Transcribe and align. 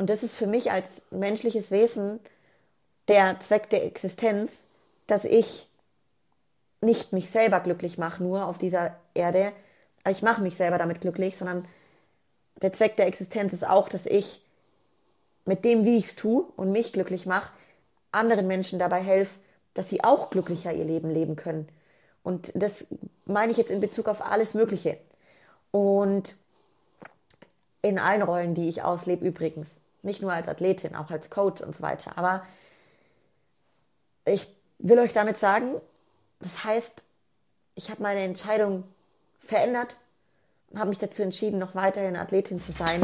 Und 0.00 0.08
das 0.08 0.22
ist 0.22 0.34
für 0.34 0.46
mich 0.46 0.72
als 0.72 0.86
menschliches 1.10 1.70
Wesen 1.70 2.20
der 3.06 3.38
Zweck 3.40 3.68
der 3.68 3.84
Existenz, 3.84 4.64
dass 5.06 5.26
ich 5.26 5.68
nicht 6.80 7.12
mich 7.12 7.28
selber 7.28 7.60
glücklich 7.60 7.98
mache, 7.98 8.22
nur 8.22 8.46
auf 8.46 8.56
dieser 8.56 8.96
Erde. 9.12 9.52
Ich 10.08 10.22
mache 10.22 10.40
mich 10.40 10.56
selber 10.56 10.78
damit 10.78 11.02
glücklich, 11.02 11.36
sondern 11.36 11.68
der 12.62 12.72
Zweck 12.72 12.96
der 12.96 13.08
Existenz 13.08 13.52
ist 13.52 13.68
auch, 13.68 13.90
dass 13.90 14.06
ich 14.06 14.40
mit 15.44 15.66
dem, 15.66 15.84
wie 15.84 15.98
ich 15.98 16.06
es 16.06 16.16
tue 16.16 16.44
und 16.56 16.72
mich 16.72 16.94
glücklich 16.94 17.26
mache, 17.26 17.52
anderen 18.10 18.46
Menschen 18.46 18.78
dabei 18.78 19.02
helfe, 19.02 19.38
dass 19.74 19.90
sie 19.90 20.02
auch 20.02 20.30
glücklicher 20.30 20.72
ihr 20.72 20.86
Leben 20.86 21.10
leben 21.10 21.36
können. 21.36 21.68
Und 22.22 22.52
das 22.54 22.86
meine 23.26 23.52
ich 23.52 23.58
jetzt 23.58 23.70
in 23.70 23.82
Bezug 23.82 24.08
auf 24.08 24.24
alles 24.24 24.54
Mögliche. 24.54 24.96
Und 25.72 26.36
in 27.82 27.98
allen 27.98 28.22
Rollen, 28.22 28.54
die 28.54 28.70
ich 28.70 28.82
auslebe 28.82 29.26
übrigens. 29.26 29.68
Nicht 30.02 30.22
nur 30.22 30.32
als 30.32 30.48
Athletin, 30.48 30.96
auch 30.96 31.10
als 31.10 31.30
Coach 31.30 31.60
und 31.60 31.74
so 31.74 31.82
weiter. 31.82 32.16
Aber 32.16 32.42
ich 34.24 34.48
will 34.78 34.98
euch 34.98 35.12
damit 35.12 35.38
sagen, 35.38 35.74
das 36.40 36.64
heißt, 36.64 37.02
ich 37.74 37.90
habe 37.90 38.02
meine 38.02 38.20
Entscheidung 38.20 38.84
verändert 39.38 39.96
und 40.70 40.78
habe 40.78 40.90
mich 40.90 40.98
dazu 40.98 41.22
entschieden, 41.22 41.58
noch 41.58 41.74
weiterhin 41.74 42.16
Athletin 42.16 42.60
zu 42.60 42.72
sein. 42.72 43.02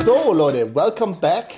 So 0.00 0.32
Leute, 0.32 0.74
welcome 0.74 1.14
back. 1.14 1.54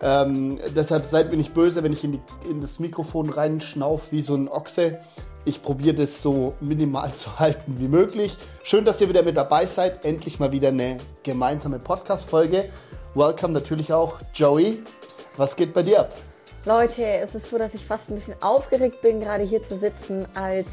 Ähm, 0.01 0.59
deshalb 0.75 1.05
seid 1.05 1.31
mir 1.31 1.37
nicht 1.37 1.53
böse, 1.53 1.81
wenn 1.81 1.93
ich 1.93 2.03
in, 2.03 2.11
die, 2.11 2.19
in 2.49 2.59
das 2.59 2.79
Mikrofon 2.79 3.29
reinschnauf 3.29 4.11
wie 4.11 4.21
so 4.21 4.35
ein 4.35 4.49
Ochse. 4.49 4.99
Ich 5.45 5.61
probiere 5.61 5.95
das 5.95 6.21
so 6.21 6.55
minimal 6.59 7.13
zu 7.15 7.39
halten 7.39 7.77
wie 7.79 7.87
möglich. 7.87 8.37
Schön, 8.63 8.83
dass 8.83 8.99
ihr 8.99 9.07
wieder 9.07 9.23
mit 9.23 9.37
dabei 9.37 9.65
seid. 9.65 10.03
Endlich 10.03 10.41
mal 10.41 10.51
wieder 10.51 10.67
eine 10.67 10.97
gemeinsame 11.23 11.79
Podcast-Folge. 11.79 12.67
Welcome 13.15 13.53
natürlich 13.53 13.93
auch 13.93 14.19
Joey. 14.33 14.83
Was 15.37 15.55
geht 15.55 15.71
bei 15.71 15.83
dir 15.83 15.99
ab? 15.99 16.13
Leute, 16.65 17.03
es 17.03 17.35
ist 17.35 17.49
so, 17.51 17.59
dass 17.59 17.73
ich 17.75 17.85
fast 17.85 18.09
ein 18.09 18.15
bisschen 18.15 18.41
aufgeregt 18.41 19.01
bin, 19.01 19.19
gerade 19.19 19.43
hier 19.43 19.61
zu 19.61 19.77
sitzen 19.77 20.27
als 20.33 20.67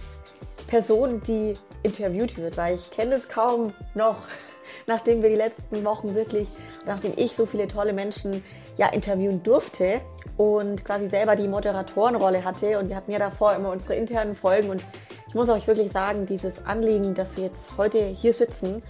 Person, 0.67 1.21
die 1.23 1.55
interviewt 1.83 2.39
wird, 2.39 2.57
weil 2.57 2.75
ich 2.77 2.91
kenne 2.91 3.17
es 3.17 3.29
kaum 3.29 3.75
noch, 3.95 4.17
nachdem 4.87 5.23
wir 5.23 5.29
die 5.29 5.37
letzten 5.37 5.85
Wochen 5.85 6.15
wirklich, 6.15 6.49
nachdem 6.87 7.13
ich 7.17 7.37
so 7.37 7.45
viele 7.45 7.69
tolle 7.69 7.93
Menschen 7.93 8.43
ja 8.79 8.89
interviewen 8.89 9.43
durfte 9.43 10.01
und 10.39 10.83
quasi 10.83 11.11
selber 11.11 11.37
die 11.37 11.47
Moderatorenrolle 11.47 12.43
hatte 12.43 12.79
und 12.79 12.89
wir 12.89 12.97
hatten 12.97 13.13
ja 13.13 13.19
davor 13.19 13.55
immer 13.55 13.71
unsere 13.71 13.95
internen 13.97 14.35
Folgen 14.35 14.71
und 14.71 14.83
ich 15.29 15.35
muss 15.35 15.51
euch 15.51 15.67
wirklich 15.67 15.93
sagen, 15.93 16.25
dieses 16.25 16.65
Anliegen, 16.65 17.15
dass 17.15 17.37
wir 17.37 17.45
jetzt 17.45 17.77
heute 17.77 17.99
hier 17.99 18.33
sitzen 18.33 18.83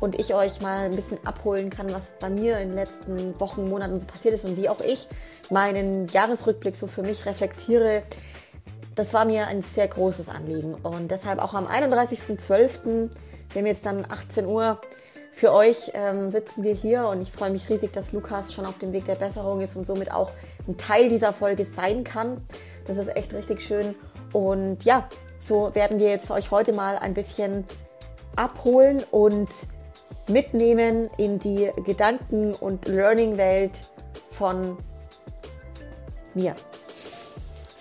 und 0.00 0.18
ich 0.18 0.34
euch 0.34 0.60
mal 0.60 0.86
ein 0.86 0.96
bisschen 0.96 1.24
abholen 1.24 1.70
kann, 1.70 1.92
was 1.92 2.10
bei 2.18 2.30
mir 2.30 2.58
in 2.58 2.70
den 2.70 2.76
letzten 2.76 3.38
Wochen, 3.38 3.68
Monaten 3.68 3.98
so 3.98 4.06
passiert 4.06 4.34
ist 4.34 4.44
und 4.44 4.56
wie 4.56 4.68
auch 4.68 4.80
ich 4.80 5.08
meinen 5.50 6.08
Jahresrückblick 6.08 6.76
so 6.76 6.86
für 6.86 7.02
mich 7.02 7.26
reflektiere. 7.26 8.02
Das 8.96 9.14
war 9.14 9.24
mir 9.24 9.46
ein 9.46 9.62
sehr 9.62 9.86
großes 9.86 10.28
Anliegen 10.28 10.74
und 10.74 11.10
deshalb 11.10 11.38
auch 11.38 11.54
am 11.54 11.66
31.12., 11.66 13.10
wir 13.52 13.62
haben 13.62 13.66
jetzt 13.66 13.84
dann 13.84 14.06
18 14.08 14.46
Uhr, 14.46 14.80
für 15.32 15.52
euch 15.52 15.92
ähm, 15.94 16.30
sitzen 16.30 16.64
wir 16.64 16.74
hier 16.74 17.06
und 17.06 17.22
ich 17.22 17.32
freue 17.32 17.50
mich 17.50 17.68
riesig, 17.68 17.92
dass 17.92 18.12
Lukas 18.12 18.52
schon 18.52 18.66
auf 18.66 18.78
dem 18.78 18.92
Weg 18.92 19.06
der 19.06 19.14
Besserung 19.14 19.60
ist 19.60 19.76
und 19.76 19.84
somit 19.84 20.12
auch 20.12 20.30
ein 20.66 20.76
Teil 20.76 21.08
dieser 21.08 21.32
Folge 21.32 21.64
sein 21.64 22.04
kann. 22.04 22.44
Das 22.86 22.96
ist 22.96 23.16
echt 23.16 23.32
richtig 23.32 23.62
schön. 23.62 23.94
Und 24.32 24.84
ja, 24.84 25.08
so 25.40 25.74
werden 25.74 25.98
wir 25.98 26.10
jetzt 26.10 26.30
euch 26.30 26.50
heute 26.50 26.72
mal 26.72 26.98
ein 26.98 27.14
bisschen 27.14 27.64
abholen 28.36 29.04
und 29.10 29.48
mitnehmen 30.28 31.10
in 31.18 31.38
die 31.38 31.70
Gedanken- 31.84 32.54
und 32.54 32.86
Learning-Welt 32.86 33.82
von 34.30 34.78
mir. 36.34 36.54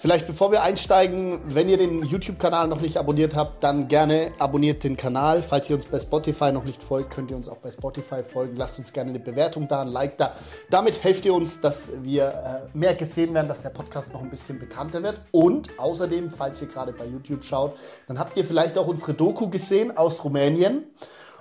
Vielleicht 0.01 0.27
bevor 0.27 0.49
wir 0.53 0.63
einsteigen, 0.63 1.41
wenn 1.53 1.67
ihr 1.67 1.75
den 1.75 2.03
YouTube-Kanal 2.03 2.69
noch 2.69 2.79
nicht 2.79 2.95
abonniert 2.95 3.35
habt, 3.35 3.65
dann 3.65 3.89
gerne 3.89 4.31
abonniert 4.39 4.85
den 4.85 4.95
Kanal. 4.95 5.43
Falls 5.43 5.69
ihr 5.69 5.75
uns 5.75 5.87
bei 5.87 5.99
Spotify 5.99 6.53
noch 6.53 6.63
nicht 6.63 6.81
folgt, 6.81 7.11
könnt 7.11 7.29
ihr 7.31 7.35
uns 7.35 7.49
auch 7.49 7.57
bei 7.57 7.69
Spotify 7.69 8.23
folgen. 8.23 8.55
Lasst 8.55 8.79
uns 8.79 8.93
gerne 8.93 9.09
eine 9.09 9.19
Bewertung 9.19 9.67
da, 9.67 9.81
ein 9.81 9.89
Like 9.89 10.17
da. 10.17 10.31
Damit 10.69 11.03
helft 11.03 11.25
ihr 11.25 11.33
uns, 11.33 11.59
dass 11.59 11.89
wir 12.01 12.29
äh, 12.73 12.77
mehr 12.77 12.95
gesehen 12.95 13.33
werden, 13.33 13.49
dass 13.49 13.61
der 13.61 13.71
Podcast 13.71 14.13
noch 14.13 14.21
ein 14.21 14.29
bisschen 14.29 14.57
bekannter 14.57 15.03
wird. 15.03 15.19
Und 15.31 15.77
außerdem, 15.77 16.31
falls 16.31 16.61
ihr 16.61 16.69
gerade 16.69 16.93
bei 16.93 17.05
YouTube 17.05 17.43
schaut, 17.43 17.75
dann 18.07 18.19
habt 18.19 18.37
ihr 18.37 18.45
vielleicht 18.45 18.77
auch 18.77 18.87
unsere 18.87 19.13
Doku 19.13 19.49
gesehen 19.49 19.97
aus 19.97 20.23
Rumänien 20.23 20.85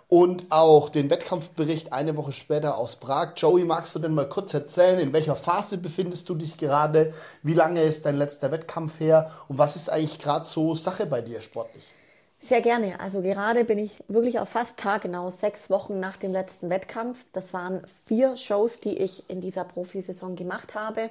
und 0.08 0.46
auch 0.48 0.88
den 0.88 1.10
Wettkampfbericht 1.10 1.92
eine 1.92 2.16
Woche 2.16 2.32
später 2.32 2.78
aus 2.78 2.96
Prag. 2.96 3.34
Joey, 3.36 3.64
magst 3.64 3.94
du 3.94 3.98
denn 3.98 4.14
mal 4.14 4.28
kurz 4.28 4.54
erzählen, 4.54 4.98
in 4.98 5.12
welcher 5.12 5.36
Phase 5.36 5.76
befindest 5.76 6.28
du 6.30 6.34
dich 6.34 6.56
gerade? 6.56 7.12
Wie 7.42 7.54
lange 7.54 7.82
ist 7.82 8.06
dein 8.06 8.16
letzter 8.16 8.50
Wettkampf 8.50 9.00
her? 9.00 9.30
Und 9.48 9.58
was 9.58 9.76
ist 9.76 9.90
eigentlich 9.90 10.18
gerade 10.18 10.46
so 10.46 10.74
Sache 10.74 11.04
bei 11.04 11.20
dir 11.20 11.42
sportlich? 11.42 11.92
Sehr 12.40 12.62
gerne. 12.62 13.00
Also 13.00 13.20
gerade 13.20 13.64
bin 13.64 13.78
ich 13.78 14.02
wirklich 14.08 14.38
auf 14.38 14.48
fast 14.48 14.78
taggenau 14.78 15.28
sechs 15.28 15.68
Wochen 15.68 16.00
nach 16.00 16.16
dem 16.16 16.32
letzten 16.32 16.70
Wettkampf. 16.70 17.26
Das 17.32 17.52
waren 17.52 17.82
vier 18.06 18.36
Shows, 18.36 18.80
die 18.80 18.96
ich 18.96 19.28
in 19.28 19.42
dieser 19.42 19.64
Profisaison 19.64 20.36
gemacht 20.36 20.74
habe. 20.74 21.10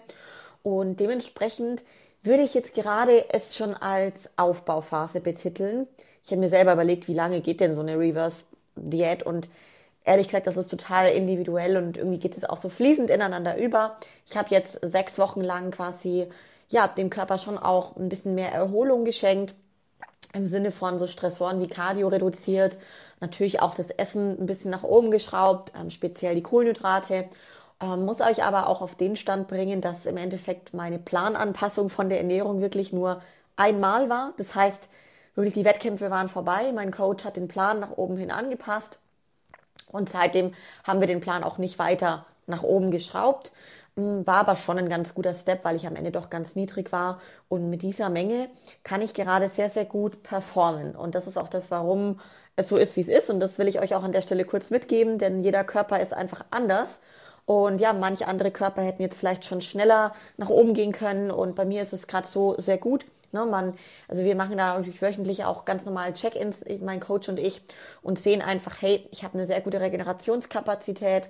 Und 0.63 0.99
dementsprechend 0.99 1.83
würde 2.23 2.43
ich 2.43 2.55
jetzt 2.55 2.73
gerade 2.73 3.25
es 3.31 3.55
schon 3.55 3.75
als 3.75 4.15
Aufbauphase 4.37 5.21
betiteln. 5.21 5.87
Ich 6.23 6.31
habe 6.31 6.41
mir 6.41 6.49
selber 6.49 6.73
überlegt, 6.73 7.07
wie 7.07 7.13
lange 7.13 7.41
geht 7.41 7.59
denn 7.59 7.75
so 7.75 7.81
eine 7.81 7.99
Reverse 7.99 8.45
Diät 8.77 9.23
und 9.23 9.49
ehrlich 10.03 10.27
gesagt, 10.27 10.47
das 10.47 10.57
ist 10.57 10.69
total 10.69 11.09
individuell 11.09 11.77
und 11.77 11.97
irgendwie 11.97 12.19
geht 12.19 12.37
es 12.37 12.45
auch 12.45 12.57
so 12.57 12.69
fließend 12.69 13.09
ineinander 13.09 13.57
über. 13.57 13.97
Ich 14.25 14.37
habe 14.37 14.49
jetzt 14.51 14.79
sechs 14.81 15.19
Wochen 15.19 15.41
lang 15.41 15.71
quasi 15.71 16.27
ja 16.69 16.87
dem 16.87 17.09
Körper 17.09 17.37
schon 17.37 17.57
auch 17.57 17.95
ein 17.95 18.09
bisschen 18.09 18.35
mehr 18.35 18.51
Erholung 18.51 19.05
geschenkt 19.05 19.53
im 20.33 20.47
Sinne 20.47 20.71
von 20.71 20.99
so 20.99 21.07
Stressoren 21.07 21.61
wie 21.61 21.67
Cardio 21.67 22.07
reduziert, 22.07 22.77
natürlich 23.19 23.61
auch 23.61 23.73
das 23.73 23.89
Essen 23.89 24.39
ein 24.39 24.45
bisschen 24.45 24.71
nach 24.71 24.83
oben 24.83 25.11
geschraubt, 25.11 25.71
ähm, 25.79 25.89
speziell 25.89 26.35
die 26.35 26.43
Kohlenhydrate. 26.43 27.25
Ähm, 27.79 28.05
muss 28.05 28.21
euch 28.21 28.43
aber 28.43 28.67
auch 28.67 28.81
auf 28.81 28.95
den 28.95 29.15
Stand 29.15 29.47
bringen, 29.47 29.81
dass 29.81 30.05
im 30.05 30.17
Endeffekt 30.17 30.73
meine 30.73 30.99
Plananpassung 30.99 31.89
von 31.89 32.09
der 32.09 32.19
Ernährung 32.19 32.61
wirklich 32.61 32.91
nur 32.91 33.21
einmal 33.55 34.09
war. 34.09 34.33
Das 34.37 34.55
heißt, 34.55 34.89
wirklich 35.37 35.53
die 35.53 35.65
Wettkämpfe 35.65 36.09
waren 36.09 36.29
vorbei. 36.29 36.71
Mein 36.73 36.91
Coach 36.91 37.23
hat 37.23 37.37
den 37.37 37.47
Plan 37.47 37.79
nach 37.79 37.91
oben 37.91 38.17
hin 38.17 38.31
angepasst. 38.31 38.99
Und 39.91 40.09
seitdem 40.09 40.53
haben 40.83 40.99
wir 40.99 41.07
den 41.07 41.21
Plan 41.21 41.43
auch 41.43 41.57
nicht 41.57 41.79
weiter 41.79 42.25
nach 42.47 42.63
oben 42.63 42.91
geschraubt. 42.91 43.51
Hm, 43.95 44.25
war 44.27 44.37
aber 44.37 44.55
schon 44.55 44.77
ein 44.77 44.89
ganz 44.89 45.13
guter 45.13 45.33
Step, 45.33 45.63
weil 45.63 45.75
ich 45.75 45.87
am 45.87 45.95
Ende 45.95 46.11
doch 46.11 46.29
ganz 46.29 46.55
niedrig 46.55 46.91
war. 46.91 47.21
Und 47.49 47.69
mit 47.69 47.81
dieser 47.81 48.09
Menge 48.09 48.49
kann 48.83 49.01
ich 49.01 49.13
gerade 49.13 49.49
sehr, 49.49 49.69
sehr 49.69 49.85
gut 49.85 50.23
performen. 50.23 50.95
Und 50.95 51.15
das 51.15 51.27
ist 51.27 51.37
auch 51.37 51.49
das, 51.49 51.71
warum 51.71 52.19
es 52.55 52.67
so 52.67 52.77
ist, 52.77 52.95
wie 52.95 53.01
es 53.01 53.07
ist. 53.07 53.29
Und 53.29 53.39
das 53.39 53.59
will 53.59 53.67
ich 53.67 53.79
euch 53.79 53.95
auch 53.95 54.03
an 54.03 54.11
der 54.11 54.21
Stelle 54.21 54.45
kurz 54.45 54.69
mitgeben, 54.71 55.19
denn 55.19 55.43
jeder 55.43 55.63
Körper 55.63 55.99
ist 56.01 56.13
einfach 56.13 56.45
anders. 56.51 56.99
Und 57.45 57.79
ja, 57.79 57.93
manche 57.93 58.27
andere 58.27 58.51
Körper 58.51 58.81
hätten 58.81 59.01
jetzt 59.01 59.17
vielleicht 59.17 59.45
schon 59.45 59.61
schneller 59.61 60.13
nach 60.37 60.49
oben 60.49 60.73
gehen 60.73 60.91
können. 60.91 61.31
Und 61.31 61.55
bei 61.55 61.65
mir 61.65 61.81
ist 61.81 61.93
es 61.93 62.07
gerade 62.07 62.27
so 62.27 62.55
sehr 62.59 62.77
gut. 62.77 63.05
Ne, 63.31 63.45
man, 63.45 63.73
also 64.07 64.23
wir 64.23 64.35
machen 64.35 64.57
da 64.57 64.75
natürlich 64.77 65.01
wöchentlich 65.01 65.43
auch 65.45 65.65
ganz 65.65 65.85
normal 65.85 66.13
Check-ins, 66.13 66.63
mein 66.81 66.99
Coach 67.01 67.27
und 67.29 67.39
ich, 67.39 67.61
und 68.01 68.19
sehen 68.19 68.41
einfach, 68.41 68.81
hey, 68.81 69.07
ich 69.11 69.23
habe 69.23 69.33
eine 69.37 69.47
sehr 69.47 69.61
gute 69.61 69.81
Regenerationskapazität. 69.81 71.29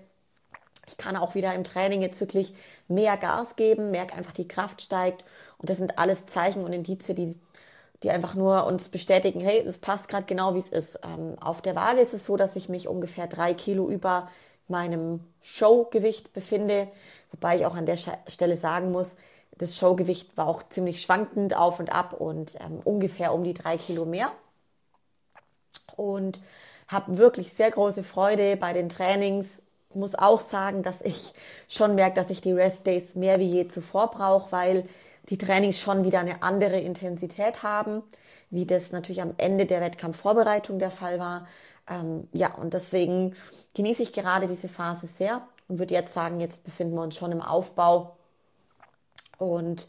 Ich 0.88 0.98
kann 0.98 1.18
auch 1.18 1.36
wieder 1.36 1.54
im 1.54 1.64
Training 1.64 2.02
jetzt 2.02 2.20
wirklich 2.22 2.54
mehr 2.88 3.18
Gas 3.18 3.56
geben, 3.56 3.92
merke 3.92 4.16
einfach, 4.16 4.34
die 4.34 4.48
Kraft 4.48 4.82
steigt. 4.82 5.26
Und 5.58 5.70
das 5.70 5.78
sind 5.78 5.98
alles 6.00 6.26
Zeichen 6.28 6.64
und 6.64 6.74
Indizien, 6.74 7.16
die, 7.16 7.36
die 8.04 8.12
einfach 8.12 8.36
nur 8.36 8.66
uns 8.66 8.90
bestätigen, 8.90 9.42
hey, 9.42 9.64
das 9.66 9.80
passt 9.80 10.10
gerade 10.10 10.26
genau, 10.26 10.56
wie 10.56 10.60
es 10.60 10.70
ist. 10.70 11.00
Ähm, 11.04 11.36
auf 11.42 11.62
der 11.62 11.76
Waage 11.76 12.02
ist 12.02 12.14
es 12.14 12.26
so, 12.26 12.38
dass 12.38 12.56
ich 12.56 12.70
mich 12.70 12.88
ungefähr 12.88 13.28
drei 13.28 13.54
Kilo 13.54 13.90
über 13.90 14.30
meinem 14.68 15.22
Showgewicht 15.42 16.34
befinde. 16.34 16.88
Wobei 17.32 17.58
ich 17.58 17.66
auch 17.66 17.76
an 17.76 17.86
der 17.86 17.98
Stelle 18.28 18.58
sagen 18.58 18.92
muss, 18.92 19.16
das 19.58 19.78
Showgewicht 19.78 20.38
war 20.38 20.48
auch 20.48 20.64
ziemlich 20.70 21.02
schwankend 21.02 21.56
auf 21.56 21.80
und 21.80 21.92
ab 21.92 22.14
und 22.14 22.56
ähm, 22.60 22.80
ungefähr 22.84 23.34
um 23.34 23.44
die 23.44 23.54
drei 23.54 23.78
Kilo 23.78 24.06
mehr. 24.06 24.32
Und 25.96 26.40
habe 26.88 27.18
wirklich 27.18 27.54
sehr 27.54 27.72
große 27.72 28.04
Freude 28.04 28.56
bei 28.58 28.74
den 28.74 28.90
Trainings. 28.90 29.62
Muss 29.94 30.16
auch 30.16 30.42
sagen, 30.42 30.84
dass 30.84 31.02
ich 31.02 31.34
schon 31.68 31.96
merke, 31.96 32.22
dass 32.22 32.30
ich 32.30 32.42
die 32.42 32.54
Rest 32.54 32.86
Days 32.88 33.16
mehr 33.16 33.40
wie 33.40 33.48
je 33.48 33.68
zuvor 33.68 34.12
brauche, 34.12 34.52
weil 34.52 34.86
die 35.30 35.38
Trainings 35.38 35.80
schon 35.80 36.04
wieder 36.04 36.20
eine 36.20 36.44
andere 36.44 36.80
Intensität 36.80 37.64
haben, 37.64 38.04
wie 38.50 38.66
das 38.66 38.92
natürlich 38.92 39.22
am 39.22 39.34
Ende 39.38 39.66
der 39.66 39.82
Wettkampfvorbereitung 39.82 40.80
der 40.80 40.92
Fall 40.92 41.20
war. 41.20 41.48
Ähm, 41.90 42.28
ja, 42.32 42.54
und 42.56 42.74
deswegen 42.74 43.36
genieße 43.74 44.04
ich 44.04 44.14
gerade 44.14 44.48
diese 44.48 44.70
Phase 44.70 45.08
sehr 45.08 45.48
und 45.68 45.80
würde 45.80 45.94
jetzt 45.94 46.14
sagen, 46.14 46.40
jetzt 46.40 46.64
befinden 46.64 46.96
wir 46.96 47.02
uns 47.02 47.16
schon 47.16 47.32
im 47.32 47.42
Aufbau 47.42 48.17
und 49.38 49.88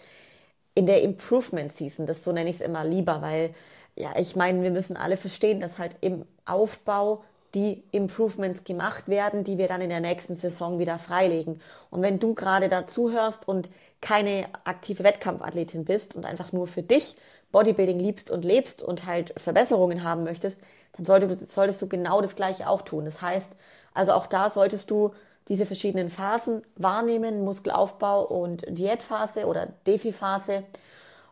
in 0.75 0.87
der 0.87 1.03
Improvement 1.03 1.73
Season. 1.73 2.07
Das 2.07 2.25
so 2.25 2.33
nenne 2.33 2.51
ich 2.51 2.57
es 2.57 2.63
immer 2.63 2.85
lieber, 2.85 3.23
weil 3.23 3.55
ja, 3.97 4.11
ich 4.19 4.37
meine, 4.37 4.63
wir 4.63 4.71
müssen 4.71 4.97
alle 4.97 5.17
verstehen, 5.17 5.59
dass 5.61 5.79
halt 5.79 5.97
im 6.01 6.25
Aufbau 6.45 7.25
die 7.55 7.83
Improvements 7.91 8.65
gemacht 8.65 9.09
werden, 9.09 9.43
die 9.43 9.59
wir 9.59 9.69
dann 9.69 9.81
in 9.81 9.89
der 9.89 10.01
nächsten 10.01 10.35
Saison 10.35 10.79
wieder 10.79 10.99
freilegen. 10.99 11.61
Und 11.91 12.03
wenn 12.03 12.21
du 12.21 12.35
gerade 12.35 12.69
dazu 12.69 13.11
hörst 13.11 13.49
und 13.49 13.71
keine 14.01 14.47
aktive 14.65 15.03
Wettkampfathletin 15.03 15.85
bist 15.85 16.15
und 16.15 16.27
einfach 16.27 16.53
nur 16.53 16.67
für 16.67 16.83
dich 16.83 17.17
Bodybuilding 17.51 17.99
liebst 17.99 18.31
und 18.31 18.45
lebst 18.45 18.83
und 18.83 19.07
halt 19.07 19.33
Verbesserungen 19.41 20.05
haben 20.05 20.25
möchtest, 20.25 20.61
dann 20.97 21.07
solltest, 21.07 21.51
solltest 21.51 21.81
du 21.81 21.89
genau 21.89 22.21
das 22.21 22.37
Gleiche 22.37 22.69
auch 22.69 22.83
tun. 22.83 23.07
Das 23.07 23.23
heißt, 23.23 23.53
also 23.95 24.13
auch 24.13 24.27
da 24.27 24.51
solltest 24.51 24.91
du 24.91 25.13
diese 25.49 25.67
verschiedenen 25.67 26.11
Phasen 26.11 26.63
wahrnehmen, 26.77 27.45
Muskelaufbau 27.45 28.25
und 28.25 28.65
Diätphase 28.69 29.47
oder 29.47 29.67
Defi-Phase. 29.87 30.65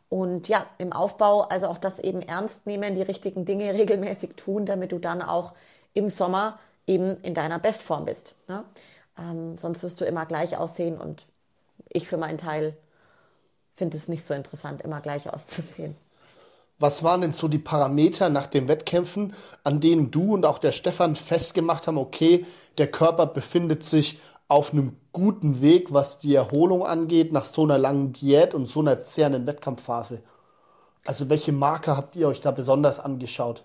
Und 0.09 0.49
ja, 0.49 0.67
im 0.79 0.93
Aufbau, 0.93 1.43
also 1.43 1.67
auch 1.67 1.79
das 1.79 1.99
eben 1.99 2.23
ernst 2.23 2.67
nehmen, 2.67 2.95
die 2.95 3.03
richtigen 3.03 3.45
Dinge 3.45 3.73
regelmäßig 3.75 4.35
tun, 4.37 4.67
damit 4.67 4.93
du 4.93 4.99
dann 4.99 5.23
auch 5.23 5.53
im 5.95 6.09
Sommer 6.09 6.59
eben 6.87 7.21
in 7.23 7.35
deiner 7.35 7.59
Bestform 7.59 8.05
bist. 8.05 8.35
Ne? 8.49 8.65
Ähm, 9.19 9.59
sonst 9.59 9.83
wirst 9.83 10.01
du 10.01 10.05
immer 10.05 10.27
gleich 10.27 10.57
aussehen 10.57 10.99
und 10.99 11.27
ich 11.89 12.09
für 12.09 12.17
meinen 12.17 12.39
Teil 12.39 12.77
finde 13.75 13.97
es 13.97 14.09
nicht 14.09 14.25
so 14.25 14.35
interessant, 14.35 14.83
immer 14.83 15.01
gleich 15.01 15.29
auszusehen. 15.33 15.97
Was 16.79 17.03
waren 17.03 17.23
denn 17.23 17.33
so 17.33 17.49
die 17.49 17.59
Parameter 17.59 18.29
nach 18.29 18.47
den 18.47 18.69
Wettkämpfen, 18.69 19.35
an 19.65 19.81
denen 19.81 20.11
du 20.11 20.35
und 20.35 20.45
auch 20.45 20.59
der 20.59 20.73
Stefan 20.73 21.17
festgemacht 21.17 21.87
haben, 21.87 21.99
okay, 21.99 22.45
der 22.79 22.91
Körper 22.91 23.27
befindet 23.27 23.85
sich 23.85 24.21
auf 24.49 24.73
einem 24.73 24.97
guten 25.13 25.63
Weg, 25.63 25.93
was 25.93 26.19
die 26.19 26.35
Erholung 26.35 26.85
angeht, 26.85 27.33
nach 27.33 27.47
so 27.47 27.63
einer 27.65 27.79
langen 27.79 28.13
Diät 28.13 28.55
und 28.55 28.67
so 28.67 28.81
einer 28.81 29.03
zehrenden 29.05 29.47
Wettkampfphase? 29.47 30.23
Also 31.07 31.31
welche 31.31 31.53
Marker 31.53 31.97
habt 31.97 32.17
ihr 32.17 32.29
euch 32.29 32.41
da 32.41 32.51
besonders 32.51 33.01
angeschaut? 33.01 33.65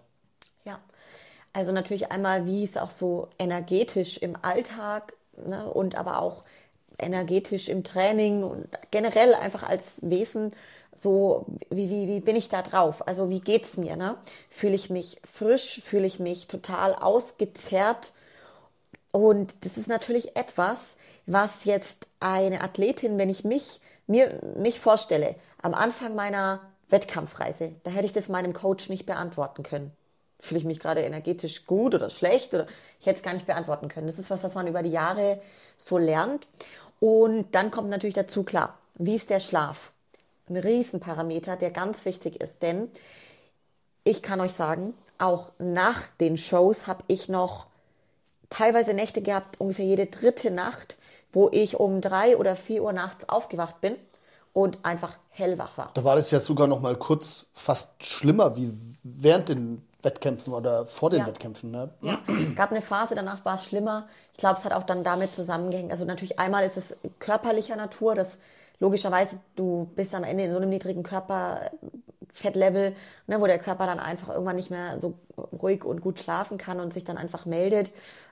Also 1.53 1.71
natürlich 1.71 2.11
einmal, 2.11 2.45
wie 2.45 2.63
es 2.63 2.77
auch 2.77 2.91
so 2.91 3.27
energetisch 3.37 4.17
im 4.17 4.37
Alltag 4.41 5.13
ne, 5.45 5.69
und 5.69 5.95
aber 5.95 6.19
auch 6.19 6.43
energetisch 6.97 7.67
im 7.67 7.83
Training 7.83 8.43
und 8.43 8.67
generell 8.91 9.33
einfach 9.33 9.63
als 9.63 9.97
Wesen 10.01 10.53
so, 10.95 11.45
wie, 11.69 11.89
wie, 11.89 12.07
wie 12.07 12.19
bin 12.19 12.35
ich 12.35 12.49
da 12.49 12.61
drauf? 12.61 13.07
Also 13.07 13.29
wie 13.29 13.39
geht's 13.39 13.77
mir? 13.77 13.95
Ne? 13.95 14.17
Fühle 14.49 14.75
ich 14.75 14.89
mich 14.89 15.21
frisch? 15.29 15.81
Fühle 15.83 16.05
ich 16.05 16.19
mich 16.19 16.47
total 16.47 16.93
ausgezerrt? 16.95 18.13
Und 19.11 19.65
das 19.65 19.77
ist 19.77 19.87
natürlich 19.87 20.35
etwas, 20.35 20.95
was 21.25 21.65
jetzt 21.65 22.07
eine 22.19 22.61
Athletin, 22.61 23.17
wenn 23.17 23.29
ich 23.29 23.43
mich, 23.43 23.81
mir, 24.07 24.39
mich 24.57 24.79
vorstelle, 24.79 25.35
am 25.61 25.73
Anfang 25.73 26.15
meiner 26.15 26.61
Wettkampfreise, 26.89 27.73
da 27.83 27.91
hätte 27.91 28.05
ich 28.05 28.13
das 28.13 28.29
meinem 28.29 28.53
Coach 28.53 28.89
nicht 28.89 29.05
beantworten 29.05 29.63
können 29.63 29.91
fühle 30.41 30.59
ich 30.59 30.65
mich 30.65 30.79
gerade 30.79 31.01
energetisch 31.01 31.65
gut 31.65 31.93
oder 31.95 32.09
schlecht 32.09 32.53
oder 32.53 32.67
ich 32.99 33.05
hätte 33.05 33.17
es 33.17 33.23
gar 33.23 33.33
nicht 33.33 33.45
beantworten 33.45 33.87
können. 33.87 34.07
Das 34.07 34.19
ist 34.19 34.29
was, 34.29 34.43
was 34.43 34.55
man 34.55 34.67
über 34.67 34.81
die 34.83 34.89
Jahre 34.89 35.39
so 35.77 35.97
lernt. 35.97 36.47
Und 36.99 37.53
dann 37.55 37.71
kommt 37.71 37.89
natürlich 37.89 38.15
dazu, 38.15 38.43
klar, 38.43 38.77
wie 38.95 39.15
ist 39.15 39.29
der 39.29 39.39
Schlaf? 39.39 39.91
Ein 40.51 40.57
Riesenparameter, 40.57 41.55
der 41.55 41.71
ganz 41.71 42.03
wichtig 42.03 42.41
ist, 42.41 42.61
denn 42.61 42.89
ich 44.03 44.21
kann 44.21 44.41
euch 44.41 44.51
sagen, 44.51 44.93
auch 45.17 45.51
nach 45.59 46.01
den 46.19 46.37
Shows 46.37 46.87
habe 46.87 47.05
ich 47.07 47.29
noch 47.29 47.67
teilweise 48.49 48.93
Nächte 48.93 49.21
gehabt, 49.21 49.61
ungefähr 49.61 49.85
jede 49.85 50.07
dritte 50.07 50.51
Nacht, 50.51 50.97
wo 51.31 51.47
ich 51.53 51.79
um 51.79 52.01
drei 52.01 52.35
oder 52.35 52.57
vier 52.57 52.83
Uhr 52.83 52.91
nachts 52.91 53.29
aufgewacht 53.29 53.79
bin 53.79 53.95
und 54.51 54.83
einfach 54.83 55.17
hellwach 55.29 55.77
war. 55.77 55.91
Da 55.93 56.03
war 56.03 56.17
das 56.17 56.31
ja 56.31 56.41
sogar 56.41 56.67
noch 56.67 56.81
mal 56.81 56.97
kurz 56.97 57.45
fast 57.53 58.03
schlimmer 58.03 58.57
wie 58.57 58.73
während 59.03 59.47
den 59.47 59.87
Wettkämpfen 60.01 60.51
oder 60.51 60.85
vor 60.85 61.11
den 61.11 61.19
ja. 61.19 61.27
Wettkämpfen. 61.27 61.71
Ne? 61.71 61.91
Ja, 62.01 62.19
gab 62.57 62.71
eine 62.71 62.81
Phase, 62.81 63.15
danach 63.15 63.45
war 63.45 63.55
es 63.55 63.63
schlimmer. 63.63 64.09
Ich 64.33 64.39
glaube, 64.39 64.59
es 64.59 64.65
hat 64.65 64.73
auch 64.73 64.83
dann 64.83 65.05
damit 65.05 65.33
zusammengehängt. 65.33 65.91
Also 65.91 66.03
natürlich 66.03 66.39
einmal 66.39 66.65
ist 66.65 66.75
es 66.75 66.93
körperlicher 67.19 67.77
Natur, 67.77 68.15
dass 68.15 68.37
logischerweise 68.81 69.39
du 69.55 69.89
bist 69.95 70.13
am 70.15 70.25
Ende 70.25 70.45
in 70.45 70.51
so 70.51 70.57
einem 70.57 70.69
niedrigen 70.71 71.03
Körperfettlevel, 71.03 72.95
ne, 73.27 73.41
wo 73.41 73.47
der 73.47 73.59
Körper 73.59 73.85
dann 73.85 73.99
einfach 73.99 74.29
irgendwann 74.29 74.57
nicht 74.57 74.71
mehr 74.71 74.99
so 75.01 75.15
ruhig 75.37 75.85
und 75.85 76.01
gut 76.01 76.19
schlafen 76.19 76.57
kann 76.57 76.79
und 76.81 76.93
sich 76.93 77.05
dann 77.05 77.17
einfach 77.17 77.45
meldet, 77.45 77.89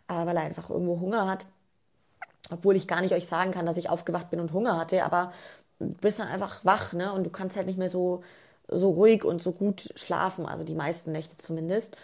äh, 0.09 0.25
weil 0.25 0.37
er 0.37 0.43
einfach 0.43 0.69
irgendwo 0.69 0.99
Hunger 0.99 1.27
hat. 1.29 1.45
Obwohl 2.51 2.75
ich 2.75 2.87
gar 2.87 3.01
nicht 3.01 3.13
euch 3.13 3.27
sagen 3.27 3.51
kann, 3.51 3.65
dass 3.65 3.77
ich 3.77 3.89
aufgewacht 3.89 4.29
bin 4.29 4.39
und 4.39 4.53
Hunger 4.53 4.77
hatte, 4.79 5.03
aber 5.03 5.31
du 5.79 5.87
bist 6.01 6.19
dann 6.19 6.27
einfach 6.27 6.65
wach 6.65 6.93
ne, 6.93 7.13
und 7.13 7.25
du 7.25 7.29
kannst 7.29 7.55
halt 7.57 7.67
nicht 7.67 7.77
mehr 7.79 7.89
so 7.91 8.23
so 8.71 8.91
ruhig 8.91 9.23
und 9.25 9.41
so 9.41 9.51
gut 9.51 9.89
schlafen, 9.95 10.45
also 10.45 10.63
die 10.63 10.75
meisten 10.75 11.11
Nächte 11.11 11.35
zumindest. 11.37 11.97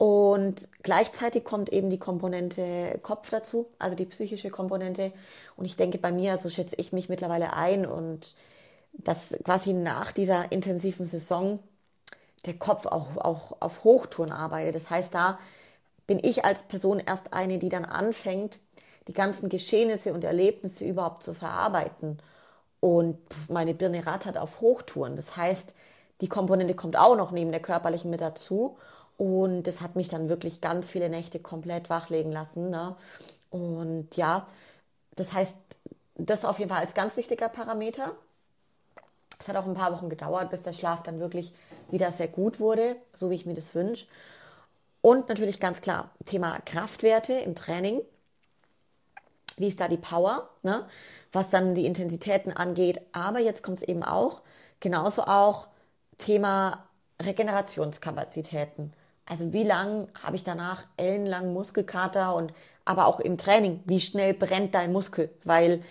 Und 0.00 0.66
gleichzeitig 0.82 1.44
kommt 1.44 1.70
eben 1.70 1.90
die 1.90 1.98
Komponente 1.98 2.98
Kopf 3.02 3.28
dazu, 3.28 3.66
also 3.78 3.94
die 3.94 4.06
psychische 4.06 4.48
Komponente. 4.48 5.12
Und 5.56 5.66
ich 5.66 5.76
denke 5.76 5.98
bei 5.98 6.10
mir, 6.10 6.38
so 6.38 6.48
schätze 6.48 6.74
ich 6.78 6.94
mich 6.94 7.10
mittlerweile 7.10 7.52
ein 7.52 7.84
und 7.84 8.34
dass 8.94 9.36
quasi 9.44 9.74
nach 9.74 10.12
dieser 10.12 10.52
intensiven 10.52 11.06
Saison 11.06 11.58
der 12.46 12.54
Kopf 12.54 12.86
auch, 12.86 13.18
auch 13.18 13.60
auf 13.60 13.84
Hochtouren 13.84 14.32
arbeitet. 14.32 14.74
Das 14.74 14.88
heißt, 14.88 15.14
da 15.14 15.38
bin 16.06 16.18
ich 16.22 16.46
als 16.46 16.62
Person 16.62 16.98
erst 16.98 17.34
eine, 17.34 17.58
die 17.58 17.68
dann 17.68 17.84
anfängt, 17.84 18.58
die 19.06 19.12
ganzen 19.12 19.50
Geschehnisse 19.50 20.14
und 20.14 20.24
Erlebnisse 20.24 20.86
überhaupt 20.86 21.24
zu 21.24 21.34
verarbeiten. 21.34 22.22
Und 22.80 23.18
meine 23.50 23.74
Birne 23.74 24.06
rattert 24.06 24.38
auf 24.38 24.62
Hochtouren. 24.62 25.14
Das 25.14 25.36
heißt, 25.36 25.74
die 26.22 26.28
Komponente 26.30 26.74
kommt 26.74 26.98
auch 26.98 27.16
noch 27.16 27.32
neben 27.32 27.50
der 27.50 27.60
körperlichen 27.60 28.10
mit 28.10 28.22
dazu. 28.22 28.78
Und 29.20 29.64
das 29.64 29.82
hat 29.82 29.96
mich 29.96 30.08
dann 30.08 30.30
wirklich 30.30 30.62
ganz 30.62 30.88
viele 30.88 31.10
Nächte 31.10 31.40
komplett 31.40 31.90
wachlegen 31.90 32.32
lassen. 32.32 32.70
Ne? 32.70 32.96
Und 33.50 34.16
ja, 34.16 34.46
das 35.14 35.34
heißt, 35.34 35.54
das 36.14 36.46
auf 36.46 36.58
jeden 36.58 36.70
Fall 36.70 36.80
als 36.80 36.94
ganz 36.94 37.18
wichtiger 37.18 37.50
Parameter. 37.50 38.12
Es 39.38 39.46
hat 39.46 39.56
auch 39.56 39.66
ein 39.66 39.74
paar 39.74 39.92
Wochen 39.92 40.08
gedauert, 40.08 40.48
bis 40.48 40.62
der 40.62 40.72
Schlaf 40.72 41.02
dann 41.02 41.20
wirklich 41.20 41.52
wieder 41.90 42.12
sehr 42.12 42.28
gut 42.28 42.60
wurde, 42.60 42.96
so 43.12 43.28
wie 43.28 43.34
ich 43.34 43.44
mir 43.44 43.52
das 43.52 43.74
wünsche. 43.74 44.06
Und 45.02 45.28
natürlich 45.28 45.60
ganz 45.60 45.82
klar, 45.82 46.08
Thema 46.24 46.58
Kraftwerte 46.64 47.34
im 47.34 47.54
Training. 47.54 48.00
Wie 49.58 49.68
ist 49.68 49.80
da 49.80 49.88
die 49.88 49.98
Power, 49.98 50.48
ne? 50.62 50.86
was 51.30 51.50
dann 51.50 51.74
die 51.74 51.84
Intensitäten 51.84 52.54
angeht. 52.54 53.02
Aber 53.12 53.40
jetzt 53.40 53.62
kommt 53.62 53.82
es 53.82 53.86
eben 53.86 54.02
auch, 54.02 54.40
genauso 54.80 55.24
auch 55.24 55.66
Thema 56.16 56.86
Regenerationskapazitäten. 57.20 58.94
Also 59.30 59.52
wie 59.52 59.62
lang 59.62 60.08
habe 60.20 60.34
ich 60.34 60.42
danach 60.42 60.86
ellenlang 60.96 61.52
Muskelkater 61.52 62.34
und 62.34 62.52
aber 62.84 63.06
auch 63.06 63.20
im 63.20 63.38
Training, 63.38 63.80
wie 63.86 64.00
schnell 64.00 64.34
brennt 64.34 64.74
dein 64.74 64.90
Muskel? 64.90 65.30
Weil 65.44 65.84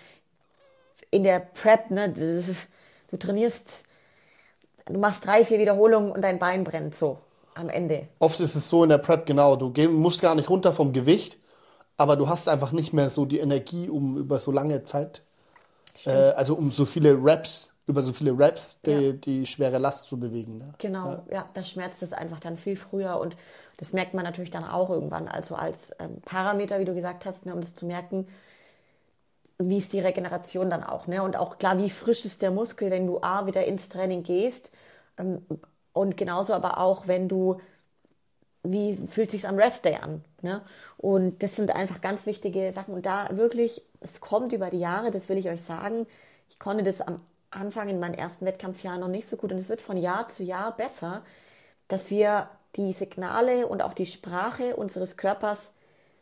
in 1.10 1.24
der 1.24 1.40
Prep, 1.40 1.90
ne, 1.90 2.10
du 2.10 3.16
trainierst, 3.16 3.84
du 4.84 4.98
machst 4.98 5.24
drei, 5.24 5.46
vier 5.46 5.58
Wiederholungen 5.58 6.12
und 6.12 6.20
dein 6.20 6.38
Bein 6.38 6.64
brennt 6.64 6.94
so 6.94 7.16
am 7.54 7.70
Ende. 7.70 8.08
Oft 8.18 8.40
ist 8.40 8.54
es 8.56 8.68
so 8.68 8.82
in 8.82 8.90
der 8.90 8.98
Prep, 8.98 9.24
genau, 9.24 9.56
du 9.56 9.72
musst 9.88 10.20
gar 10.20 10.34
nicht 10.34 10.50
runter 10.50 10.74
vom 10.74 10.92
Gewicht, 10.92 11.38
aber 11.96 12.16
du 12.16 12.28
hast 12.28 12.46
einfach 12.46 12.72
nicht 12.72 12.92
mehr 12.92 13.08
so 13.08 13.24
die 13.24 13.38
Energie, 13.38 13.88
um 13.88 14.18
über 14.18 14.38
so 14.38 14.52
lange 14.52 14.84
Zeit, 14.84 15.22
äh, 16.04 16.10
also 16.10 16.54
um 16.56 16.72
so 16.72 16.84
viele 16.84 17.14
Reps 17.14 17.69
über 17.90 18.02
so 18.02 18.12
viele 18.12 18.36
Raps 18.38 18.80
die, 18.80 18.90
ja. 18.90 19.12
die 19.12 19.46
schwere 19.46 19.78
Last 19.78 20.08
zu 20.08 20.18
bewegen. 20.18 20.56
Ne? 20.56 20.72
Genau, 20.78 21.06
ja. 21.06 21.24
ja, 21.30 21.48
da 21.52 21.62
schmerzt 21.62 22.02
es 22.02 22.12
einfach 22.12 22.40
dann 22.40 22.56
viel 22.56 22.76
früher 22.76 23.18
und 23.18 23.36
das 23.76 23.92
merkt 23.92 24.14
man 24.14 24.24
natürlich 24.24 24.50
dann 24.50 24.64
auch 24.64 24.90
irgendwann. 24.90 25.28
Also 25.28 25.54
als 25.54 25.92
ähm, 25.98 26.20
Parameter, 26.22 26.78
wie 26.78 26.84
du 26.84 26.94
gesagt 26.94 27.26
hast, 27.26 27.46
ne, 27.46 27.54
um 27.54 27.60
das 27.60 27.74
zu 27.74 27.86
merken, 27.86 28.26
wie 29.58 29.78
ist 29.78 29.92
die 29.92 30.00
Regeneration 30.00 30.70
dann 30.70 30.84
auch. 30.84 31.06
Ne? 31.06 31.22
Und 31.22 31.36
auch 31.36 31.58
klar, 31.58 31.78
wie 31.78 31.90
frisch 31.90 32.24
ist 32.24 32.42
der 32.42 32.50
Muskel, 32.50 32.90
wenn 32.90 33.06
du 33.06 33.20
A, 33.22 33.46
wieder 33.46 33.64
ins 33.66 33.88
Training 33.88 34.22
gehst 34.22 34.70
ähm, 35.18 35.44
und 35.92 36.16
genauso 36.16 36.54
aber 36.54 36.78
auch, 36.78 37.06
wenn 37.06 37.28
du, 37.28 37.58
wie 38.62 38.96
fühlt 39.06 39.30
sich 39.30 39.46
am 39.48 39.56
Restday 39.56 39.96
an. 39.96 40.24
Ne? 40.42 40.62
Und 40.96 41.42
das 41.42 41.56
sind 41.56 41.70
einfach 41.74 42.00
ganz 42.00 42.26
wichtige 42.26 42.72
Sachen. 42.72 42.94
Und 42.94 43.06
da 43.06 43.36
wirklich, 43.36 43.82
es 44.00 44.20
kommt 44.20 44.52
über 44.52 44.70
die 44.70 44.78
Jahre, 44.80 45.10
das 45.10 45.28
will 45.28 45.38
ich 45.38 45.48
euch 45.48 45.62
sagen, 45.62 46.06
ich 46.48 46.58
konnte 46.58 46.82
das 46.82 47.00
am 47.00 47.20
Anfang 47.50 47.88
in 47.88 47.98
meinen 47.98 48.14
ersten 48.14 48.46
Wettkampfjahren 48.46 49.00
noch 49.00 49.08
nicht 49.08 49.26
so 49.26 49.36
gut 49.36 49.52
und 49.52 49.58
es 49.58 49.68
wird 49.68 49.80
von 49.80 49.96
Jahr 49.96 50.28
zu 50.28 50.42
Jahr 50.42 50.76
besser, 50.76 51.22
dass 51.88 52.10
wir 52.10 52.48
die 52.76 52.92
Signale 52.92 53.66
und 53.66 53.82
auch 53.82 53.94
die 53.94 54.06
Sprache 54.06 54.76
unseres 54.76 55.16
Körpers 55.16 55.72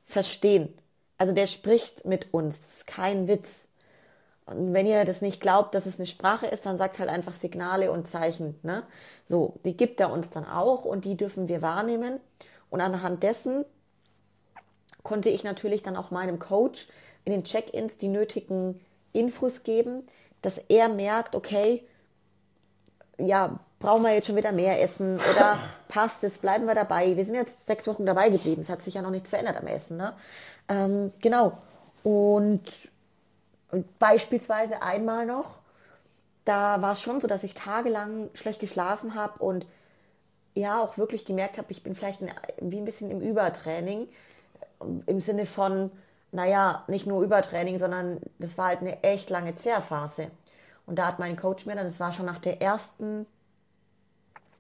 verstehen. 0.07 0.73
Also 1.19 1.35
der 1.35 1.47
spricht 1.47 2.07
mit 2.07 2.33
uns, 2.33 2.61
das 2.61 2.77
ist 2.79 2.87
kein 2.87 3.29
Witz. 3.29 3.69
Und 4.47 4.73
wenn 4.73 4.87
ihr 4.87 5.05
das 5.05 5.21
nicht 5.21 5.43
glaubt, 5.43 5.75
dass 5.75 5.85
es 5.85 5.99
eine 5.99 6.07
Sprache 6.07 6.47
ist, 6.47 6.65
dann 6.65 6.79
sagt 6.79 6.99
halt 6.99 7.11
einfach 7.11 7.37
Signale 7.37 7.93
und 7.93 8.07
Zeichen. 8.07 8.59
Ne? 8.63 8.83
So, 9.29 9.61
die 9.65 9.77
gibt 9.77 10.01
er 10.01 10.11
uns 10.11 10.31
dann 10.31 10.47
auch 10.47 10.87
und 10.87 11.05
die 11.05 11.17
dürfen 11.17 11.49
wir 11.49 11.61
wahrnehmen. 11.61 12.19
Und 12.71 12.81
anhand 12.81 13.23
dessen 13.23 13.67
konnte 15.03 15.29
ich 15.29 15.45
natürlich 15.45 15.83
dann 15.83 15.97
auch 15.97 16.11
meinem 16.11 16.39
Coach 16.39 16.89
in 17.25 17.33
den 17.33 17.45
Check-ins 17.45 17.99
die 17.99 18.09
nötigen 18.09 18.81
Infos 19.13 19.65
geben, 19.65 20.07
dass 20.43 20.59
er 20.59 20.89
merkt, 20.89 21.35
okay, 21.35 21.87
ja, 23.19 23.59
brauchen 23.81 24.03
wir 24.03 24.15
jetzt 24.15 24.27
schon 24.27 24.37
wieder 24.37 24.53
mehr 24.53 24.83
essen 24.83 25.17
oder 25.17 25.59
passt 25.89 26.25
es, 26.25 26.39
bleiben 26.39 26.67
wir 26.67 26.75
dabei. 26.75 27.17
Wir 27.17 27.25
sind 27.25 27.35
jetzt 27.35 27.67
sechs 27.67 27.87
Wochen 27.87 28.07
dabei 28.07 28.31
geblieben, 28.31 28.63
es 28.63 28.69
hat 28.69 28.83
sich 28.83 28.95
ja 28.95 29.03
noch 29.03 29.11
nichts 29.11 29.31
verändert 29.31 29.57
am 29.57 29.67
Essen. 29.67 29.97
Ne? 29.97 30.15
Ähm, 30.69 31.13
genau. 31.21 31.59
Und 32.05 32.63
und 33.71 33.99
beispielsweise 33.99 34.83
einmal 34.83 35.27
noch, 35.27 35.59
da 36.45 36.81
war 36.81 36.93
es 36.93 37.03
schon 37.03 37.21
so, 37.21 37.29
dass 37.29 37.45
ich 37.45 37.55
tagelang 37.55 38.31
schlecht 38.35 38.61
geschlafen 38.61 39.15
habe 39.15 39.43
und 39.43 39.67
ja 40.55 40.83
auch 40.83 40.97
wirklich 40.97 41.25
gemerkt 41.25 41.59
habe, 41.59 41.71
ich 41.71 41.83
bin 41.83 41.95
vielleicht 41.95 42.23
ein, 42.23 42.33
wie 42.61 42.79
ein 42.79 42.85
bisschen 42.85 43.11
im 43.11 43.21
Übertraining. 43.21 44.09
Im 45.07 45.21
Sinne 45.21 45.45
von, 45.45 45.91
naja, 46.33 46.85
nicht 46.89 47.07
nur 47.07 47.23
Übertraining, 47.23 47.79
sondern 47.79 48.21
das 48.39 48.59
war 48.59 48.69
halt 48.69 48.81
eine 48.81 49.03
echt 49.03 49.31
lange 49.31 49.57
Zehrphase. 49.57 50.31
Und 50.87 50.99
da 50.99 51.07
hat 51.07 51.19
mein 51.19 51.37
Coach 51.37 51.67
mir 51.67 51.75
dann, 51.75 51.87
das 51.87 52.01
war 52.01 52.13
schon 52.13 52.27
nach 52.27 52.39
der 52.39 52.61
ersten, 52.63 53.27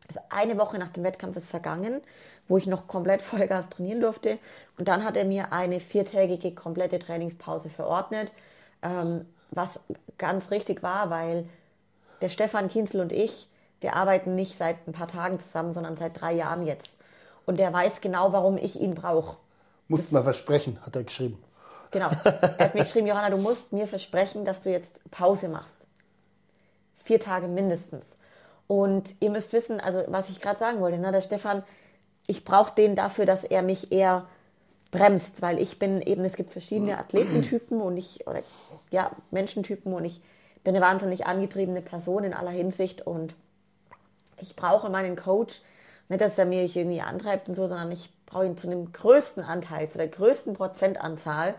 also 0.08 0.20
eine 0.30 0.58
Woche 0.58 0.78
nach 0.78 0.92
dem 0.92 1.04
Wettkampf 1.04 1.36
ist 1.36 1.48
vergangen, 1.48 2.00
wo 2.48 2.58
ich 2.58 2.66
noch 2.66 2.86
komplett 2.86 3.22
Vollgas 3.22 3.68
trainieren 3.70 4.00
durfte. 4.00 4.38
Und 4.78 4.88
dann 4.88 5.04
hat 5.04 5.16
er 5.16 5.24
mir 5.24 5.52
eine 5.52 5.80
viertägige 5.80 6.54
komplette 6.54 6.98
Trainingspause 6.98 7.68
verordnet 7.68 8.32
ähm, 8.82 9.26
was 9.50 9.80
ganz 10.18 10.50
richtig 10.50 10.82
war, 10.82 11.10
weil 11.10 11.48
der 12.20 12.28
Stefan 12.28 12.68
Kienzel 12.68 13.00
und 13.00 13.12
ich, 13.12 13.48
wir 13.80 13.94
arbeiten 13.94 14.34
nicht 14.34 14.58
seit 14.58 14.86
ein 14.86 14.92
paar 14.92 15.08
Tagen 15.08 15.38
zusammen, 15.38 15.72
sondern 15.72 15.96
seit 15.96 16.20
drei 16.20 16.32
Jahren 16.32 16.66
jetzt. 16.66 16.96
Und 17.46 17.58
der 17.58 17.72
weiß 17.72 18.00
genau, 18.00 18.32
warum 18.32 18.58
ich 18.58 18.80
ihn 18.80 18.94
brauche. 18.94 19.36
Musst 19.86 20.12
mal 20.12 20.22
versprechen, 20.22 20.78
hat 20.84 20.96
er 20.96 21.04
geschrieben. 21.04 21.42
Genau. 21.90 22.10
Er 22.24 22.58
hat 22.58 22.74
mir 22.74 22.82
geschrieben, 22.82 23.06
Johanna, 23.06 23.30
du 23.30 23.38
musst 23.38 23.72
mir 23.72 23.86
versprechen, 23.86 24.44
dass 24.44 24.60
du 24.60 24.70
jetzt 24.70 25.00
Pause 25.10 25.48
machst. 25.48 25.76
Vier 27.04 27.20
Tage 27.20 27.48
mindestens. 27.48 28.16
Und 28.66 29.14
ihr 29.20 29.30
müsst 29.30 29.52
wissen, 29.52 29.80
also 29.80 30.04
was 30.08 30.28
ich 30.28 30.40
gerade 30.40 30.58
sagen 30.58 30.80
wollte, 30.80 30.98
ne, 30.98 31.10
der 31.10 31.22
Stefan, 31.22 31.62
ich 32.26 32.44
brauche 32.44 32.74
den 32.74 32.94
dafür, 32.94 33.24
dass 33.24 33.44
er 33.44 33.62
mich 33.62 33.92
eher 33.92 34.26
bremst, 34.90 35.40
weil 35.40 35.58
ich 35.58 35.78
bin 35.78 36.02
eben, 36.02 36.24
es 36.24 36.34
gibt 36.34 36.50
verschiedene 36.50 36.98
Athletentypen 36.98 37.80
und 37.80 37.96
ich, 37.96 38.26
oder 38.26 38.42
ja, 38.90 39.10
Menschentypen 39.30 39.92
und 39.92 40.04
ich 40.04 40.20
bin 40.64 40.76
eine 40.76 40.84
wahnsinnig 40.84 41.26
angetriebene 41.26 41.80
Person 41.80 42.24
in 42.24 42.34
aller 42.34 42.50
Hinsicht 42.50 43.06
und 43.06 43.34
ich 44.40 44.56
brauche 44.56 44.90
meinen 44.90 45.16
Coach, 45.16 45.62
nicht, 46.08 46.20
dass 46.20 46.38
er 46.38 46.46
mich 46.46 46.76
irgendwie 46.76 47.00
antreibt 47.00 47.48
und 47.48 47.54
so, 47.54 47.66
sondern 47.66 47.92
ich 47.92 48.10
brauche 48.26 48.46
ihn 48.46 48.56
zu 48.56 48.66
einem 48.66 48.92
größten 48.92 49.42
Anteil, 49.42 49.90
zu 49.90 49.98
der 49.98 50.08
größten 50.08 50.54
Prozentanzahl 50.54 51.54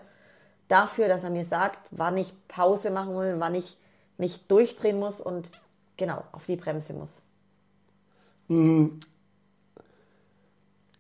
dafür, 0.70 1.10
dass 1.10 1.24
er 1.24 1.30
mir 1.30 1.46
sagt, 1.46 1.80
wann 1.92 2.16
ich 2.16 2.34
Pause 2.48 2.92
machen 2.92 3.18
will, 3.18 3.36
wann 3.40 3.56
ich 3.56 3.78
nicht 4.18 4.50
durchdrehen 4.50 5.00
muss 5.00 5.20
und 5.20 5.50
genau 5.98 6.24
auf 6.32 6.46
die 6.46 6.56
Bremse 6.56 6.94
muss. 6.94 7.12
Mm. 8.48 9.00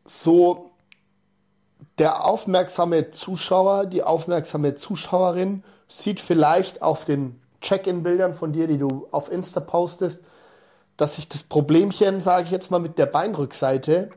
So 0.06 0.72
der 1.98 2.26
aufmerksame 2.26 3.12
Zuschauer, 3.12 3.86
die 3.86 4.04
aufmerksame 4.04 4.76
Zuschauerin 4.76 5.64
sieht 5.88 6.20
vielleicht 6.20 6.82
auf 6.82 7.06
den 7.06 7.42
Check-in-Bildern 7.62 8.34
von 8.34 8.54
dir, 8.54 8.68
die 8.68 8.78
du 8.78 9.08
auf 9.12 9.32
Insta 9.32 9.60
postest, 9.60 10.24
dass 10.98 11.16
sich 11.16 11.28
das 11.28 11.44
Problemchen, 11.44 12.22
sage 12.22 12.46
ich 12.46 12.52
jetzt 12.52 12.72
mal, 12.72 12.80
mit 12.80 12.98
der 12.98 13.06
Beinrückseite 13.06 14.10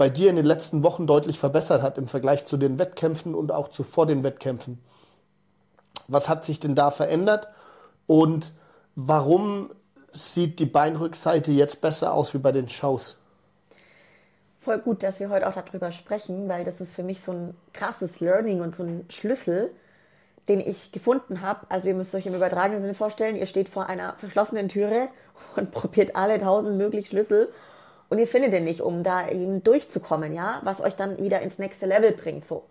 bei 0.00 0.08
dir 0.08 0.30
in 0.30 0.36
den 0.36 0.46
letzten 0.46 0.82
Wochen 0.82 1.06
deutlich 1.06 1.38
verbessert 1.38 1.82
hat 1.82 1.98
im 1.98 2.08
Vergleich 2.08 2.46
zu 2.46 2.56
den 2.56 2.78
Wettkämpfen 2.78 3.34
und 3.34 3.52
auch 3.52 3.68
zu 3.68 3.84
vor 3.84 4.06
den 4.06 4.24
Wettkämpfen. 4.24 4.82
Was 6.08 6.30
hat 6.30 6.42
sich 6.46 6.58
denn 6.58 6.74
da 6.74 6.90
verändert 6.90 7.48
und 8.06 8.52
warum 8.94 9.68
sieht 10.10 10.58
die 10.58 10.64
Beinrückseite 10.64 11.52
jetzt 11.52 11.82
besser 11.82 12.14
aus 12.14 12.32
wie 12.32 12.38
bei 12.38 12.50
den 12.50 12.70
Shows? 12.70 13.18
voll 14.62 14.78
gut, 14.78 15.02
dass 15.02 15.20
wir 15.20 15.28
heute 15.28 15.46
auch 15.46 15.54
darüber 15.54 15.92
sprechen, 15.92 16.48
weil 16.48 16.64
das 16.64 16.80
ist 16.80 16.94
für 16.94 17.02
mich 17.02 17.20
so 17.20 17.32
ein 17.32 17.54
krasses 17.74 18.20
Learning 18.20 18.62
und 18.62 18.76
so 18.76 18.82
ein 18.82 19.04
Schlüssel, 19.10 19.70
den 20.48 20.60
ich 20.60 20.92
gefunden 20.92 21.42
habe. 21.42 21.66
Also 21.68 21.88
ihr 21.88 21.94
müsst 21.94 22.14
euch 22.14 22.26
im 22.26 22.34
übertragenen 22.34 22.80
Sinne 22.80 22.94
vorstellen, 22.94 23.36
ihr 23.36 23.46
steht 23.46 23.68
vor 23.68 23.88
einer 23.88 24.14
verschlossenen 24.16 24.70
Türe 24.70 25.08
und 25.56 25.70
probiert 25.72 26.16
alle 26.16 26.38
tausend 26.38 26.78
möglichen 26.78 27.08
Schlüssel 27.08 27.52
und 28.10 28.18
ihr 28.18 28.26
findet 28.26 28.52
den 28.52 28.64
nicht, 28.64 28.82
um 28.82 29.02
da 29.02 29.28
eben 29.28 29.62
durchzukommen, 29.62 30.34
ja, 30.34 30.60
was 30.64 30.82
euch 30.82 30.96
dann 30.96 31.18
wieder 31.18 31.40
ins 31.40 31.58
nächste 31.58 31.86
Level 31.86 32.12
bringt, 32.12 32.44
so. 32.44 32.64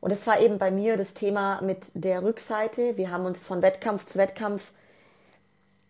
Und 0.00 0.10
das 0.10 0.26
war 0.26 0.38
eben 0.38 0.58
bei 0.58 0.70
mir 0.70 0.98
das 0.98 1.14
Thema 1.14 1.62
mit 1.62 1.86
der 1.94 2.22
Rückseite. 2.22 2.98
Wir 2.98 3.10
haben 3.10 3.24
uns 3.24 3.42
von 3.42 3.62
Wettkampf 3.62 4.04
zu 4.04 4.18
Wettkampf 4.18 4.70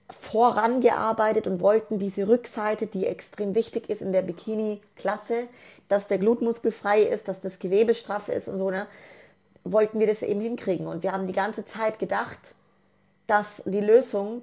vorangearbeitet 0.09 1.49
und 1.49 1.61
wollten 1.61 1.99
diese 1.99 2.29
Rückseite, 2.29 2.87
die 2.87 3.07
extrem 3.07 3.57
wichtig 3.57 3.91
ist 3.91 4.03
in 4.03 4.13
der 4.13 4.23
Bikini-Klasse, 4.23 5.49
dass 5.89 6.07
der 6.07 6.19
Glutmuskel 6.19 6.71
frei 6.71 7.03
ist, 7.03 7.27
dass 7.27 7.41
das 7.41 7.59
Gewebe 7.59 7.95
straff 7.95 8.29
ist 8.29 8.47
und 8.47 8.59
so, 8.59 8.71
ne, 8.71 8.87
wollten 9.65 9.99
wir 9.99 10.07
das 10.07 10.23
eben 10.23 10.41
hinkriegen. 10.41 10.87
Und 10.87 11.03
wir 11.03 11.11
haben 11.11 11.27
die 11.27 11.33
ganze 11.33 11.65
Zeit 11.65 11.99
gedacht, 11.99 12.55
dass 13.27 13.63
die 13.65 13.81
Lösung 13.81 14.43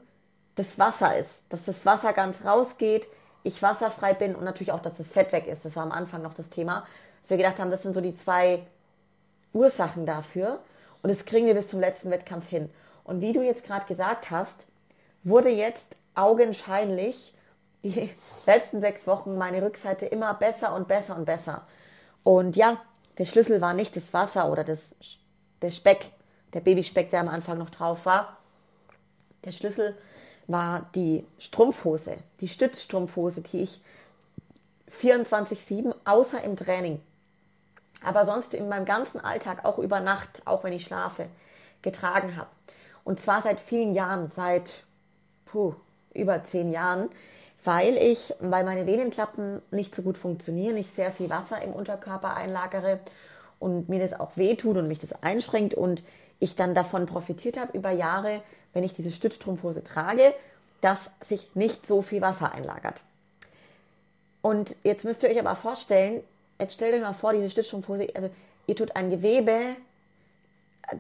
das 0.55 0.79
Wasser 0.79 1.17
ist, 1.17 1.43
dass 1.50 1.63
das 1.65 1.86
Wasser 1.86 2.12
ganz 2.12 2.43
rausgeht, 2.43 3.07
ich 3.43 3.62
wasserfrei 3.62 4.13
bin 4.13 4.36
und 4.36 4.43
natürlich 4.43 4.71
auch, 4.71 4.81
dass 4.81 4.98
das 4.98 5.07
Fett 5.07 5.31
weg 5.31 5.48
ist. 5.48 5.65
Das 5.65 5.75
war 5.75 5.83
am 5.83 5.91
Anfang 5.91 6.21
noch 6.21 6.33
das 6.33 6.50
Thema. 6.50 6.86
Dass 7.21 7.31
wir 7.31 7.38
gedacht 7.38 7.60
haben, 7.60 7.71
das 7.71 7.83
sind 7.83 7.93
so 7.93 8.01
die 8.01 8.13
zwei 8.13 8.63
Ursachen 9.53 10.05
dafür. 10.05 10.60
Und 11.01 11.10
das 11.10 11.25
kriegen 11.25 11.48
wir 11.48 11.55
bis 11.55 11.67
zum 11.67 11.79
letzten 11.79 12.12
Wettkampf 12.12 12.48
hin. 12.48 12.69
Und 13.03 13.21
wie 13.21 13.33
du 13.33 13.41
jetzt 13.41 13.63
gerade 13.63 13.86
gesagt 13.86 14.29
hast, 14.29 14.67
wurde 15.24 15.50
jetzt 15.50 15.98
augenscheinlich 16.15 17.33
die 17.83 18.12
letzten 18.45 18.79
sechs 18.81 19.07
Wochen 19.07 19.38
meine 19.38 19.62
Rückseite 19.63 20.05
immer 20.05 20.33
besser 20.33 20.75
und 20.75 20.88
besser 20.88 21.15
und 21.15 21.25
besser. 21.25 21.65
Und 22.24 22.55
ja, 22.55 22.77
der 23.17 23.25
Schlüssel 23.25 23.62
war 23.62 23.74
nicht 23.74 23.95
das 23.95 24.13
Wasser 24.13 24.51
oder 24.51 24.63
das, 24.63 24.79
der 25.62 25.71
Speck, 25.71 26.12
der 26.53 26.62
Babyspeck, 26.62 27.10
der 27.10 27.21
am 27.21 27.27
Anfang 27.27 27.57
noch 27.57 27.69
drauf 27.69 28.05
war. 28.05 28.38
Der 29.43 29.51
Schlüssel 29.51 29.98
war 30.51 30.89
die 30.96 31.25
Strumpfhose, 31.39 32.17
die 32.39 32.48
Stützstrumpfhose, 32.48 33.41
die 33.41 33.62
ich 33.62 33.81
24-7, 35.01 35.93
außer 36.05 36.43
im 36.43 36.55
Training, 36.55 37.00
aber 38.03 38.25
sonst 38.25 38.53
in 38.53 38.67
meinem 38.67 38.86
ganzen 38.86 39.20
Alltag, 39.22 39.65
auch 39.65 39.77
über 39.77 40.00
Nacht, 40.00 40.41
auch 40.46 40.63
wenn 40.63 40.74
ich 40.74 40.84
schlafe, 40.84 41.27
getragen 41.81 42.36
habe. 42.36 42.50
Und 43.03 43.20
zwar 43.20 43.41
seit 43.41 43.60
vielen 43.60 43.93
Jahren, 43.93 44.27
seit 44.27 44.84
puh, 45.46 45.75
über 46.13 46.43
zehn 46.43 46.70
Jahren, 46.70 47.10
weil 47.63 47.96
ich, 47.98 48.34
weil 48.39 48.63
meine 48.63 48.88
Venenklappen 48.88 49.62
nicht 49.72 49.93
so 49.93 50.01
gut 50.01 50.17
funktionieren, 50.17 50.77
ich 50.77 50.89
sehr 50.89 51.12
viel 51.12 51.29
Wasser 51.29 51.62
im 51.62 51.74
Unterkörper 51.74 52.36
einlagere 52.36 53.00
und 53.60 53.89
mir 53.89 54.00
das 54.00 54.20
auch 54.20 54.36
wehtut 54.38 54.77
und 54.77 54.88
mich 54.88 55.00
das 55.00 55.13
einschränkt 55.24 55.74
und 55.75 56.03
ich 56.39 56.55
dann 56.55 56.74
davon 56.74 57.05
profitiert 57.05 57.58
habe 57.58 57.77
über 57.77 57.91
Jahre, 57.91 58.41
wenn 58.73 58.83
ich 58.83 58.93
diese 58.93 59.11
Stützstrumpfhose 59.11 59.83
trage, 59.83 60.33
dass 60.81 61.09
sich 61.23 61.49
nicht 61.55 61.85
so 61.85 62.01
viel 62.01 62.21
Wasser 62.21 62.51
einlagert. 62.53 63.01
Und 64.41 64.75
jetzt 64.83 65.05
müsst 65.05 65.21
ihr 65.23 65.29
euch 65.29 65.39
aber 65.39 65.55
vorstellen, 65.55 66.23
jetzt 66.59 66.73
stellt 66.73 66.95
euch 66.95 67.01
mal 67.01 67.13
vor, 67.13 67.33
diese 67.33 67.49
Stützstrumpfhose, 67.49 68.07
also 68.15 68.29
ihr 68.67 68.75
tut 68.75 68.95
ein 68.95 69.09
Gewebe 69.09 69.75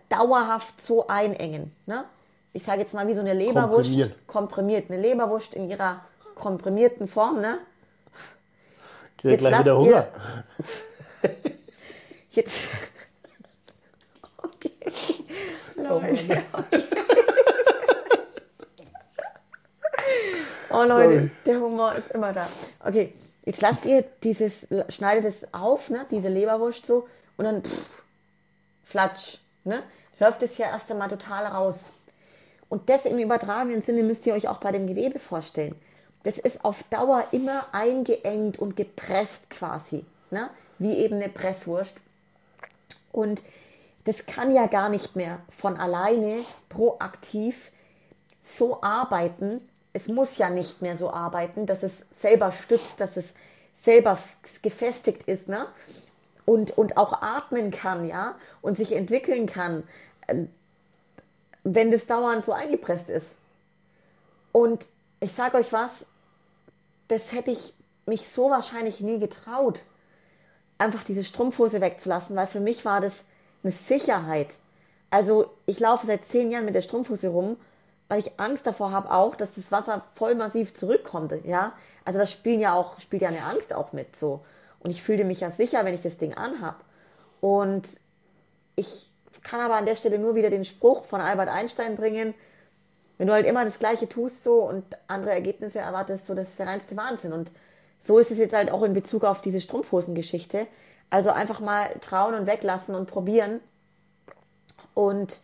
dauerhaft 0.09 0.79
so 0.79 1.07
einengen. 1.07 1.71
Ne? 1.85 2.05
ich 2.53 2.63
sage 2.63 2.81
jetzt 2.81 2.93
mal 2.93 3.07
wie 3.07 3.13
so 3.13 3.21
eine 3.21 3.33
Leberwurst, 3.33 3.91
komprimiert, 4.27 4.89
eine 4.89 5.01
Leberwurst 5.01 5.53
in 5.53 5.69
ihrer 5.69 6.01
komprimierten 6.35 7.07
Form, 7.07 7.41
ne? 7.41 7.59
Geht 9.17 9.39
gleich 9.39 9.59
wieder 9.59 9.77
Hunger. 9.77 10.07
jetzt. 12.31 12.67
Okay. 14.43 14.71
Leute. 15.75 16.43
Oh 20.73 20.83
Leute, 20.83 21.31
der 21.45 21.59
Humor 21.59 21.93
ist 21.95 22.11
immer 22.11 22.33
da. 22.33 22.47
Okay, 22.79 23.13
jetzt 23.45 23.61
lasst 23.61 23.85
ihr 23.85 24.03
dieses, 24.23 24.67
schneidet 24.89 25.25
es 25.25 25.53
auf, 25.53 25.89
ne, 25.89 26.05
diese 26.09 26.29
Leberwurst 26.29 26.85
so, 26.85 27.07
und 27.37 27.45
dann 27.45 27.63
pff, 27.63 28.03
flatsch, 28.83 29.37
ne? 29.63 29.83
Läuft 30.19 30.43
es 30.43 30.57
ja 30.57 30.67
erst 30.67 30.91
einmal 30.91 31.09
total 31.09 31.45
raus. 31.45 31.89
Und 32.69 32.89
das 32.89 33.05
im 33.05 33.17
übertragenen 33.17 33.81
Sinne 33.81 34.03
müsst 34.03 34.25
ihr 34.25 34.33
euch 34.33 34.47
auch 34.47 34.59
bei 34.59 34.71
dem 34.71 34.85
Gewebe 34.85 35.19
vorstellen. 35.19 35.75
Das 36.23 36.37
ist 36.37 36.63
auf 36.63 36.83
Dauer 36.89 37.25
immer 37.31 37.65
eingeengt 37.71 38.59
und 38.59 38.77
gepresst 38.77 39.49
quasi, 39.49 40.05
ne? 40.29 40.49
wie 40.77 40.93
eben 40.97 41.15
eine 41.15 41.29
Presswurst. 41.29 41.95
Und 43.11 43.41
das 44.05 44.25
kann 44.25 44.53
ja 44.53 44.67
gar 44.67 44.89
nicht 44.89 45.15
mehr 45.15 45.39
von 45.49 45.77
alleine 45.77 46.45
proaktiv 46.69 47.71
so 48.41 48.81
arbeiten. 48.81 49.67
Es 49.93 50.07
muss 50.07 50.37
ja 50.37 50.49
nicht 50.49 50.81
mehr 50.81 50.97
so 50.97 51.11
arbeiten, 51.11 51.65
dass 51.65 51.83
es 51.83 51.93
selber 52.17 52.51
stützt, 52.51 52.99
dass 52.99 53.17
es 53.17 53.33
selber 53.83 54.17
gefestigt 54.61 55.23
ist, 55.23 55.49
ne? 55.49 55.67
Und, 56.45 56.77
und 56.77 56.97
auch 56.97 57.21
atmen 57.21 57.71
kann, 57.71 58.07
ja, 58.07 58.35
und 58.61 58.77
sich 58.77 58.93
entwickeln 58.93 59.45
kann, 59.45 59.83
äh, 60.27 60.45
wenn 61.63 61.91
das 61.91 62.07
dauernd 62.07 62.45
so 62.45 62.53
eingepresst 62.53 63.09
ist. 63.09 63.35
Und 64.51 64.87
ich 65.19 65.33
sage 65.33 65.57
euch 65.57 65.71
was, 65.71 66.05
das 67.07 67.31
hätte 67.31 67.51
ich 67.51 67.73
mich 68.05 68.27
so 68.27 68.49
wahrscheinlich 68.49 69.01
nie 69.01 69.19
getraut, 69.19 69.83
einfach 70.77 71.03
diese 71.03 71.23
Strumpfhose 71.23 71.79
wegzulassen, 71.79 72.35
weil 72.35 72.47
für 72.47 72.59
mich 72.59 72.83
war 72.85 73.01
das 73.01 73.13
eine 73.63 73.71
Sicherheit. 73.71 74.49
Also 75.11 75.51
ich 75.65 75.79
laufe 75.79 76.07
seit 76.07 76.27
zehn 76.29 76.51
Jahren 76.51 76.65
mit 76.65 76.73
der 76.73 76.81
Strumpfhose 76.81 77.27
rum, 77.27 77.57
weil 78.11 78.19
ich 78.19 78.37
Angst 78.41 78.67
davor 78.67 78.91
habe 78.91 79.09
auch, 79.09 79.37
dass 79.37 79.55
das 79.55 79.71
Wasser 79.71 80.03
voll 80.15 80.35
massiv 80.35 80.73
zurückkommt. 80.73 81.33
Ja, 81.45 81.71
also 82.03 82.19
das 82.19 82.29
spielen 82.29 82.59
ja 82.59 82.73
auch 82.73 82.99
spielt 82.99 83.21
ja 83.21 83.29
eine 83.29 83.45
Angst 83.45 83.73
auch 83.73 83.93
mit 83.93 84.17
so. 84.17 84.43
Und 84.79 84.89
ich 84.89 85.01
fühle 85.01 85.23
mich 85.23 85.39
ja 85.39 85.49
sicher, 85.51 85.85
wenn 85.85 85.93
ich 85.93 86.01
das 86.01 86.17
Ding 86.17 86.33
anhab. 86.33 86.83
Und 87.39 87.87
ich 88.75 89.09
kann 89.43 89.61
aber 89.61 89.77
an 89.77 89.85
der 89.85 89.95
Stelle 89.95 90.19
nur 90.19 90.35
wieder 90.35 90.49
den 90.49 90.65
Spruch 90.65 91.05
von 91.05 91.21
Albert 91.21 91.47
Einstein 91.47 91.95
bringen: 91.95 92.33
Wenn 93.17 93.27
du 93.27 93.33
halt 93.33 93.45
immer 93.45 93.63
das 93.63 93.79
Gleiche 93.79 94.09
tust 94.09 94.43
so 94.43 94.55
und 94.55 94.83
andere 95.07 95.31
Ergebnisse 95.31 95.79
erwartest, 95.79 96.25
so 96.25 96.35
das 96.35 96.49
ist 96.49 96.59
der 96.59 96.67
reinste 96.67 96.97
Wahnsinn. 96.97 97.31
Und 97.31 97.49
so 98.01 98.19
ist 98.19 98.29
es 98.29 98.37
jetzt 98.37 98.53
halt 98.53 98.71
auch 98.71 98.83
in 98.83 98.91
Bezug 98.91 99.23
auf 99.23 99.39
diese 99.39 99.61
Strumpfhosengeschichte. 99.61 100.67
Also 101.09 101.29
einfach 101.29 101.61
mal 101.61 101.87
trauen 102.01 102.33
und 102.33 102.45
weglassen 102.45 102.93
und 102.93 103.09
probieren. 103.09 103.61
Und 104.95 105.39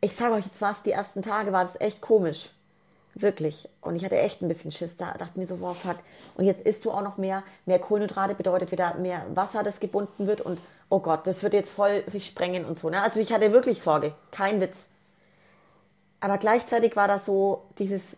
ich 0.00 0.16
sage 0.16 0.34
euch 0.34 0.46
jetzt 0.46 0.60
was, 0.60 0.82
die 0.82 0.92
ersten 0.92 1.22
Tage 1.22 1.52
war 1.52 1.64
das 1.64 1.80
echt 1.80 2.00
komisch. 2.00 2.50
Wirklich. 3.14 3.68
Und 3.80 3.96
ich 3.96 4.04
hatte 4.04 4.18
echt 4.18 4.40
ein 4.40 4.48
bisschen 4.48 4.70
Schiss 4.70 4.96
da. 4.96 5.12
Dachte 5.14 5.38
mir 5.38 5.46
so, 5.46 5.60
wow, 5.60 5.76
fuck. 5.76 5.96
Und 6.36 6.44
jetzt 6.44 6.62
isst 6.62 6.84
du 6.84 6.90
auch 6.90 7.02
noch 7.02 7.18
mehr. 7.18 7.42
Mehr 7.66 7.78
Kohlenhydrate 7.78 8.34
bedeutet 8.34 8.70
wieder 8.70 8.94
mehr 8.94 9.26
Wasser, 9.34 9.62
das 9.62 9.80
gebunden 9.80 10.26
wird. 10.26 10.40
Und 10.40 10.60
oh 10.88 11.00
Gott, 11.00 11.26
das 11.26 11.42
wird 11.42 11.52
jetzt 11.52 11.72
voll 11.72 12.04
sich 12.06 12.26
sprengen 12.26 12.64
und 12.64 12.78
so. 12.78 12.88
Ne? 12.88 13.02
Also 13.02 13.20
ich 13.20 13.32
hatte 13.32 13.52
wirklich 13.52 13.82
Sorge. 13.82 14.14
Kein 14.30 14.60
Witz. 14.60 14.88
Aber 16.20 16.38
gleichzeitig 16.38 16.96
war 16.96 17.08
das 17.08 17.24
so 17.24 17.64
dieses, 17.78 18.16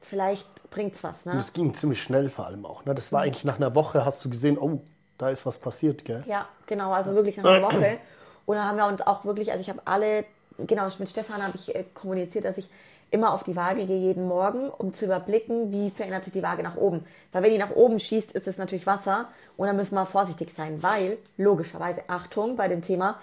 vielleicht 0.00 0.70
bringt's 0.70 1.04
was. 1.04 1.26
Ne? 1.26 1.32
Das 1.34 1.52
ging 1.52 1.74
ziemlich 1.74 2.02
schnell 2.02 2.30
vor 2.30 2.46
allem 2.46 2.64
auch. 2.64 2.84
Ne? 2.84 2.94
Das 2.94 3.12
war 3.12 3.22
eigentlich 3.22 3.44
nach 3.44 3.56
einer 3.56 3.74
Woche, 3.74 4.04
hast 4.04 4.24
du 4.24 4.30
gesehen, 4.30 4.56
oh, 4.58 4.80
da 5.18 5.28
ist 5.28 5.44
was 5.44 5.58
passiert, 5.58 6.04
gell? 6.04 6.22
Ja, 6.26 6.48
genau, 6.66 6.92
also 6.92 7.14
wirklich 7.14 7.36
nach 7.36 7.44
einer 7.44 7.66
Woche. 7.66 7.98
Und 8.46 8.56
dann 8.56 8.66
haben 8.66 8.76
wir 8.76 8.86
uns 8.86 9.02
auch 9.02 9.24
wirklich, 9.24 9.50
also 9.50 9.60
ich 9.60 9.68
habe 9.68 9.82
alle, 9.84 10.24
genau, 10.66 10.88
mit 10.98 11.08
Stefan 11.08 11.42
habe 11.42 11.56
ich 11.56 11.74
äh, 11.74 11.84
kommuniziert, 11.94 12.44
dass 12.44 12.58
ich 12.58 12.70
immer 13.10 13.32
auf 13.32 13.42
die 13.42 13.56
Waage 13.56 13.86
gehe 13.86 13.98
jeden 13.98 14.26
Morgen, 14.28 14.68
um 14.68 14.92
zu 14.92 15.06
überblicken, 15.06 15.72
wie 15.72 15.90
verändert 15.90 16.24
sich 16.24 16.32
die 16.32 16.42
Waage 16.42 16.62
nach 16.62 16.76
oben. 16.76 17.04
Weil 17.32 17.42
wenn 17.42 17.52
die 17.52 17.58
nach 17.58 17.74
oben 17.74 17.98
schießt, 17.98 18.32
ist 18.32 18.46
es 18.46 18.58
natürlich 18.58 18.86
Wasser 18.86 19.28
und 19.56 19.66
dann 19.66 19.76
müssen 19.76 19.94
wir 19.94 20.04
vorsichtig 20.04 20.52
sein, 20.54 20.82
weil 20.82 21.16
logischerweise, 21.36 22.02
Achtung 22.08 22.56
bei 22.56 22.68
dem 22.68 22.82
Thema, 22.82 23.18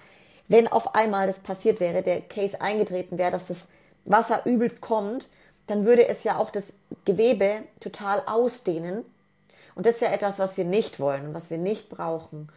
wenn 0.48 0.68
auf 0.68 0.96
einmal 0.96 1.28
das 1.28 1.40
passiert 1.40 1.80
wäre, 1.80 2.02
der 2.02 2.22
Case 2.22 2.60
eingetreten 2.62 3.18
wäre, 3.18 3.32
dass 3.32 3.48
das 3.48 3.68
Wasser 4.06 4.46
übelst 4.46 4.82
kommt, 4.82 5.28
dann 5.68 5.86
würde 5.86 6.08
es 6.08 6.24
ja 6.24 6.38
auch 6.38 6.50
das 6.50 6.74
Gewebe 7.06 7.64
total 7.80 8.24
ausdehnen. 8.26 9.04
Und 9.76 9.86
das 9.86 9.96
ist 9.96 10.02
ja 10.02 10.12
etwas, 10.12 10.40
was 10.40 10.58
wir 10.58 10.66
nicht 10.66 11.00
wollen 11.00 11.28
und 11.28 11.34
was 11.34 11.50
wir 11.50 11.58
nicht 11.58 11.90
brauchen. 11.90 12.50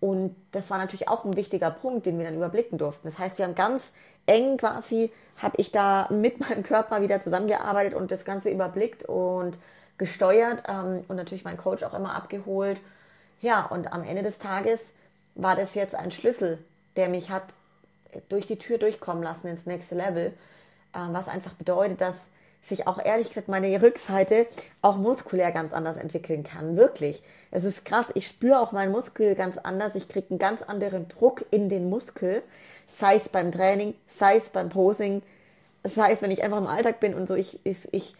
Und 0.00 0.36
das 0.52 0.70
war 0.70 0.78
natürlich 0.78 1.08
auch 1.08 1.24
ein 1.24 1.36
wichtiger 1.36 1.70
Punkt, 1.70 2.06
den 2.06 2.18
wir 2.18 2.24
dann 2.24 2.34
überblicken 2.34 2.78
durften. 2.78 3.08
Das 3.08 3.18
heißt, 3.18 3.38
wir 3.38 3.46
haben 3.46 3.54
ganz 3.54 3.82
eng 4.26 4.56
quasi, 4.56 5.10
habe 5.38 5.56
ich 5.58 5.72
da 5.72 6.08
mit 6.10 6.40
meinem 6.48 6.62
Körper 6.62 7.02
wieder 7.02 7.22
zusammengearbeitet 7.22 7.94
und 7.94 8.10
das 8.10 8.24
Ganze 8.24 8.50
überblickt 8.50 9.04
und 9.04 9.58
gesteuert 9.96 10.64
ähm, 10.68 11.04
und 11.08 11.16
natürlich 11.16 11.44
meinen 11.44 11.56
Coach 11.56 11.82
auch 11.84 11.94
immer 11.94 12.14
abgeholt. 12.14 12.80
Ja, 13.40 13.64
und 13.66 13.92
am 13.92 14.02
Ende 14.02 14.22
des 14.22 14.38
Tages 14.38 14.92
war 15.34 15.56
das 15.56 15.74
jetzt 15.74 15.94
ein 15.94 16.10
Schlüssel, 16.10 16.58
der 16.96 17.08
mich 17.08 17.30
hat 17.30 17.44
durch 18.28 18.46
die 18.46 18.58
Tür 18.58 18.78
durchkommen 18.78 19.22
lassen 19.22 19.48
ins 19.48 19.66
nächste 19.66 19.94
Level, 19.94 20.26
äh, 20.92 20.98
was 21.10 21.28
einfach 21.28 21.54
bedeutet, 21.54 22.00
dass 22.00 22.26
sich 22.64 22.86
auch 22.86 22.98
ehrlich 23.04 23.28
gesagt 23.28 23.48
meine 23.48 23.80
Rückseite 23.82 24.46
auch 24.80 24.96
muskulär 24.96 25.52
ganz 25.52 25.72
anders 25.72 25.96
entwickeln 25.96 26.44
kann. 26.44 26.76
Wirklich. 26.76 27.22
Es 27.50 27.64
ist 27.64 27.84
krass. 27.84 28.06
Ich 28.14 28.26
spüre 28.26 28.58
auch 28.58 28.72
meinen 28.72 28.92
Muskel 28.92 29.34
ganz 29.34 29.58
anders. 29.58 29.94
Ich 29.94 30.08
kriege 30.08 30.28
einen 30.30 30.38
ganz 30.38 30.62
anderen 30.62 31.08
Druck 31.08 31.44
in 31.50 31.68
den 31.68 31.90
Muskel. 31.90 32.42
Sei 32.86 33.16
es 33.16 33.28
beim 33.28 33.52
Training, 33.52 33.94
sei 34.06 34.36
es 34.36 34.48
beim 34.48 34.70
Posing, 34.70 35.22
sei 35.84 36.12
es, 36.12 36.22
wenn 36.22 36.30
ich 36.30 36.42
einfach 36.42 36.58
im 36.58 36.66
Alltag 36.66 37.00
bin 37.00 37.14
und 37.14 37.28
so, 37.28 37.34
ich, 37.34 37.60
ich, 37.64 37.92
ich, 37.92 38.14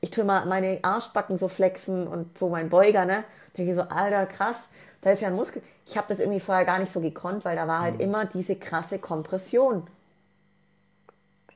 ich 0.00 0.10
tue 0.10 0.24
mal 0.24 0.44
meine 0.46 0.80
Arschbacken 0.82 1.38
so 1.38 1.48
flexen 1.48 2.06
und 2.06 2.36
so 2.36 2.48
mein 2.48 2.68
Beuger, 2.68 3.04
ne? 3.04 3.24
Denke 3.56 3.72
ich 3.72 3.76
so, 3.76 3.82
alter, 3.82 4.26
krass, 4.26 4.56
da 5.00 5.10
ist 5.10 5.22
ja 5.22 5.28
ein 5.28 5.36
Muskel. 5.36 5.62
Ich 5.86 5.96
habe 5.96 6.08
das 6.08 6.18
irgendwie 6.18 6.40
vorher 6.40 6.64
gar 6.64 6.78
nicht 6.78 6.92
so 6.92 7.00
gekonnt, 7.00 7.44
weil 7.44 7.56
da 7.56 7.68
war 7.68 7.82
halt 7.82 7.94
mhm. 7.94 8.00
immer 8.00 8.24
diese 8.24 8.56
krasse 8.56 8.98
Kompression. 8.98 9.86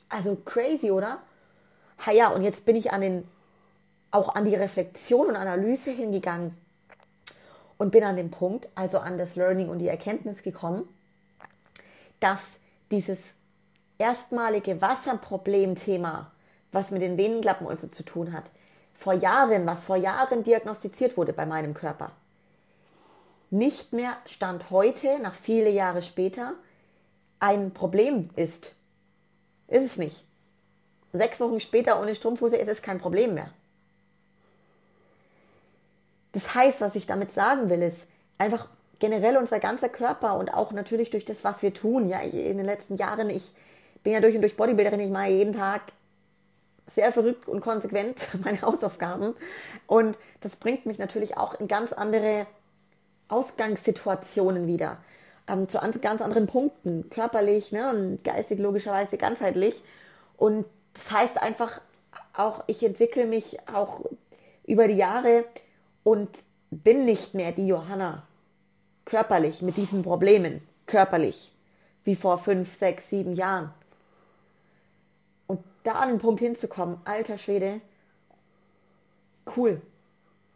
Also 0.08 0.36
crazy, 0.44 0.90
oder? 0.90 1.18
Ha 1.98 2.12
ja, 2.12 2.28
und 2.28 2.42
jetzt 2.42 2.64
bin 2.64 2.76
ich 2.76 2.92
an 2.92 3.00
den, 3.00 3.28
auch 4.10 4.34
an 4.34 4.44
die 4.44 4.54
Reflexion 4.54 5.26
und 5.28 5.36
Analyse 5.36 5.90
hingegangen 5.90 6.56
und 7.76 7.90
bin 7.90 8.04
an 8.04 8.16
den 8.16 8.30
Punkt, 8.30 8.68
also 8.74 8.98
an 8.98 9.18
das 9.18 9.36
Learning 9.36 9.68
und 9.68 9.78
die 9.78 9.88
Erkenntnis 9.88 10.42
gekommen, 10.42 10.88
dass 12.20 12.42
dieses 12.90 13.18
erstmalige 13.98 14.80
Wasserproblemthema, 14.80 16.30
was 16.72 16.90
mit 16.90 17.02
den 17.02 17.16
Venenklappen 17.16 17.66
und 17.66 17.80
so 17.80 17.88
zu 17.88 18.02
tun 18.02 18.32
hat, 18.32 18.44
vor 18.94 19.12
Jahren, 19.12 19.66
was 19.66 19.82
vor 19.82 19.96
Jahren 19.96 20.42
diagnostiziert 20.42 21.16
wurde 21.16 21.32
bei 21.32 21.46
meinem 21.46 21.74
Körper, 21.74 22.12
nicht 23.50 23.92
mehr 23.92 24.16
Stand 24.26 24.70
heute, 24.70 25.18
nach 25.20 25.34
viele 25.34 25.70
Jahre 25.70 26.02
später, 26.02 26.54
ein 27.40 27.72
Problem 27.72 28.30
ist. 28.36 28.74
Ist 29.68 29.84
es 29.84 29.96
nicht 29.96 30.27
sechs 31.12 31.40
Wochen 31.40 31.60
später 31.60 32.00
ohne 32.00 32.14
Strumpfhose 32.14 32.56
ist 32.56 32.68
es 32.68 32.82
kein 32.82 32.98
Problem 32.98 33.34
mehr. 33.34 33.50
Das 36.32 36.54
heißt, 36.54 36.80
was 36.80 36.94
ich 36.94 37.06
damit 37.06 37.32
sagen 37.32 37.70
will, 37.70 37.82
ist 37.82 38.06
einfach 38.36 38.68
generell 38.98 39.36
unser 39.36 39.60
ganzer 39.60 39.88
Körper 39.88 40.36
und 40.36 40.52
auch 40.52 40.72
natürlich 40.72 41.10
durch 41.10 41.24
das, 41.24 41.44
was 41.44 41.62
wir 41.62 41.72
tun. 41.72 42.08
Ja, 42.08 42.20
ich, 42.22 42.34
in 42.34 42.56
den 42.58 42.66
letzten 42.66 42.96
Jahren, 42.96 43.30
ich 43.30 43.52
bin 44.02 44.12
ja 44.12 44.20
durch 44.20 44.34
und 44.34 44.42
durch 44.42 44.56
Bodybuilderin, 44.56 45.00
ich 45.00 45.10
mache 45.10 45.30
jeden 45.30 45.54
Tag 45.54 45.82
sehr 46.94 47.12
verrückt 47.12 47.48
und 47.48 47.60
konsequent 47.60 48.16
meine 48.44 48.60
Hausaufgaben. 48.62 49.34
Und 49.86 50.18
das 50.40 50.56
bringt 50.56 50.86
mich 50.86 50.98
natürlich 50.98 51.36
auch 51.36 51.58
in 51.58 51.68
ganz 51.68 51.92
andere 51.92 52.46
Ausgangssituationen 53.28 54.66
wieder. 54.66 54.98
Ähm, 55.46 55.68
zu 55.68 55.78
ganz 56.00 56.20
anderen 56.20 56.46
Punkten, 56.46 57.08
körperlich 57.10 57.72
ne, 57.72 57.90
und 57.90 58.22
geistig 58.24 58.58
logischerweise 58.58 59.16
ganzheitlich. 59.16 59.82
Und 60.36 60.66
das 60.94 61.10
heißt 61.10 61.40
einfach 61.40 61.80
auch, 62.32 62.64
ich 62.66 62.82
entwickle 62.82 63.26
mich 63.26 63.58
auch 63.68 64.04
über 64.66 64.88
die 64.88 64.94
Jahre 64.96 65.44
und 66.02 66.28
bin 66.70 67.04
nicht 67.04 67.34
mehr 67.34 67.52
die 67.52 67.66
Johanna 67.66 68.26
körperlich 69.04 69.62
mit 69.62 69.76
diesen 69.76 70.02
Problemen, 70.02 70.66
körperlich, 70.86 71.52
wie 72.04 72.14
vor 72.14 72.38
fünf, 72.38 72.76
sechs, 72.76 73.08
sieben 73.08 73.32
Jahren. 73.32 73.72
Und 75.46 75.60
da 75.82 75.94
an 75.94 76.10
den 76.10 76.18
Punkt 76.18 76.40
hinzukommen, 76.40 77.00
alter 77.04 77.38
Schwede, 77.38 77.80
cool, 79.56 79.80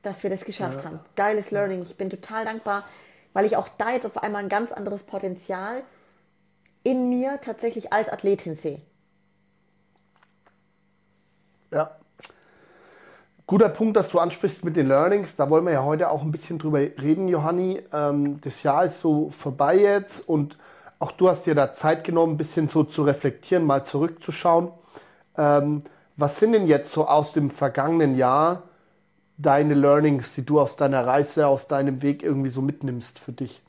dass 0.03 0.23
wir 0.23 0.31
das 0.31 0.45
geschafft 0.45 0.81
ja. 0.81 0.87
haben. 0.87 1.01
Geiles 1.16 1.51
Learning. 1.51 1.83
Ich 1.83 1.97
bin 1.97 2.11
total 2.11 2.45
dankbar, 2.45 2.85
weil 3.33 3.47
ich 3.47 3.57
auch 3.57 3.68
da 3.79 3.92
jetzt 3.92 4.05
auf 4.05 4.23
einmal 4.23 4.42
ein 4.42 4.51
ganz 4.51 4.73
anderes 4.73 5.03
Potenzial 5.03 5.83
in 6.83 7.09
mir 7.09 7.40
tatsächlich 7.40 7.92
als 7.92 8.09
Athletin 8.09 8.57
sehe. 8.57 8.81
Ja. 11.73 11.97
Guter 13.47 13.69
Punkt, 13.69 13.97
dass 13.97 14.11
du 14.11 14.19
ansprichst 14.19 14.65
mit 14.65 14.77
den 14.77 14.89
Learnings. 14.89 15.37
Da 15.37 15.51
wollen 15.51 15.65
wir 15.65 15.73
ja 15.73 15.83
heute 15.83 16.11
auch 16.11 16.23
ein 16.23 16.31
bisschen 16.31 16.59
drüber 16.59 16.79
reden, 16.79 17.29
Johanni. 17.29 17.83
Ähm, 17.93 18.41
das 18.41 18.63
Jahr 18.63 18.85
ist 18.85 19.01
so 19.01 19.31
vorbei 19.31 19.79
jetzt 19.79 20.29
und 20.29 20.57
auch 20.99 21.13
du 21.13 21.29
hast 21.29 21.47
dir 21.47 21.55
da 21.55 21.73
Zeit 21.73 22.05
genommen, 22.05 22.35
ein 22.35 22.39
bisschen 22.39 22.69
so 22.69 22.85
zu 22.85 23.03
reflektieren, 23.03 23.65
mal 23.65 23.85
zurückzuschauen. 23.85 24.71
Ähm, 25.37 25.83
was 26.17 26.39
sind 26.39 26.53
denn 26.53 26.67
jetzt 26.67 26.93
so 26.93 27.09
aus 27.09 27.33
dem 27.33 27.51
vergangenen 27.51 28.17
Jahr 28.17 28.63
deine 29.39 29.75
Learnings, 29.75 30.35
die 30.35 30.47
du 30.47 30.61
aus 30.61 30.77
deiner 30.77 31.07
Reise, 31.07 31.47
aus 31.49 31.67
deinem 31.67 32.03
Weg 32.03 32.23
irgendwie 32.23 32.51
so 32.51 32.63
mitnimmst 32.63 33.19
für 33.19 33.33
dich? 33.33 33.61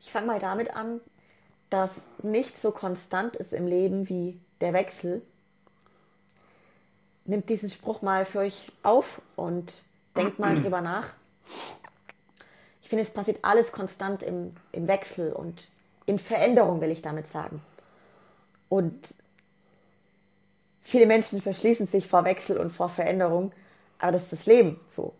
Ich 0.00 0.12
fange 0.12 0.28
mal 0.28 0.38
damit 0.38 0.76
an, 0.76 1.00
dass 1.70 1.90
nichts 2.22 2.62
so 2.62 2.70
konstant 2.70 3.34
ist 3.34 3.52
im 3.52 3.66
Leben 3.66 4.08
wie 4.08 4.40
der 4.60 4.72
Wechsel 4.72 5.22
nehmt 7.24 7.48
diesen 7.48 7.70
Spruch 7.70 8.02
mal 8.02 8.24
für 8.24 8.40
euch 8.40 8.70
auf 8.82 9.20
und 9.36 9.84
denkt 10.16 10.38
mal 10.38 10.60
drüber 10.60 10.80
nach. 10.80 11.06
Ich 12.82 12.88
finde, 12.88 13.02
es 13.02 13.10
passiert 13.10 13.38
alles 13.42 13.72
konstant 13.72 14.22
im, 14.22 14.54
im 14.72 14.88
Wechsel 14.88 15.32
und 15.32 15.70
in 16.06 16.18
Veränderung, 16.18 16.80
will 16.80 16.90
ich 16.90 17.02
damit 17.02 17.26
sagen. 17.28 17.62
Und 18.68 19.14
viele 20.80 21.06
Menschen 21.06 21.40
verschließen 21.40 21.86
sich 21.86 22.08
vor 22.08 22.24
Wechsel 22.24 22.58
und 22.58 22.70
vor 22.70 22.88
Veränderung, 22.88 23.52
aber 23.98 24.12
das 24.12 24.24
ist 24.24 24.32
das 24.32 24.46
Leben 24.46 24.80
so. 24.94 25.14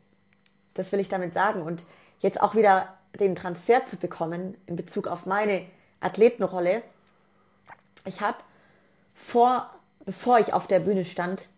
Das 0.75 0.91
will 0.93 1.01
ich 1.01 1.09
damit 1.09 1.35
sagen. 1.35 1.63
Und 1.63 1.85
jetzt 2.21 2.41
auch 2.41 2.55
wieder 2.55 2.97
den 3.19 3.37
Transfer 3.37 3.85
zu 3.87 3.97
bekommen 3.97 4.57
in 4.67 4.77
Bezug 4.77 5.07
auf 5.07 5.27
meine 5.27 5.67
Athletenrolle. 6.01 6.83
Ich 8.05 8.21
habe 8.21 8.39
vor, 9.15 9.71
bevor 10.05 10.39
ich 10.39 10.53
auf 10.53 10.67
der 10.67 10.81
Bühne 10.81 11.05
stand, 11.05 11.49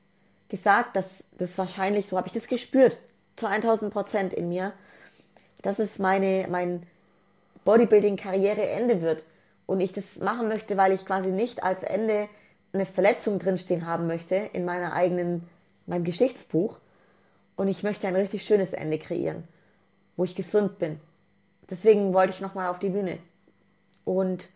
gesagt, 0.54 0.94
dass 0.94 1.24
das 1.36 1.58
wahrscheinlich, 1.58 2.06
so 2.06 2.16
habe 2.16 2.28
ich 2.28 2.32
das 2.32 2.46
gespürt, 2.46 2.96
zu 3.34 3.46
1000 3.46 3.92
Prozent 3.92 4.32
in 4.32 4.48
mir, 4.48 4.72
dass 5.62 5.80
es 5.80 5.98
meine, 5.98 6.46
mein 6.48 6.86
Bodybuilding-Karriere 7.64 8.68
Ende 8.68 9.02
wird. 9.02 9.24
Und 9.66 9.80
ich 9.80 9.92
das 9.92 10.16
machen 10.20 10.46
möchte, 10.46 10.76
weil 10.76 10.92
ich 10.92 11.04
quasi 11.04 11.30
nicht 11.30 11.64
als 11.64 11.82
Ende 11.82 12.28
eine 12.72 12.86
Verletzung 12.86 13.40
drinstehen 13.40 13.84
haben 13.84 14.06
möchte 14.06 14.36
in 14.36 14.64
meiner 14.64 14.92
eigenen, 14.92 15.48
meinem 15.86 16.04
Geschichtsbuch. 16.04 16.78
Und 17.56 17.66
ich 17.66 17.82
möchte 17.82 18.06
ein 18.06 18.14
richtig 18.14 18.44
schönes 18.44 18.72
Ende 18.72 18.98
kreieren, 18.98 19.48
wo 20.16 20.22
ich 20.22 20.36
gesund 20.36 20.78
bin. 20.78 21.00
Deswegen 21.68 22.14
wollte 22.14 22.32
ich 22.32 22.40
nochmal 22.40 22.68
auf 22.68 22.78
die 22.78 22.90
Bühne. 22.90 23.18
Und 24.04 24.48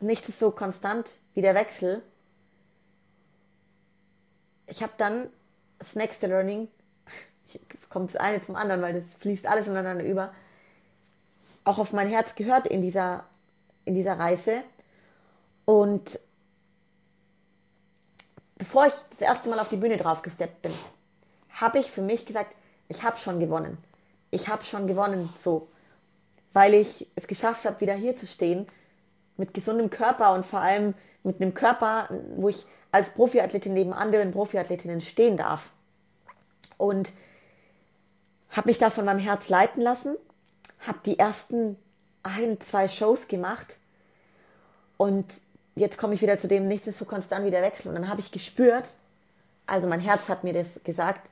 nichts 0.00 0.30
ist 0.30 0.38
so 0.38 0.50
konstant 0.50 1.18
wie 1.34 1.42
der 1.42 1.54
Wechsel. 1.54 2.00
Ich 4.68 4.82
habe 4.82 4.92
dann 4.96 5.28
das 5.78 5.94
nächste 5.94 6.26
Learning, 6.26 6.68
kommt 7.88 8.14
das 8.14 8.20
eine 8.20 8.42
zum 8.42 8.56
anderen, 8.56 8.82
weil 8.82 9.00
das 9.00 9.14
fließt 9.18 9.46
alles 9.46 9.66
ineinander 9.66 10.04
über, 10.04 10.32
auch 11.64 11.78
auf 11.78 11.92
mein 11.92 12.08
Herz 12.08 12.34
gehört 12.34 12.66
in 12.66 12.82
dieser, 12.82 13.24
in 13.84 13.94
dieser 13.94 14.18
Reise. 14.18 14.62
Und 15.64 16.18
bevor 18.56 18.86
ich 18.86 18.94
das 19.10 19.20
erste 19.20 19.48
Mal 19.48 19.60
auf 19.60 19.68
die 19.68 19.76
Bühne 19.76 19.96
drauf 19.96 20.22
gesteppt 20.22 20.62
bin, 20.62 20.72
habe 21.50 21.78
ich 21.78 21.90
für 21.90 22.02
mich 22.02 22.26
gesagt, 22.26 22.54
ich 22.88 23.02
habe 23.02 23.16
schon 23.16 23.40
gewonnen. 23.40 23.78
Ich 24.30 24.48
habe 24.48 24.62
schon 24.62 24.86
gewonnen, 24.86 25.32
so. 25.42 25.68
Weil 26.52 26.74
ich 26.74 27.06
es 27.14 27.26
geschafft 27.26 27.64
habe, 27.64 27.80
wieder 27.80 27.94
hier 27.94 28.16
zu 28.16 28.26
stehen, 28.26 28.66
mit 29.38 29.54
gesundem 29.54 29.88
Körper 29.88 30.34
und 30.34 30.44
vor 30.44 30.60
allem 30.60 30.94
mit 31.22 31.40
einem 31.40 31.54
Körper, 31.54 32.10
wo 32.36 32.50
ich 32.50 32.66
als 32.92 33.08
Profiathletin 33.10 33.72
neben 33.72 33.92
anderen 33.92 34.32
Profiathletinnen 34.32 35.00
stehen 35.00 35.36
darf. 35.36 35.70
Und 36.76 37.12
habe 38.50 38.68
mich 38.68 38.78
da 38.78 38.90
von 38.90 39.04
meinem 39.04 39.18
Herz 39.18 39.48
leiten 39.48 39.82
lassen 39.82 40.16
habe 40.80 40.98
die 41.04 41.18
ersten 41.18 41.76
ein, 42.22 42.60
zwei 42.60 42.88
Shows 42.88 43.28
gemacht 43.28 43.76
und 44.96 45.26
jetzt 45.76 45.98
komme 45.98 46.14
ich 46.14 46.22
wieder 46.22 46.38
zu 46.38 46.48
dem, 46.48 46.68
nichts 46.68 46.86
ist 46.86 46.98
so 46.98 47.04
konstant 47.04 47.46
wie 47.46 47.50
der 47.50 47.62
Wechsel. 47.62 47.88
Und 47.88 47.94
dann 47.94 48.08
habe 48.08 48.20
ich 48.20 48.32
gespürt, 48.32 48.94
also 49.66 49.86
mein 49.86 50.00
Herz 50.00 50.28
hat 50.28 50.44
mir 50.44 50.52
das 50.52 50.80
gesagt, 50.82 51.30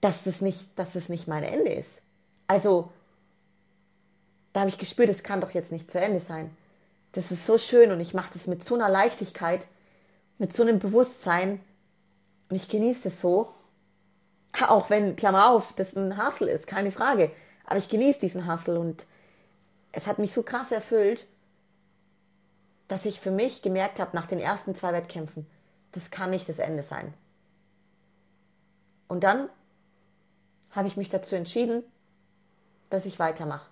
dass 0.00 0.24
das 0.24 0.40
nicht, 0.40 0.78
dass 0.78 0.92
das 0.92 1.08
nicht 1.08 1.26
mein 1.26 1.42
Ende 1.42 1.72
ist. 1.72 2.02
Also 2.46 2.92
da 4.52 4.60
habe 4.60 4.70
ich 4.70 4.78
gespürt, 4.78 5.08
es 5.08 5.22
kann 5.22 5.40
doch 5.40 5.50
jetzt 5.50 5.72
nicht 5.72 5.90
zu 5.90 6.00
Ende 6.00 6.20
sein. 6.20 6.56
Das 7.12 7.30
ist 7.30 7.46
so 7.46 7.58
schön 7.58 7.90
und 7.90 8.00
ich 8.00 8.14
mache 8.14 8.32
das 8.32 8.46
mit 8.46 8.64
so 8.64 8.74
einer 8.74 8.88
Leichtigkeit, 8.88 9.66
mit 10.38 10.54
so 10.54 10.62
einem 10.62 10.78
Bewusstsein 10.78 11.60
und 12.48 12.56
ich 12.56 12.68
genieße 12.68 13.08
es 13.08 13.20
so. 13.20 13.52
Auch 14.66 14.90
wenn, 14.90 15.16
Klammer 15.16 15.50
auf, 15.50 15.72
das 15.74 15.94
ein 15.96 16.16
Hustle 16.16 16.50
ist, 16.50 16.66
keine 16.66 16.90
Frage. 16.90 17.30
Aber 17.64 17.76
ich 17.76 17.88
genieße 17.88 18.20
diesen 18.20 18.50
Hustle 18.50 18.80
und 18.80 19.04
es 19.92 20.06
hat 20.06 20.18
mich 20.18 20.32
so 20.32 20.42
krass 20.42 20.72
erfüllt, 20.72 21.26
dass 22.88 23.04
ich 23.04 23.20
für 23.20 23.30
mich 23.30 23.62
gemerkt 23.62 24.00
habe, 24.00 24.16
nach 24.16 24.26
den 24.26 24.38
ersten 24.38 24.74
zwei 24.74 24.92
Wettkämpfen, 24.92 25.46
das 25.92 26.10
kann 26.10 26.30
nicht 26.30 26.48
das 26.48 26.58
Ende 26.58 26.82
sein. 26.82 27.12
Und 29.06 29.24
dann 29.24 29.48
habe 30.70 30.88
ich 30.88 30.96
mich 30.96 31.10
dazu 31.10 31.34
entschieden, 31.34 31.82
dass 32.90 33.06
ich 33.06 33.18
weitermache. 33.18 33.68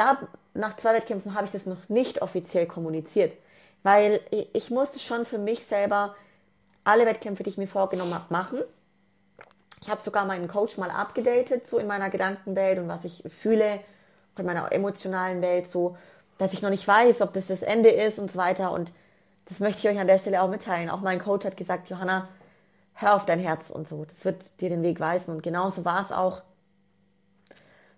Da, 0.00 0.18
nach 0.54 0.76
zwei 0.76 0.94
Wettkämpfen 0.94 1.34
habe 1.34 1.44
ich 1.44 1.52
das 1.52 1.66
noch 1.66 1.88
nicht 1.88 2.22
offiziell 2.22 2.66
kommuniziert, 2.66 3.36
weil 3.82 4.20
ich 4.52 4.70
musste 4.70 4.98
schon 4.98 5.24
für 5.24 5.38
mich 5.38 5.64
selber 5.64 6.14
alle 6.84 7.06
Wettkämpfe, 7.06 7.42
die 7.42 7.50
ich 7.50 7.58
mir 7.58 7.68
vorgenommen 7.68 8.14
habe, 8.14 8.26
machen 8.30 8.60
ich 9.82 9.88
habe 9.88 10.02
sogar 10.02 10.24
meinen 10.26 10.48
Coach 10.48 10.76
mal 10.76 10.90
abgedatet, 10.90 11.66
so 11.66 11.78
in 11.78 11.86
meiner 11.86 12.10
Gedankenwelt 12.10 12.78
und 12.78 12.88
was 12.88 13.04
ich 13.04 13.24
fühle, 13.28 13.80
in 14.36 14.46
meiner 14.46 14.72
emotionalen 14.72 15.42
Welt, 15.42 15.68
so, 15.68 15.96
dass 16.38 16.52
ich 16.52 16.62
noch 16.62 16.70
nicht 16.70 16.86
weiß, 16.86 17.20
ob 17.22 17.32
das 17.32 17.48
das 17.48 17.62
Ende 17.62 17.90
ist 17.90 18.18
und 18.18 18.30
so 18.30 18.38
weiter. 18.38 18.72
Und 18.72 18.92
das 19.46 19.58
möchte 19.58 19.80
ich 19.80 19.94
euch 19.94 20.00
an 20.00 20.06
der 20.06 20.18
Stelle 20.18 20.42
auch 20.42 20.48
mitteilen. 20.48 20.90
Auch 20.90 21.00
mein 21.00 21.18
Coach 21.18 21.44
hat 21.44 21.56
gesagt, 21.56 21.88
Johanna, 21.88 22.28
hör 22.94 23.16
auf 23.16 23.26
dein 23.26 23.38
Herz 23.38 23.70
und 23.70 23.88
so. 23.88 24.04
Das 24.04 24.24
wird 24.24 24.60
dir 24.60 24.68
den 24.70 24.82
Weg 24.82 25.00
weisen. 25.00 25.34
Und 25.34 25.42
genauso 25.42 25.84
war 25.84 26.02
es 26.02 26.12
auch. 26.12 26.42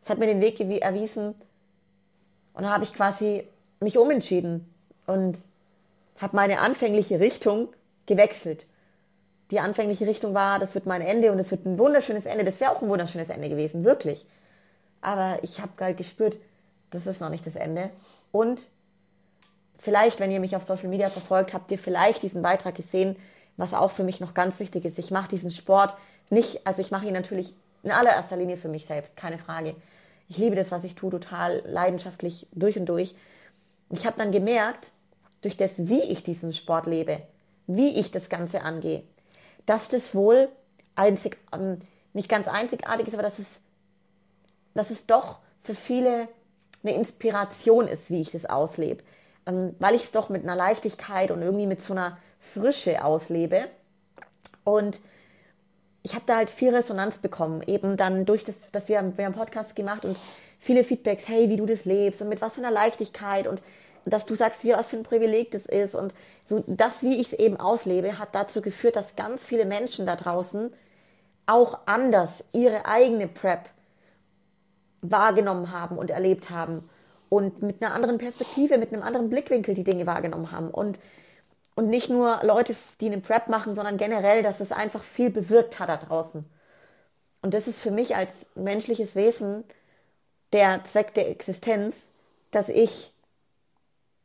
Es 0.05 0.11
hat 0.11 0.19
mir 0.19 0.27
den 0.27 0.41
Weg 0.41 0.59
erwiesen. 0.61 1.35
Und 2.55 2.65
dann 2.65 2.73
habe 2.73 2.85
ich 2.85 2.93
quasi 2.93 3.47
mich 3.81 3.99
umentschieden 3.99 4.73
und 5.07 5.39
habe 6.21 6.37
meine 6.37 6.61
anfängliche 6.61 7.21
Richtung 7.21 7.69
gewechselt 8.07 8.67
die 9.53 9.61
anfängliche 9.61 10.07
Richtung 10.07 10.33
war, 10.33 10.59
das 10.59 10.75
wird 10.75 10.87
mein 10.87 11.03
Ende 11.03 11.31
und 11.31 11.39
es 11.39 11.51
wird 11.51 11.67
ein 11.67 11.79
wunderschönes 11.79 12.25
Ende. 12.25 12.43
Das 12.43 12.59
wäre 12.59 12.73
auch 12.73 12.81
ein 12.81 12.89
wunderschönes 12.89 13.29
Ende 13.29 13.51
gewesen, 13.51 13.85
wirklich. 13.85 14.27
Aber 15.03 15.39
ich 15.43 15.61
habe 15.61 15.73
halt 15.79 15.99
gespürt, 15.99 16.39
das 16.91 17.07
ist 17.07 17.21
noch 17.21 17.29
nicht 17.29 17.47
das 17.47 17.55
Ende. 17.55 17.91
Und 18.33 18.71
vielleicht, 19.79 20.21
wenn 20.21 20.31
ihr 20.31 20.41
mich 20.41 20.57
auf 20.57 20.65
Social 20.65 20.89
Media 20.89 21.11
verfolgt, 21.11 21.53
habt 21.53 21.71
ihr 21.71 21.79
vielleicht 21.79 22.23
diesen 22.23 22.41
Beitrag 22.41 22.75
gesehen, 22.75 23.15
was 23.59 23.75
auch 23.75 23.91
für 23.91 24.05
mich 24.05 24.21
noch 24.21 24.33
ganz 24.33 24.59
wichtig 24.59 24.87
ist. 24.87 24.99
Ich 24.99 25.11
mache 25.11 25.29
diesen 25.29 25.51
Sport 25.51 25.95
nicht, 26.31 26.67
also 26.67 26.81
ich 26.81 26.91
mache 26.91 27.07
ihn 27.07 27.13
natürlich 27.13 27.55
in 27.83 27.91
allererster 27.91 28.39
Linie 28.39 28.57
für 28.57 28.69
mich 28.69 28.87
selbst, 28.87 29.19
keine 29.19 29.37
Frage. 29.37 29.75
Ich 30.29 30.39
liebe 30.39 30.57
das, 30.57 30.71
was 30.71 30.85
ich 30.85 30.95
tue, 30.95 31.11
total 31.11 31.63
leidenschaftlich 31.67 32.47
durch 32.53 32.79
und 32.79 32.87
durch. 32.87 33.15
Ich 33.91 34.07
habe 34.07 34.19
dann 34.19 34.33
gemerkt, 34.33 34.91
durch 35.43 35.57
das, 35.57 35.73
wie 35.89 36.03
ich 36.03 36.23
diesen 36.23 36.55
Sport 36.55 36.87
lebe, 36.87 37.21
wie 37.67 37.99
ich 37.99 38.11
das 38.11 38.29
Ganze 38.29 38.63
angehe, 38.63 39.03
dass 39.67 39.89
das 39.89 40.15
wohl 40.15 40.49
einzig, 40.95 41.37
ähm, 41.53 41.81
nicht 42.13 42.29
ganz 42.29 42.49
einzigartig 42.49 43.09
ist, 43.09 43.15
aber 43.15 43.23
dass 43.23 43.39
es, 43.39 43.61
dass 44.75 44.91
es 44.91 45.07
doch 45.07 45.39
für 45.63 45.75
viele 45.75 46.29
eine 46.83 46.95
Inspiration 46.95 47.89
ist, 47.89 48.11
wie 48.11 48.21
ich 48.21 48.31
das 48.31 48.47
auslebe. 48.47 49.03
Ähm, 49.47 49.75
weil 49.79 49.95
ich 49.95 50.05
es 50.05 50.13
doch 50.13 50.29
mit 50.29 50.43
einer 50.43 50.57
Leichtigkeit 50.57 51.31
und 51.31 51.43
irgendwie 51.43 51.67
mit 51.67 51.83
so 51.83 51.93
einer 51.93 52.19
Frische 52.41 53.05
auslebe. 53.05 53.69
Und 54.65 55.01
ich 56.03 56.15
habe 56.15 56.25
da 56.27 56.37
halt 56.37 56.51
viel 56.51 56.75
Resonanz 56.75 57.19
bekommen, 57.19 57.63
eben 57.67 57.97
dann 57.97 58.25
durch 58.25 58.45
das, 58.45 58.71
dass 58.73 58.89
wir, 58.89 59.13
wir 59.17 59.25
haben 59.25 59.35
Podcast 59.35 59.77
gemacht 59.77 60.05
und 60.05 60.17
viele 60.59 60.85
Feedbacks, 60.85 61.29
hey, 61.29 61.49
wie 61.49 61.57
du 61.57 61.67
das 61.67 61.85
lebst 61.85 62.23
und 62.23 62.29
mit 62.29 62.41
was 62.41 62.55
für 62.55 62.61
einer 62.61 62.71
Leichtigkeit 62.71 63.47
und 63.47 63.63
dass 64.05 64.27
du 64.27 64.35
sagst, 64.35 64.65
wie 64.65 64.73
was 64.73 64.91
für 64.91 64.97
ein 64.97 65.05
Privileg 65.05 65.53
das 65.53 65.67
ist. 65.67 65.95
Und 65.95 66.13
so 66.45 66.65
das, 66.67 67.03
wie 67.03 67.21
ich 67.21 67.33
es 67.33 67.39
eben 67.39 67.57
auslebe, 67.57 68.19
hat 68.19 68.35
dazu 68.35 68.61
geführt, 68.61 68.97
dass 68.97 69.15
ganz 69.15 69.45
viele 69.47 69.65
Menschen 69.65 70.07
da 70.07 70.17
draußen 70.17 70.73
auch 71.47 71.79
anders 71.87 72.45
ihre 72.53 72.87
eigene 72.87 73.29
Prep 73.29 73.69
wahrgenommen 75.03 75.73
haben 75.73 75.99
und 75.99 76.11
erlebt 76.11 76.51
haben 76.51 76.89
und 77.29 77.63
mit 77.63 77.83
einer 77.83 77.95
anderen 77.95 78.19
Perspektive, 78.19 78.79
mit 78.79 78.93
einem 78.93 79.03
anderen 79.03 79.31
Blickwinkel 79.31 79.75
die 79.75 79.85
Dinge 79.85 80.07
wahrgenommen 80.07 80.53
haben 80.53 80.69
und 80.69 80.99
und 81.75 81.89
nicht 81.89 82.11
nur 82.11 82.41
Leute, 82.43 82.77
die 83.01 83.07
einen 83.07 83.23
Prep 83.23 83.49
machen, 83.49 83.75
sondern 83.75 83.97
generell, 83.97 84.43
dass 84.43 84.61
es 84.61 84.73
einfach 84.73 85.03
viel 85.03 85.31
bewirkt 85.31 85.79
hat 85.79 85.89
da 85.89 85.97
draußen. 85.97 86.45
Und 87.41 87.55
das 87.55 87.67
ist 87.67 87.81
für 87.81 87.91
mich 87.91 88.15
als 88.15 88.31
menschliches 88.55 89.17
Wesen 89.17 89.65
der 90.53 90.85
Zweck 90.85 91.15
der 91.15 91.29
Existenz, 91.31 92.13
dass 92.51 92.69
ich 92.69 93.13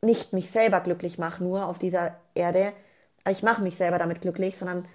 nicht 0.02 0.32
mich 0.32 0.50
selber 0.50 0.80
glücklich 0.80 1.18
mache, 1.18 1.42
nur 1.42 1.66
auf 1.66 1.78
dieser 1.78 2.16
Erde. 2.34 2.72
Ich 3.28 3.42
mache 3.42 3.62
mich 3.62 3.76
selber 3.76 3.98
damit 3.98 4.20
glücklich, 4.20 4.56
sondern 4.56 4.86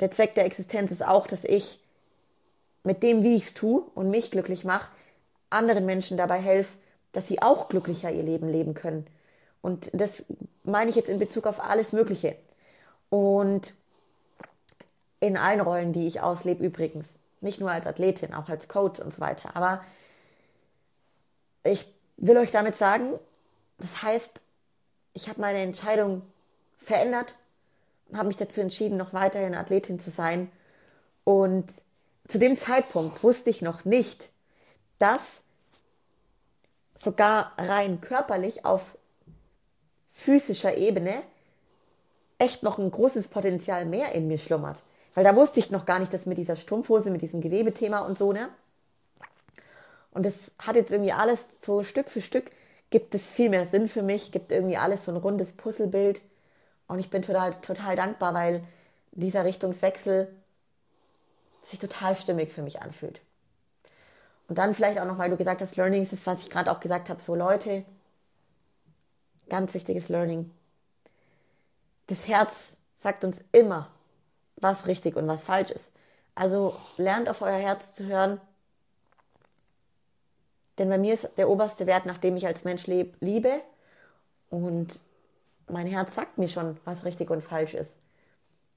der 0.00 0.10
Zweck 0.10 0.34
der 0.34 0.46
Existenz 0.46 0.90
ist 0.90 1.04
auch, 1.04 1.26
dass 1.26 1.44
ich 1.44 1.80
mit 2.84 3.02
dem, 3.02 3.22
wie 3.22 3.36
ich 3.36 3.46
es 3.46 3.54
tue 3.54 3.82
und 3.94 4.10
mich 4.10 4.30
glücklich 4.30 4.64
mache, 4.64 4.88
anderen 5.50 5.86
Menschen 5.86 6.16
dabei 6.16 6.38
helfe, 6.38 6.72
dass 7.12 7.26
sie 7.26 7.42
auch 7.42 7.68
glücklicher 7.68 8.10
ihr 8.10 8.22
Leben 8.22 8.48
leben 8.48 8.74
können. 8.74 9.06
Und 9.66 9.90
das 9.92 10.24
meine 10.62 10.90
ich 10.90 10.94
jetzt 10.94 11.08
in 11.08 11.18
Bezug 11.18 11.44
auf 11.44 11.58
alles 11.58 11.92
Mögliche. 11.92 12.36
Und 13.10 13.74
in 15.18 15.36
allen 15.36 15.60
Rollen, 15.60 15.92
die 15.92 16.06
ich 16.06 16.20
auslebe 16.20 16.64
übrigens. 16.64 17.08
Nicht 17.40 17.58
nur 17.58 17.72
als 17.72 17.84
Athletin, 17.84 18.32
auch 18.32 18.48
als 18.48 18.68
Coach 18.68 19.00
und 19.00 19.12
so 19.12 19.20
weiter. 19.20 19.56
Aber 19.56 19.82
ich 21.64 21.84
will 22.16 22.36
euch 22.36 22.52
damit 22.52 22.76
sagen, 22.76 23.14
das 23.78 24.04
heißt, 24.04 24.40
ich 25.14 25.28
habe 25.28 25.40
meine 25.40 25.58
Entscheidung 25.58 26.22
verändert 26.78 27.34
und 28.08 28.18
habe 28.18 28.28
mich 28.28 28.36
dazu 28.36 28.60
entschieden, 28.60 28.96
noch 28.96 29.12
weiterhin 29.14 29.56
Athletin 29.56 29.98
zu 29.98 30.10
sein 30.10 30.48
Und 31.24 31.68
zu 32.28 32.38
dem 32.38 32.56
Zeitpunkt 32.56 33.20
wusste 33.24 33.50
ich 33.50 33.62
noch 33.62 33.84
nicht, 33.84 34.28
dass 35.00 35.42
sogar 36.96 37.52
rein 37.58 38.00
körperlich 38.00 38.64
auf 38.64 38.96
physischer 40.16 40.76
Ebene 40.76 41.22
echt 42.38 42.62
noch 42.62 42.78
ein 42.78 42.90
großes 42.90 43.28
Potenzial 43.28 43.84
mehr 43.84 44.12
in 44.12 44.26
mir 44.26 44.38
schlummert. 44.38 44.82
Weil 45.14 45.24
da 45.24 45.36
wusste 45.36 45.60
ich 45.60 45.70
noch 45.70 45.86
gar 45.86 45.98
nicht, 45.98 46.12
dass 46.12 46.26
mit 46.26 46.38
dieser 46.38 46.56
Strumpfhose, 46.56 47.10
mit 47.10 47.22
diesem 47.22 47.40
Gewebethema 47.40 48.00
und 48.00 48.18
so, 48.18 48.32
ne? 48.32 48.48
Und 50.10 50.24
das 50.24 50.34
hat 50.58 50.76
jetzt 50.76 50.90
irgendwie 50.90 51.12
alles 51.12 51.38
so 51.62 51.84
Stück 51.84 52.10
für 52.10 52.22
Stück, 52.22 52.50
gibt 52.90 53.14
es 53.14 53.22
viel 53.22 53.50
mehr 53.50 53.66
Sinn 53.66 53.88
für 53.88 54.02
mich, 54.02 54.32
gibt 54.32 54.50
irgendwie 54.50 54.78
alles 54.78 55.04
so 55.04 55.12
ein 55.12 55.18
rundes 55.18 55.52
Puzzlebild. 55.52 56.22
Und 56.88 56.98
ich 56.98 57.10
bin 57.10 57.20
total, 57.20 57.54
total 57.60 57.96
dankbar, 57.96 58.32
weil 58.32 58.64
dieser 59.12 59.44
Richtungswechsel 59.44 60.34
sich 61.62 61.78
total 61.78 62.16
stimmig 62.16 62.52
für 62.52 62.62
mich 62.62 62.80
anfühlt. 62.80 63.20
Und 64.48 64.56
dann 64.56 64.74
vielleicht 64.74 64.98
auch 64.98 65.04
noch, 65.04 65.18
weil 65.18 65.30
du 65.30 65.36
gesagt 65.36 65.60
hast, 65.60 65.76
Learnings 65.76 66.12
ist, 66.12 66.26
was 66.26 66.40
ich 66.40 66.48
gerade 66.48 66.70
auch 66.70 66.80
gesagt 66.80 67.10
habe, 67.10 67.20
so 67.20 67.34
Leute, 67.34 67.84
ganz 69.48 69.74
wichtiges 69.74 70.08
Learning. 70.08 70.50
Das 72.06 72.26
Herz 72.26 72.76
sagt 72.98 73.24
uns 73.24 73.42
immer, 73.52 73.90
was 74.56 74.86
richtig 74.86 75.16
und 75.16 75.26
was 75.28 75.42
falsch 75.42 75.70
ist. 75.70 75.90
Also 76.34 76.76
lernt 76.96 77.28
auf 77.28 77.42
euer 77.42 77.58
Herz 77.58 77.94
zu 77.94 78.04
hören. 78.04 78.40
Denn 80.78 80.88
bei 80.88 80.98
mir 80.98 81.14
ist 81.14 81.30
der 81.36 81.48
oberste 81.48 81.86
Wert, 81.86 82.06
nach 82.06 82.18
dem 82.18 82.36
ich 82.36 82.46
als 82.46 82.64
Mensch 82.64 82.86
lebe, 82.86 83.16
Liebe. 83.20 83.62
Und 84.50 85.00
mein 85.68 85.86
Herz 85.86 86.14
sagt 86.14 86.38
mir 86.38 86.48
schon, 86.48 86.78
was 86.84 87.04
richtig 87.04 87.30
und 87.30 87.42
falsch 87.42 87.74
ist. 87.74 87.96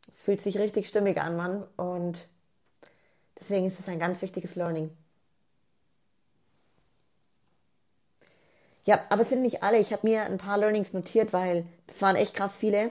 Es 0.07 0.23
fühlt 0.23 0.41
sich 0.41 0.57
richtig 0.57 0.87
stimmig 0.87 1.19
an, 1.19 1.35
Mann. 1.35 1.63
Und 1.75 2.27
deswegen 3.39 3.67
ist 3.67 3.79
es 3.79 3.87
ein 3.87 3.99
ganz 3.99 4.21
wichtiges 4.21 4.55
Learning. 4.55 4.95
Ja, 8.89 9.05
aber 9.09 9.21
es 9.21 9.29
sind 9.29 9.43
nicht 9.43 9.61
alle. 9.61 9.77
Ich 9.77 9.93
habe 9.93 10.07
mir 10.07 10.23
ein 10.23 10.39
paar 10.39 10.57
Learnings 10.57 10.93
notiert, 10.93 11.31
weil 11.31 11.67
das 11.85 12.01
waren 12.01 12.15
echt 12.15 12.33
krass 12.33 12.55
viele. 12.55 12.89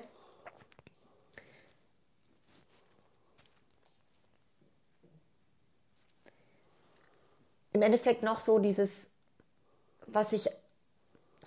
Im 7.72 7.82
Endeffekt 7.82 8.22
noch 8.22 8.38
so 8.38 8.60
dieses, 8.60 8.90
was 10.06 10.32
ich, 10.32 10.48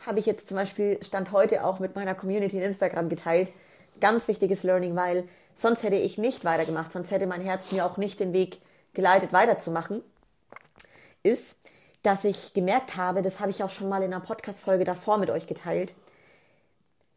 habe 0.05 0.19
ich 0.19 0.25
jetzt 0.25 0.49
zum 0.49 0.57
Beispiel 0.57 1.01
Stand 1.01 1.31
heute 1.31 1.63
auch 1.63 1.79
mit 1.79 1.95
meiner 1.95 2.13
Community 2.13 2.57
in 2.57 2.63
Instagram 2.63 3.07
geteilt. 3.07 3.53
Ganz 4.01 4.27
wichtiges 4.27 4.63
Learning, 4.63 4.97
weil 4.97 5.29
sonst 5.55 5.81
hätte 5.83 5.95
ich 5.95 6.17
nicht 6.17 6.43
weitergemacht, 6.43 6.91
sonst 6.91 7.11
hätte 7.11 7.25
mein 7.25 7.39
Herz 7.39 7.71
mir 7.71 7.85
auch 7.85 7.95
nicht 7.95 8.19
den 8.19 8.33
Weg 8.33 8.59
geleitet, 8.91 9.31
weiterzumachen. 9.31 10.03
Ist, 11.23 11.55
dass 12.03 12.23
ich 12.23 12.53
gemerkt 12.53 12.95
habe, 12.97 13.21
das 13.21 13.39
habe 13.39 13.51
ich 13.51 13.63
auch 13.63 13.69
schon 13.69 13.89
mal 13.89 14.03
in 14.03 14.13
einer 14.13 14.23
Podcast-Folge 14.23 14.83
davor 14.83 15.17
mit 15.17 15.29
euch 15.29 15.47
geteilt, 15.47 15.93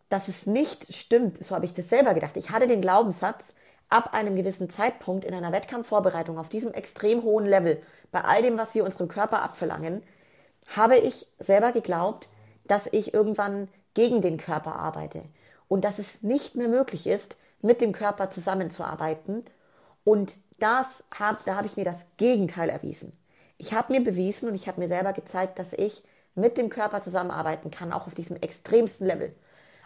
dass 0.08 0.28
es 0.28 0.46
nicht 0.46 0.94
stimmt. 0.94 1.44
So 1.44 1.54
habe 1.54 1.64
ich 1.64 1.74
das 1.74 1.88
selber 1.88 2.14
gedacht. 2.14 2.36
Ich 2.36 2.50
hatte 2.50 2.66
den 2.66 2.80
Glaubenssatz, 2.80 3.54
ab 3.88 4.12
einem 4.14 4.34
gewissen 4.36 4.70
Zeitpunkt 4.70 5.24
in 5.24 5.34
einer 5.34 5.52
Wettkampfvorbereitung 5.52 6.38
auf 6.38 6.48
diesem 6.48 6.72
extrem 6.72 7.22
hohen 7.22 7.46
Level, 7.46 7.80
bei 8.10 8.22
all 8.22 8.42
dem, 8.42 8.58
was 8.58 8.74
wir 8.74 8.84
unserem 8.84 9.08
Körper 9.08 9.42
abverlangen, 9.42 10.02
habe 10.68 10.96
ich 10.96 11.26
selber 11.38 11.72
geglaubt, 11.72 12.28
dass 12.66 12.88
ich 12.90 13.14
irgendwann 13.14 13.68
gegen 13.92 14.20
den 14.20 14.38
Körper 14.38 14.76
arbeite 14.76 15.24
und 15.68 15.84
dass 15.84 15.98
es 15.98 16.22
nicht 16.22 16.54
mehr 16.54 16.68
möglich 16.68 17.06
ist, 17.06 17.36
mit 17.60 17.80
dem 17.80 17.92
Körper 17.92 18.30
zusammenzuarbeiten. 18.30 19.44
Und 20.04 20.36
das 20.58 21.04
hab, 21.16 21.44
da 21.44 21.56
habe 21.56 21.66
ich 21.66 21.76
mir 21.76 21.84
das 21.84 22.04
Gegenteil 22.16 22.68
erwiesen. 22.68 23.16
Ich 23.64 23.72
habe 23.72 23.94
mir 23.94 24.04
bewiesen 24.04 24.50
und 24.50 24.54
ich 24.54 24.68
habe 24.68 24.78
mir 24.78 24.88
selber 24.88 25.14
gezeigt, 25.14 25.58
dass 25.58 25.72
ich 25.72 26.02
mit 26.34 26.58
dem 26.58 26.68
Körper 26.68 27.00
zusammenarbeiten 27.00 27.70
kann, 27.70 27.94
auch 27.94 28.06
auf 28.06 28.14
diesem 28.14 28.36
extremsten 28.36 29.06
Level. 29.06 29.34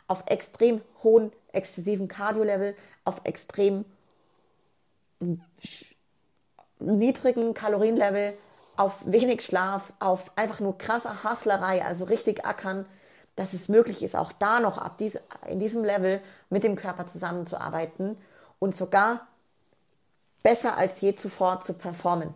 Auf 0.08 0.24
extrem 0.26 0.80
hohen, 1.04 1.30
exzessiven 1.52 2.08
Cardio-Level, 2.08 2.74
auf 3.04 3.20
extrem 3.22 3.84
niedrigen 6.80 7.54
Kalorienlevel, 7.54 8.36
auf 8.76 8.94
wenig 9.04 9.42
Schlaf, 9.42 9.92
auf 10.00 10.32
einfach 10.36 10.58
nur 10.58 10.76
krasse 10.76 11.22
Hustlerei, 11.22 11.84
also 11.84 12.04
richtig 12.06 12.44
ackern, 12.44 12.84
dass 13.36 13.52
es 13.52 13.68
möglich 13.68 14.02
ist, 14.02 14.16
auch 14.16 14.32
da 14.32 14.58
noch 14.58 14.78
ab 14.78 14.98
dies, 14.98 15.20
in 15.48 15.60
diesem 15.60 15.84
Level 15.84 16.20
mit 16.50 16.64
dem 16.64 16.74
Körper 16.74 17.06
zusammenzuarbeiten 17.06 18.18
und 18.58 18.74
sogar 18.74 19.28
besser 20.42 20.76
als 20.76 21.00
je 21.00 21.14
zuvor 21.14 21.60
zu 21.60 21.74
performen 21.74 22.34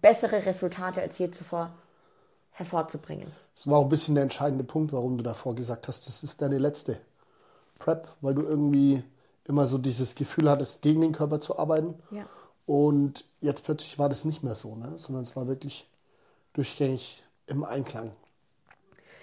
bessere 0.00 0.44
Resultate 0.46 1.00
als 1.00 1.18
je 1.18 1.30
zuvor 1.30 1.70
hervorzubringen. 2.52 3.30
Das 3.54 3.68
war 3.68 3.78
auch 3.78 3.84
ein 3.84 3.88
bisschen 3.88 4.14
der 4.14 4.22
entscheidende 4.22 4.64
Punkt, 4.64 4.92
warum 4.92 5.16
du 5.16 5.24
davor 5.24 5.54
gesagt 5.54 5.88
hast, 5.88 6.06
das 6.06 6.22
ist 6.22 6.40
deine 6.42 6.58
letzte 6.58 6.98
Prep, 7.78 8.08
weil 8.20 8.34
du 8.34 8.42
irgendwie 8.42 9.02
immer 9.44 9.66
so 9.66 9.78
dieses 9.78 10.14
Gefühl 10.14 10.48
hattest, 10.48 10.82
gegen 10.82 11.00
den 11.00 11.12
Körper 11.12 11.40
zu 11.40 11.58
arbeiten. 11.58 11.94
Ja. 12.10 12.26
Und 12.66 13.24
jetzt 13.40 13.64
plötzlich 13.64 13.98
war 13.98 14.08
das 14.08 14.24
nicht 14.24 14.42
mehr 14.42 14.54
so, 14.54 14.76
ne? 14.76 14.94
sondern 14.96 15.24
es 15.24 15.34
war 15.34 15.48
wirklich 15.48 15.88
durchgängig 16.52 17.24
im 17.46 17.64
Einklang. 17.64 18.12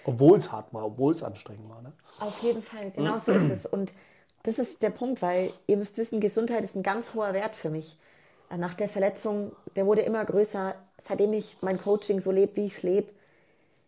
Obwohl 0.04 0.38
es 0.38 0.52
hart 0.52 0.72
war, 0.72 0.86
obwohl 0.86 1.12
es 1.12 1.22
anstrengend 1.22 1.68
war. 1.68 1.82
Ne? 1.82 1.92
Auf 2.20 2.42
jeden 2.42 2.62
Fall, 2.62 2.90
genau 2.90 3.18
so 3.18 3.32
ist 3.32 3.50
es. 3.50 3.66
Und 3.66 3.92
das 4.42 4.58
ist 4.58 4.82
der 4.82 4.90
Punkt, 4.90 5.22
weil 5.22 5.50
ihr 5.66 5.76
müsst 5.76 5.96
wissen, 5.96 6.20
Gesundheit 6.20 6.64
ist 6.64 6.74
ein 6.74 6.82
ganz 6.82 7.14
hoher 7.14 7.32
Wert 7.32 7.54
für 7.54 7.70
mich 7.70 7.96
nach 8.56 8.74
der 8.74 8.88
Verletzung, 8.88 9.52
der 9.76 9.86
wurde 9.86 10.02
immer 10.02 10.24
größer, 10.24 10.74
seitdem 11.04 11.32
ich 11.32 11.56
mein 11.60 11.78
Coaching 11.78 12.20
so 12.20 12.30
lebe, 12.30 12.56
wie 12.56 12.66
ich 12.66 12.76
es 12.78 12.82
lebe. 12.82 13.12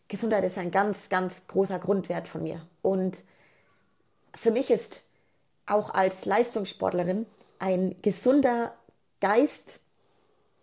Gesundheit 0.08 0.44
ist 0.44 0.58
ein 0.58 0.70
ganz, 0.70 1.08
ganz 1.08 1.46
großer 1.48 1.78
Grundwert 1.78 2.28
von 2.28 2.42
mir. 2.42 2.66
Und 2.82 3.24
für 4.34 4.50
mich 4.50 4.70
ist 4.70 5.02
auch 5.66 5.90
als 5.90 6.24
Leistungssportlerin 6.24 7.26
ein 7.58 7.96
gesunder 8.02 8.74
Geist 9.20 9.80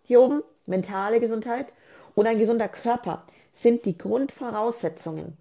hier 0.02 0.20
oben, 0.20 0.42
mentale 0.66 1.20
Gesundheit 1.20 1.66
und 2.14 2.26
ein 2.26 2.38
gesunder 2.38 2.68
Körper 2.68 3.24
sind 3.54 3.84
die 3.84 3.96
Grundvoraussetzungen, 3.96 5.36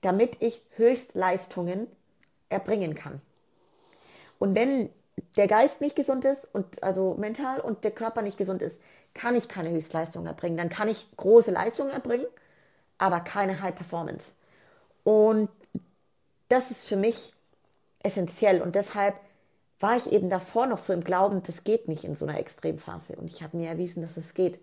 damit 0.00 0.36
ich 0.40 0.62
Höchstleistungen 0.76 1.86
erbringen 2.48 2.94
kann. 2.94 3.20
Und 4.38 4.54
wenn 4.54 4.90
der 5.36 5.46
Geist 5.46 5.80
nicht 5.80 5.96
gesund 5.96 6.24
ist 6.24 6.48
und 6.52 6.82
also 6.82 7.14
mental 7.18 7.60
und 7.60 7.84
der 7.84 7.90
Körper 7.90 8.22
nicht 8.22 8.38
gesund 8.38 8.62
ist, 8.62 8.76
kann 9.14 9.36
ich 9.36 9.48
keine 9.48 9.70
Höchstleistung 9.70 10.26
erbringen. 10.26 10.56
Dann 10.56 10.68
kann 10.68 10.88
ich 10.88 11.08
große 11.16 11.50
Leistungen 11.50 11.90
erbringen, 11.90 12.26
aber 12.98 13.20
keine 13.20 13.60
High 13.60 13.74
Performance. 13.74 14.32
Und 15.04 15.48
das 16.48 16.70
ist 16.70 16.86
für 16.86 16.96
mich 16.96 17.32
essentiell 18.00 18.60
und 18.60 18.74
deshalb 18.74 19.14
war 19.80 19.96
ich 19.96 20.12
eben 20.12 20.30
davor 20.30 20.66
noch 20.66 20.78
so 20.78 20.92
im 20.92 21.04
Glauben, 21.04 21.42
das 21.42 21.64
geht 21.64 21.88
nicht 21.88 22.04
in 22.04 22.14
so 22.14 22.26
einer 22.26 22.38
Extremphase 22.38 23.16
und 23.16 23.30
ich 23.30 23.42
habe 23.42 23.56
mir 23.56 23.68
erwiesen, 23.68 24.02
dass 24.02 24.16
es 24.16 24.34
geht. 24.34 24.58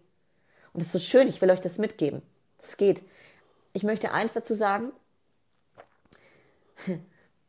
Und 0.74 0.82
es 0.82 0.88
ist 0.88 0.94
so 0.94 1.00
schön, 1.00 1.28
ich 1.28 1.42
will 1.42 1.52
euch 1.52 1.62
das 1.62 1.78
mitgeben. 1.78 2.22
Es 2.60 2.78
geht. 2.78 3.02
Ich 3.74 3.84
möchte 3.84 4.12
eins 4.12 4.34
dazu 4.34 4.56
sagen. 4.56 4.92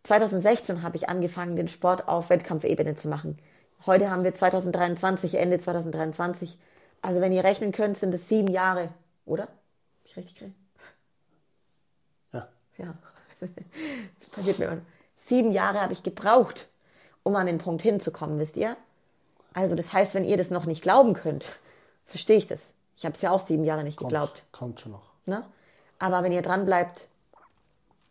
2016 0.05 0.83
habe 0.83 0.97
ich 0.97 1.09
angefangen, 1.09 1.57
den 1.57 1.69
Sport 1.69 2.09
auf 2.09 2.31
Wettkampfebene 2.31 2.97
zu 2.97 3.09
machen. 3.09 3.38
Heute 3.87 4.11
haben 4.11 4.25
wir 4.25 4.35
2023, 4.35 5.35
Ende 5.35 5.61
2023. 5.61 6.59
Also 7.03 7.21
wenn 7.21 7.33
ihr 7.33 7.45
rechnen 7.45 7.73
könnt, 7.73 7.99
sind 7.99 8.15
es 8.15 8.29
sieben 8.29 8.49
Jahre, 8.49 8.88
oder? 9.25 9.45
Hab 9.45 10.05
ich 10.05 10.17
richtig 10.17 10.35
gekriegt? 10.35 10.57
Ja. 12.33 12.49
Ja. 12.79 12.95
Das 14.21 14.29
passiert 14.31 14.59
mir 14.61 14.67
immer. 14.67 14.83
Sieben 15.27 15.53
Jahre 15.53 15.81
habe 15.81 15.93
ich 15.93 16.03
gebraucht, 16.03 16.69
um 17.23 17.35
an 17.37 17.47
den 17.47 17.59
Punkt 17.59 17.83
hinzukommen, 17.83 18.38
wisst 18.38 18.57
ihr? 18.57 18.77
Also 19.53 19.75
das 19.75 19.93
heißt, 19.93 20.15
wenn 20.15 20.25
ihr 20.25 20.37
das 20.37 20.51
noch 20.51 20.65
nicht 20.65 20.83
glauben 20.83 21.15
könnt, 21.15 21.45
verstehe 22.07 22.38
ich 22.38 22.47
das. 22.47 22.61
Ich 22.97 23.05
habe 23.05 23.15
es 23.15 23.23
ja 23.23 23.31
auch 23.31 23.45
sieben 23.45 23.65
Jahre 23.65 23.83
nicht 23.83 23.99
kommt, 23.99 24.11
geglaubt. 24.11 24.45
Kommt 24.53 24.81
schon 24.81 24.93
noch. 24.93 25.11
Ne? 25.27 25.45
Aber 25.99 26.23
wenn 26.23 26.33
ihr 26.33 26.43
dran 26.43 26.65
bleibt, 26.65 27.09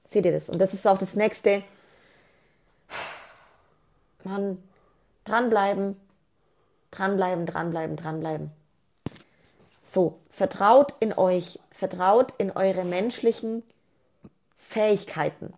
seht 0.09 0.25
ihr 0.25 0.31
das. 0.31 0.49
Und 0.49 0.59
das 0.59 0.73
ist 0.73 0.85
auch 0.85 0.97
das 0.97 1.15
Nächste, 1.15 1.63
Mann, 4.23 4.61
dranbleiben, 5.23 5.99
dranbleiben, 6.91 7.45
dranbleiben, 7.45 7.95
dranbleiben. 7.95 8.51
So, 9.83 10.19
vertraut 10.29 10.93
in 10.99 11.13
euch, 11.13 11.59
vertraut 11.71 12.33
in 12.37 12.51
eure 12.51 12.85
menschlichen 12.85 13.63
Fähigkeiten. 14.57 15.53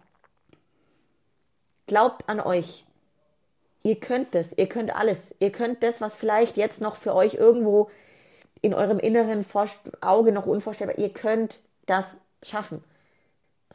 Glaubt 1.88 2.30
an 2.30 2.40
euch. 2.40 2.86
Ihr 3.84 4.00
könnt 4.00 4.34
das, 4.34 4.48
ihr 4.56 4.70
könnt 4.70 4.96
alles. 4.96 5.20
Ihr 5.40 5.52
könnt 5.52 5.84
das, 5.84 6.00
was 6.02 6.16
vielleicht 6.16 6.58
jetzt 6.58 6.82
noch 6.82 6.96
für 6.96 7.14
euch 7.14 7.34
irgendwo 7.36 7.92
in 8.64 8.74
eurem 8.74 8.98
inneren 8.98 9.46
Auge 10.00 10.32
noch 10.32 10.46
unvorstellbar, 10.46 10.98
ihr 10.98 11.12
könnt 11.12 11.60
das 11.86 12.16
schaffen. 12.42 12.84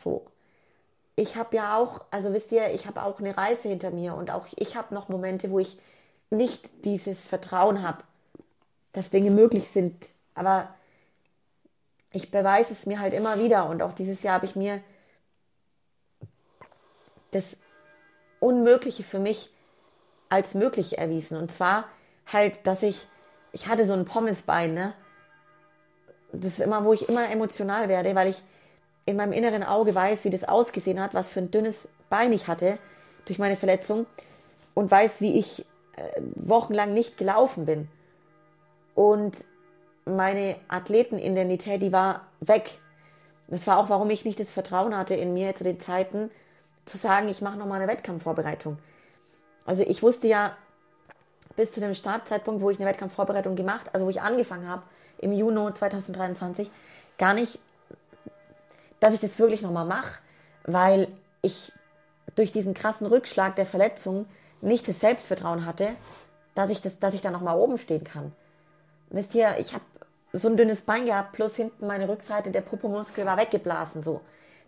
So, 0.02 0.26
ich 1.18 1.36
habe 1.36 1.56
ja 1.56 1.76
auch, 1.76 2.02
also 2.10 2.32
wisst 2.32 2.52
ihr, 2.52 2.72
ich 2.72 2.86
habe 2.86 3.02
auch 3.02 3.18
eine 3.18 3.36
Reise 3.36 3.68
hinter 3.68 3.90
mir 3.90 4.14
und 4.14 4.30
auch 4.30 4.46
ich 4.56 4.76
habe 4.76 4.94
noch 4.94 5.08
Momente, 5.08 5.50
wo 5.50 5.58
ich 5.58 5.78
nicht 6.30 6.84
dieses 6.84 7.26
Vertrauen 7.26 7.82
habe. 7.82 8.04
dass 8.92 9.10
Dinge 9.10 9.30
möglich 9.30 9.68
sind. 9.72 10.06
Aber 10.34 10.74
ich 12.10 12.30
beweise 12.30 12.72
es 12.72 12.86
mir 12.86 13.00
halt 13.00 13.14
immer 13.14 13.38
wieder. 13.38 13.68
Und 13.68 13.82
auch 13.82 13.92
dieses 13.92 14.22
Jahr 14.22 14.34
habe 14.34 14.46
ich 14.46 14.56
mir 14.56 14.80
das 17.30 17.56
Unmögliche 18.40 19.04
für 19.04 19.18
mich 19.18 19.50
als 20.28 20.54
möglich 20.54 20.98
erwiesen. 20.98 21.36
Und 21.38 21.52
zwar 21.52 21.84
halt, 22.26 22.66
dass 22.66 22.82
ich, 22.82 23.06
ich 23.52 23.68
hatte 23.68 23.86
so 23.86 23.92
ein 23.92 24.04
Pommesbein, 24.04 24.74
ne? 24.74 24.94
Das 26.32 26.54
ist 26.54 26.60
immer, 26.60 26.84
wo 26.84 26.92
ich 26.92 27.08
immer 27.08 27.30
emotional 27.30 27.88
werde, 27.88 28.14
weil 28.14 28.28
ich 28.28 28.42
in 29.08 29.16
meinem 29.16 29.32
inneren 29.32 29.62
Auge 29.62 29.94
weiß, 29.94 30.24
wie 30.24 30.30
das 30.30 30.44
ausgesehen 30.44 31.00
hat, 31.00 31.14
was 31.14 31.30
für 31.30 31.40
ein 31.40 31.50
dünnes 31.50 31.88
Bein 32.10 32.32
ich 32.32 32.46
hatte 32.46 32.78
durch 33.24 33.38
meine 33.38 33.56
Verletzung 33.56 34.06
und 34.74 34.90
weiß, 34.90 35.20
wie 35.20 35.38
ich 35.38 35.66
äh, 35.96 36.20
wochenlang 36.34 36.92
nicht 36.92 37.16
gelaufen 37.16 37.64
bin. 37.64 37.88
Und 38.94 39.44
meine 40.04 40.56
Athletenidentität, 40.68 41.80
die 41.82 41.92
war 41.92 42.26
weg. 42.40 42.78
Das 43.48 43.66
war 43.66 43.78
auch, 43.78 43.88
warum 43.88 44.10
ich 44.10 44.24
nicht 44.24 44.40
das 44.40 44.50
Vertrauen 44.50 44.96
hatte 44.96 45.14
in 45.14 45.32
mir 45.32 45.54
zu 45.54 45.64
den 45.64 45.80
Zeiten, 45.80 46.30
zu 46.84 46.98
sagen, 46.98 47.28
ich 47.28 47.40
mache 47.40 47.56
nochmal 47.56 47.80
eine 47.80 47.90
Wettkampfvorbereitung. 47.90 48.78
Also 49.64 49.84
ich 49.86 50.02
wusste 50.02 50.26
ja 50.26 50.56
bis 51.56 51.72
zu 51.72 51.80
dem 51.80 51.94
Startzeitpunkt, 51.94 52.62
wo 52.62 52.70
ich 52.70 52.78
eine 52.78 52.88
Wettkampfvorbereitung 52.88 53.56
gemacht, 53.56 53.90
also 53.92 54.06
wo 54.06 54.10
ich 54.10 54.20
angefangen 54.20 54.68
habe, 54.68 54.82
im 55.18 55.32
Juni 55.32 55.72
2023, 55.74 56.70
gar 57.18 57.34
nicht, 57.34 57.58
dass 59.00 59.14
ich 59.14 59.20
das 59.20 59.38
wirklich 59.38 59.62
nochmal 59.62 59.86
mache, 59.86 60.18
weil 60.64 61.08
ich 61.42 61.72
durch 62.34 62.52
diesen 62.52 62.74
krassen 62.74 63.06
Rückschlag 63.06 63.56
der 63.56 63.66
Verletzung 63.66 64.26
nicht 64.60 64.88
das 64.88 65.00
Selbstvertrauen 65.00 65.64
hatte, 65.64 65.90
dass 66.54 66.70
ich, 66.70 66.80
das, 66.80 66.98
dass 66.98 67.14
ich 67.14 67.20
da 67.20 67.30
nochmal 67.30 67.56
oben 67.56 67.78
stehen 67.78 68.04
kann. 68.04 68.32
Wisst 69.10 69.34
ihr, 69.34 69.56
ich 69.58 69.74
habe 69.74 69.84
so 70.32 70.48
ein 70.48 70.56
dünnes 70.56 70.82
Bein 70.82 71.06
gehabt, 71.06 71.32
plus 71.32 71.56
hinten 71.56 71.86
meine 71.86 72.08
Rückseite, 72.08 72.50
der 72.50 72.60
Popomuskel 72.60 73.24
war 73.24 73.38
weggeblasen 73.38 74.02
so. 74.02 74.20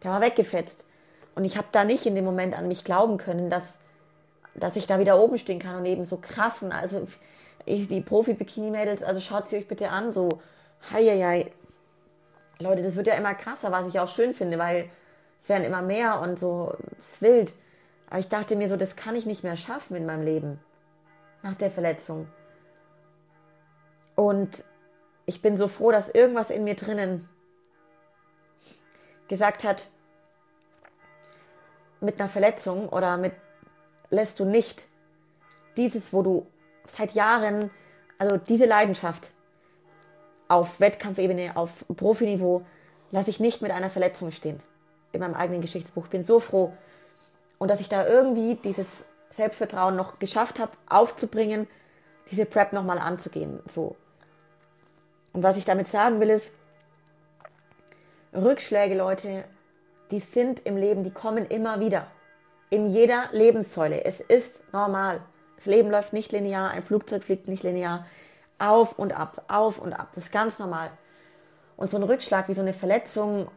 Der 0.02 0.12
war 0.12 0.20
weggefetzt. 0.20 0.84
Und 1.34 1.44
ich 1.44 1.56
habe 1.56 1.68
da 1.72 1.84
nicht 1.84 2.06
in 2.06 2.14
dem 2.14 2.24
Moment 2.24 2.56
an 2.56 2.68
mich 2.68 2.84
glauben 2.84 3.18
können, 3.18 3.50
dass, 3.50 3.78
dass 4.54 4.76
ich 4.76 4.86
da 4.86 4.98
wieder 4.98 5.20
oben 5.20 5.38
stehen 5.38 5.58
kann 5.58 5.76
und 5.76 5.84
eben 5.86 6.04
so 6.04 6.16
krassen, 6.16 6.72
also 6.72 7.06
ich, 7.66 7.88
die 7.88 8.00
Profi-Bikini-Mädels, 8.00 9.02
also 9.02 9.20
schaut 9.20 9.48
sie 9.48 9.56
euch 9.56 9.68
bitte 9.68 9.90
an, 9.90 10.12
so, 10.12 10.40
heieiei. 10.92 11.52
Leute, 12.60 12.82
das 12.82 12.96
wird 12.96 13.06
ja 13.06 13.14
immer 13.14 13.34
krasser, 13.34 13.72
was 13.72 13.86
ich 13.86 13.98
auch 13.98 14.08
schön 14.08 14.34
finde, 14.34 14.58
weil 14.58 14.90
es 15.40 15.48
werden 15.48 15.64
immer 15.64 15.82
mehr 15.82 16.20
und 16.20 16.38
so, 16.38 16.76
es 16.98 17.20
wild. 17.22 17.54
Aber 18.08 18.20
ich 18.20 18.28
dachte 18.28 18.56
mir 18.56 18.68
so, 18.68 18.76
das 18.76 18.96
kann 18.96 19.16
ich 19.16 19.26
nicht 19.26 19.42
mehr 19.42 19.56
schaffen 19.56 19.96
in 19.96 20.06
meinem 20.06 20.22
Leben. 20.22 20.60
Nach 21.42 21.54
der 21.54 21.70
Verletzung. 21.70 22.28
Und 24.14 24.64
ich 25.24 25.40
bin 25.40 25.56
so 25.56 25.68
froh, 25.68 25.90
dass 25.90 26.10
irgendwas 26.10 26.50
in 26.50 26.64
mir 26.64 26.74
drinnen 26.74 27.28
gesagt 29.28 29.64
hat, 29.64 29.86
mit 32.00 32.18
einer 32.18 32.28
Verletzung 32.28 32.88
oder 32.88 33.16
mit 33.16 33.32
lässt 34.10 34.40
du 34.40 34.44
nicht 34.44 34.88
dieses, 35.76 36.12
wo 36.12 36.22
du 36.22 36.46
seit 36.86 37.12
Jahren, 37.12 37.70
also 38.18 38.36
diese 38.36 38.66
Leidenschaft 38.66 39.30
auf 40.50 40.80
Wettkampfebene, 40.80 41.52
auf 41.54 41.70
Profiniveau, 41.96 42.62
lasse 43.12 43.30
ich 43.30 43.38
nicht 43.38 43.62
mit 43.62 43.70
einer 43.70 43.88
Verletzung 43.88 44.32
stehen 44.32 44.60
in 45.12 45.20
meinem 45.20 45.34
eigenen 45.34 45.60
Geschichtsbuch. 45.60 46.04
Ich 46.04 46.10
bin 46.10 46.24
so 46.24 46.40
froh 46.40 46.72
und 47.58 47.70
dass 47.70 47.80
ich 47.80 47.88
da 47.88 48.06
irgendwie 48.06 48.56
dieses 48.56 48.86
Selbstvertrauen 49.30 49.94
noch 49.94 50.18
geschafft 50.18 50.58
habe, 50.58 50.72
aufzubringen, 50.88 51.68
diese 52.30 52.46
Prep 52.46 52.72
nochmal 52.72 52.98
anzugehen. 52.98 53.60
So. 53.68 53.96
Und 55.32 55.44
was 55.44 55.56
ich 55.56 55.64
damit 55.64 55.86
sagen 55.86 56.18
will, 56.20 56.30
ist, 56.30 56.52
Rückschläge, 58.34 58.96
Leute, 58.96 59.44
die 60.10 60.20
sind 60.20 60.66
im 60.66 60.76
Leben, 60.76 61.04
die 61.04 61.12
kommen 61.12 61.46
immer 61.46 61.78
wieder. 61.78 62.08
In 62.70 62.86
jeder 62.86 63.28
Lebenssäule. 63.30 64.04
Es 64.04 64.20
ist 64.20 64.62
normal. 64.72 65.20
Das 65.56 65.66
Leben 65.66 65.90
läuft 65.90 66.12
nicht 66.12 66.32
linear, 66.32 66.70
ein 66.70 66.82
Flugzeug 66.82 67.22
fliegt 67.22 67.46
nicht 67.46 67.62
linear. 67.62 68.06
Auf 68.60 68.98
und 68.98 69.12
ab, 69.12 69.44
auf 69.48 69.78
und 69.78 69.92
ab. 69.92 70.10
Das 70.14 70.24
ist 70.24 70.32
ganz 70.32 70.58
normal. 70.58 70.90
Und 71.76 71.90
so 71.90 71.96
ein 71.96 72.02
Rückschlag 72.02 72.48
wie 72.48 72.54
so 72.54 72.60
eine 72.60 72.74
Verletzung, 72.74 73.48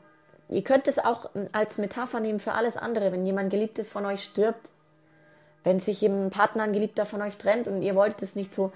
ihr 0.50 0.64
könnt 0.64 0.88
es 0.88 0.98
auch 0.98 1.30
als 1.52 1.78
Metapher 1.78 2.20
nehmen 2.20 2.40
für 2.40 2.54
alles 2.54 2.78
andere. 2.78 3.12
Wenn 3.12 3.26
jemand 3.26 3.50
Geliebtes 3.50 3.90
von 3.90 4.06
euch 4.06 4.24
stirbt, 4.24 4.70
wenn 5.64 5.80
sich 5.80 6.02
ein 6.04 6.30
Partner, 6.30 6.64
ein 6.64 6.74
Geliebter 6.74 7.06
von 7.06 7.22
euch 7.22 7.38
trennt 7.38 7.68
und 7.68 7.82
ihr 7.82 7.96
wolltet 7.96 8.22
es 8.22 8.36
nicht 8.36 8.54
so. 8.54 8.72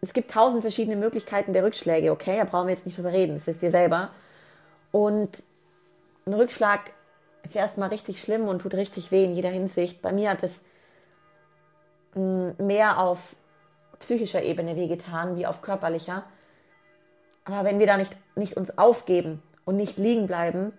Es 0.00 0.12
gibt 0.12 0.30
tausend 0.30 0.62
verschiedene 0.62 0.96
Möglichkeiten 0.96 1.52
der 1.52 1.64
Rückschläge, 1.64 2.12
okay? 2.12 2.36
Da 2.38 2.44
brauchen 2.44 2.66
wir 2.68 2.74
jetzt 2.74 2.84
nicht 2.84 2.98
drüber 2.98 3.12
reden, 3.12 3.36
das 3.36 3.46
wisst 3.46 3.62
ihr 3.62 3.70
selber. 3.70 4.10
Und 4.92 5.42
ein 6.26 6.34
Rückschlag 6.34 6.90
ist 7.42 7.56
erstmal 7.56 7.88
richtig 7.88 8.20
schlimm 8.20 8.48
und 8.48 8.60
tut 8.60 8.74
richtig 8.74 9.10
weh 9.10 9.24
in 9.24 9.34
jeder 9.34 9.50
Hinsicht. 9.50 10.02
Bei 10.02 10.12
mir 10.12 10.30
hat 10.30 10.42
es 10.42 10.62
mm, 12.14 12.50
mehr 12.58 12.98
auf 12.98 13.34
psychischer 14.04 14.42
Ebene 14.42 14.76
wehgetan 14.76 15.36
wie 15.36 15.46
auf 15.46 15.62
körperlicher. 15.62 16.24
Aber 17.44 17.64
wenn 17.64 17.78
wir 17.78 17.86
da 17.86 17.96
nicht, 17.96 18.14
nicht 18.36 18.56
uns 18.56 18.76
aufgeben 18.76 19.42
und 19.64 19.76
nicht 19.76 19.96
liegen 19.98 20.26
bleiben, 20.26 20.72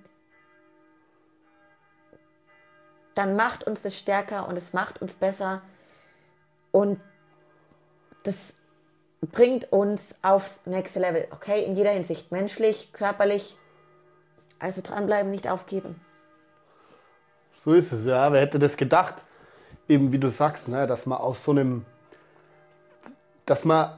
dann 3.15 3.35
macht 3.35 3.63
uns 3.63 3.81
das 3.81 3.97
stärker 3.97 4.47
und 4.47 4.57
es 4.57 4.73
macht 4.73 5.01
uns 5.01 5.15
besser 5.15 5.61
und 6.71 6.99
das 8.23 8.53
bringt 9.21 9.71
uns 9.71 10.13
aufs 10.21 10.61
nächste 10.65 10.99
Level, 10.99 11.27
okay? 11.31 11.63
In 11.63 11.75
jeder 11.75 11.91
Hinsicht, 11.91 12.31
menschlich, 12.31 12.93
körperlich. 12.93 13.57
Also 14.59 14.81
dranbleiben, 14.81 15.31
nicht 15.31 15.49
aufgeben. 15.49 15.99
So 17.63 17.73
ist 17.73 17.91
es, 17.91 18.05
ja. 18.05 18.31
Wer 18.31 18.41
hätte 18.41 18.59
das 18.59 18.77
gedacht? 18.77 19.15
Eben 19.87 20.11
wie 20.11 20.19
du 20.19 20.29
sagst, 20.29 20.67
ne, 20.67 20.85
dass 20.85 21.05
man 21.05 21.17
aus 21.17 21.43
so 21.43 21.51
einem, 21.51 21.85
dass 23.45 23.65
man 23.65 23.91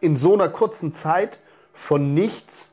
in 0.00 0.16
so 0.16 0.34
einer 0.34 0.48
kurzen 0.48 0.92
Zeit 0.92 1.38
von 1.72 2.14
nichts 2.14 2.70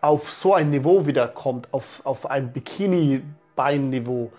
auf 0.00 0.30
so 0.30 0.54
ein 0.54 0.70
Niveau 0.70 1.06
wiederkommt, 1.06 1.68
auf, 1.72 2.00
auf 2.04 2.30
ein 2.30 2.52
Bikini-Bein-Niveau. 2.52 4.32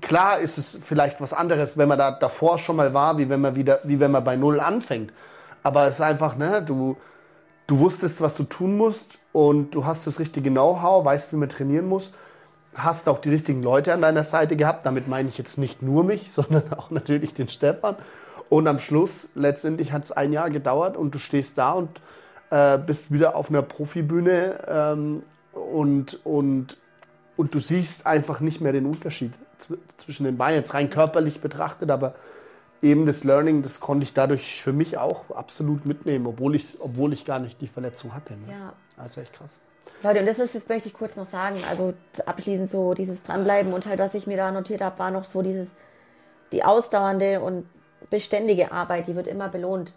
Klar 0.00 0.38
ist 0.38 0.56
es 0.56 0.78
vielleicht 0.82 1.20
was 1.20 1.32
anderes, 1.32 1.76
wenn 1.76 1.88
man 1.88 1.98
da 1.98 2.12
davor 2.12 2.58
schon 2.58 2.76
mal 2.76 2.94
war, 2.94 3.18
wie 3.18 3.28
wenn 3.28 3.40
man 3.40 3.54
wieder, 3.54 3.80
wie 3.84 4.00
wenn 4.00 4.10
man 4.10 4.24
bei 4.24 4.36
Null 4.36 4.60
anfängt. 4.60 5.12
Aber 5.62 5.86
es 5.86 5.96
ist 5.96 6.00
einfach, 6.00 6.36
ne, 6.36 6.62
du, 6.62 6.96
du 7.66 7.78
wusstest, 7.78 8.20
was 8.20 8.34
du 8.36 8.44
tun 8.44 8.76
musst 8.76 9.18
und 9.32 9.74
du 9.74 9.84
hast 9.84 10.06
das 10.06 10.18
richtige 10.18 10.50
Know-how, 10.50 11.04
weißt, 11.04 11.32
wie 11.32 11.36
man 11.36 11.48
trainieren 11.48 11.86
muss 11.86 12.12
hast 12.74 13.08
auch 13.08 13.18
die 13.18 13.30
richtigen 13.30 13.62
Leute 13.62 13.92
an 13.92 14.02
deiner 14.02 14.24
Seite 14.24 14.56
gehabt. 14.56 14.86
Damit 14.86 15.08
meine 15.08 15.28
ich 15.28 15.38
jetzt 15.38 15.58
nicht 15.58 15.82
nur 15.82 16.04
mich, 16.04 16.30
sondern 16.32 16.72
auch 16.72 16.90
natürlich 16.90 17.34
den 17.34 17.48
Stefan. 17.48 17.96
Und 18.50 18.66
am 18.66 18.80
Schluss, 18.80 19.28
letztendlich 19.34 19.92
hat 19.92 20.04
es 20.04 20.12
ein 20.12 20.32
Jahr 20.32 20.50
gedauert 20.50 20.96
und 20.96 21.14
du 21.14 21.18
stehst 21.18 21.56
da 21.56 21.72
und 21.72 21.88
äh, 22.50 22.78
bist 22.78 23.12
wieder 23.12 23.36
auf 23.36 23.48
einer 23.48 23.62
Profibühne 23.62 24.58
ähm, 24.66 25.22
und, 25.52 26.18
und, 26.26 26.76
und 27.36 27.54
du 27.54 27.60
siehst 27.60 28.06
einfach 28.06 28.40
nicht 28.40 28.60
mehr 28.60 28.72
den 28.72 28.86
Unterschied 28.86 29.32
zwischen 29.98 30.24
den 30.24 30.36
Beinen, 30.36 30.58
jetzt 30.58 30.74
rein 30.74 30.90
körperlich 30.90 31.40
betrachtet, 31.40 31.90
aber 31.90 32.14
eben 32.82 33.06
das 33.06 33.22
Learning, 33.22 33.62
das 33.62 33.78
konnte 33.78 34.02
ich 34.02 34.14
dadurch 34.14 34.60
für 34.62 34.72
mich 34.72 34.98
auch 34.98 35.30
absolut 35.30 35.86
mitnehmen, 35.86 36.26
obwohl 36.26 36.56
ich, 36.56 36.76
obwohl 36.80 37.12
ich 37.12 37.24
gar 37.24 37.38
nicht 37.38 37.60
die 37.60 37.68
Verletzung 37.68 38.14
hatte. 38.14 38.32
Ne? 38.32 38.50
Ja. 38.50 38.72
Also 38.96 39.20
echt 39.20 39.32
krass. 39.32 39.50
Leute, 40.02 40.20
und 40.20 40.26
das 40.26 40.40
ist, 40.40 40.56
das 40.56 40.68
möchte 40.68 40.88
ich 40.88 40.94
kurz 40.94 41.16
noch 41.16 41.26
sagen, 41.26 41.56
also 41.68 41.92
abschließend 42.26 42.68
so 42.68 42.94
dieses 42.94 43.22
Dranbleiben 43.22 43.72
und 43.72 43.86
halt, 43.86 44.00
was 44.00 44.14
ich 44.14 44.26
mir 44.26 44.38
da 44.38 44.50
notiert 44.50 44.80
habe, 44.80 44.98
war 44.98 45.12
noch 45.12 45.26
so 45.26 45.42
dieses, 45.42 45.68
die 46.52 46.64
ausdauernde 46.64 47.40
und 47.40 47.66
beständige 48.08 48.72
Arbeit, 48.72 49.06
die 49.06 49.16
wird 49.16 49.26
immer 49.26 49.48
belohnt. 49.48 49.92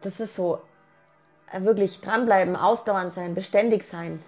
Das 0.00 0.20
ist 0.20 0.34
so, 0.34 0.60
äh, 1.52 1.62
wirklich 1.62 2.00
dranbleiben, 2.00 2.56
ausdauernd 2.56 3.14
sein, 3.14 3.34
beständig 3.34 3.84
sein. 3.84 4.22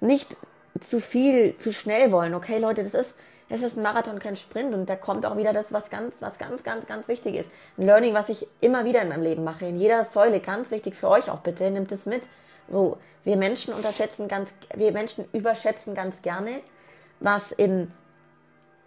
Nicht 0.00 0.36
zu 0.80 1.00
viel, 1.00 1.56
zu 1.56 1.72
schnell 1.72 2.12
wollen. 2.12 2.34
Okay, 2.34 2.58
Leute, 2.58 2.82
das 2.82 2.94
ist, 2.94 3.14
es 3.48 3.62
ist 3.62 3.76
ein 3.76 3.82
Marathon, 3.82 4.18
kein 4.18 4.36
Sprint 4.36 4.74
und 4.74 4.88
da 4.88 4.96
kommt 4.96 5.26
auch 5.26 5.36
wieder 5.36 5.52
das, 5.52 5.72
was 5.72 5.90
ganz, 5.90 6.14
was 6.20 6.38
ganz, 6.38 6.62
ganz, 6.62 6.86
ganz 6.86 7.08
wichtig 7.08 7.36
ist. 7.36 7.50
Ein 7.76 7.86
Learning, 7.86 8.14
was 8.14 8.28
ich 8.28 8.46
immer 8.60 8.84
wieder 8.84 9.02
in 9.02 9.08
meinem 9.08 9.22
Leben 9.22 9.44
mache, 9.44 9.66
in 9.66 9.76
jeder 9.76 10.04
Säule, 10.04 10.40
ganz 10.40 10.70
wichtig 10.70 10.94
für 10.94 11.08
euch 11.08 11.30
auch 11.30 11.40
bitte, 11.40 11.70
nimmt 11.70 11.92
es 11.92 12.06
mit. 12.06 12.28
So, 12.68 12.98
wir 13.24 13.36
Menschen 13.36 13.74
unterschätzen 13.74 14.28
ganz, 14.28 14.50
wir 14.74 14.92
Menschen 14.92 15.26
überschätzen 15.32 15.94
ganz 15.94 16.22
gerne, 16.22 16.60
was 17.20 17.52
in 17.52 17.92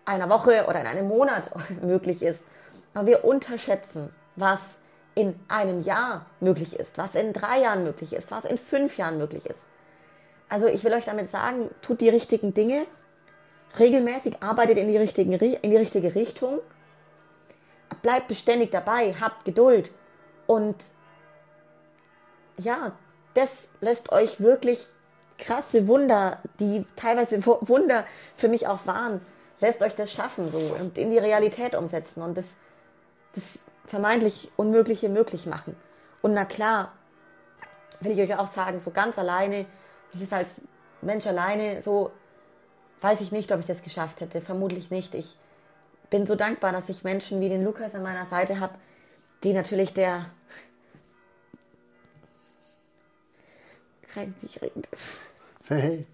einer 0.06 0.30
Woche 0.30 0.66
oder 0.68 0.82
in 0.82 0.88
einem 0.88 1.08
Monat 1.08 1.52
möglich 1.82 2.24
ist. 2.24 2.44
Aber 2.94 3.08
wir 3.08 3.26
unterschätzen, 3.26 4.14
was 4.36 4.80
in 5.16 5.40
einem 5.48 5.82
Jahr 5.82 6.26
möglich 6.40 6.78
ist, 6.78 6.98
was 6.98 7.16
in 7.16 7.34
drei 7.34 7.62
Jahren 7.62 7.84
möglich 7.84 8.14
ist, 8.14 8.32
was 8.32 8.46
in 8.46 8.58
fünf 8.58 8.98
Jahren 8.98 9.18
möglich 9.18 9.46
ist. 9.46 9.62
Also 10.50 10.68
ich 10.68 10.84
will 10.84 10.94
euch 10.94 11.06
damit 11.06 11.32
sagen, 11.32 11.70
tut 11.82 12.02
die 12.02 12.10
richtigen 12.10 12.54
Dinge, 12.54 12.86
regelmäßig 13.80 14.44
arbeitet 14.44 14.78
in 14.78 14.88
die, 14.88 14.98
richtigen, 14.98 15.34
in 15.34 15.72
die 15.72 15.78
richtige 15.78 16.16
Richtung, 16.16 16.60
bleibt 18.02 18.28
beständig 18.28 18.72
dabei, 18.72 19.16
habt 19.20 19.46
Geduld 19.46 19.92
und 20.48 20.76
ja, 22.58 22.92
das 23.34 23.70
lässt 23.82 24.12
euch 24.12 24.40
wirklich 24.40 24.88
krasse 25.38 25.88
Wunder, 25.88 26.40
die 26.60 26.86
teilweise 26.96 27.46
Wunder 27.46 28.06
für 28.36 28.48
mich 28.48 28.68
auch 28.68 28.86
waren, 28.86 29.22
lässt 29.60 29.82
euch 29.82 29.96
das 29.96 30.12
schaffen 30.12 30.52
so 30.52 30.60
und 30.60 30.98
in 30.98 31.12
die 31.12 31.18
Realität 31.18 31.76
umsetzen 31.76 32.22
und 32.22 32.38
das, 32.38 32.56
das 33.34 33.44
vermeintlich 33.86 34.52
Unmögliche 34.56 35.10
möglich 35.10 35.46
machen. 35.46 35.76
Und 36.22 36.34
na 36.34 36.46
klar, 36.46 36.92
will 38.00 38.12
ich 38.12 38.20
euch 38.20 38.38
auch 38.38 38.52
sagen, 38.52 38.80
so 38.80 38.92
ganz 38.92 39.18
alleine, 39.18 39.66
ich 40.14 40.22
es 40.22 40.34
als 40.34 40.62
Mensch 41.02 41.28
alleine, 41.28 41.82
so 41.82 42.12
weiß 43.02 43.22
ich 43.22 43.32
nicht, 43.32 43.52
ob 43.52 43.60
ich 43.60 43.66
das 43.66 43.84
geschafft 43.84 44.22
hätte. 44.22 44.42
Vermutlich 44.42 44.90
nicht. 44.90 45.14
Ich 45.14 45.38
bin 46.10 46.26
so 46.26 46.36
dankbar, 46.36 46.72
dass 46.72 46.90
ich 46.90 47.04
Menschen 47.04 47.42
wie 47.42 47.50
den 47.50 47.64
Lukas 47.64 47.94
an 47.94 48.04
meiner 48.04 48.26
Seite 48.26 48.60
habe, 48.60 48.76
die 49.44 49.54
natürlich 49.54 49.94
der 49.94 50.26
kann 54.16 54.34
ich 54.38 54.44
nicht 54.44 54.62
reden. 54.62 54.84
Hey. 55.68 56.06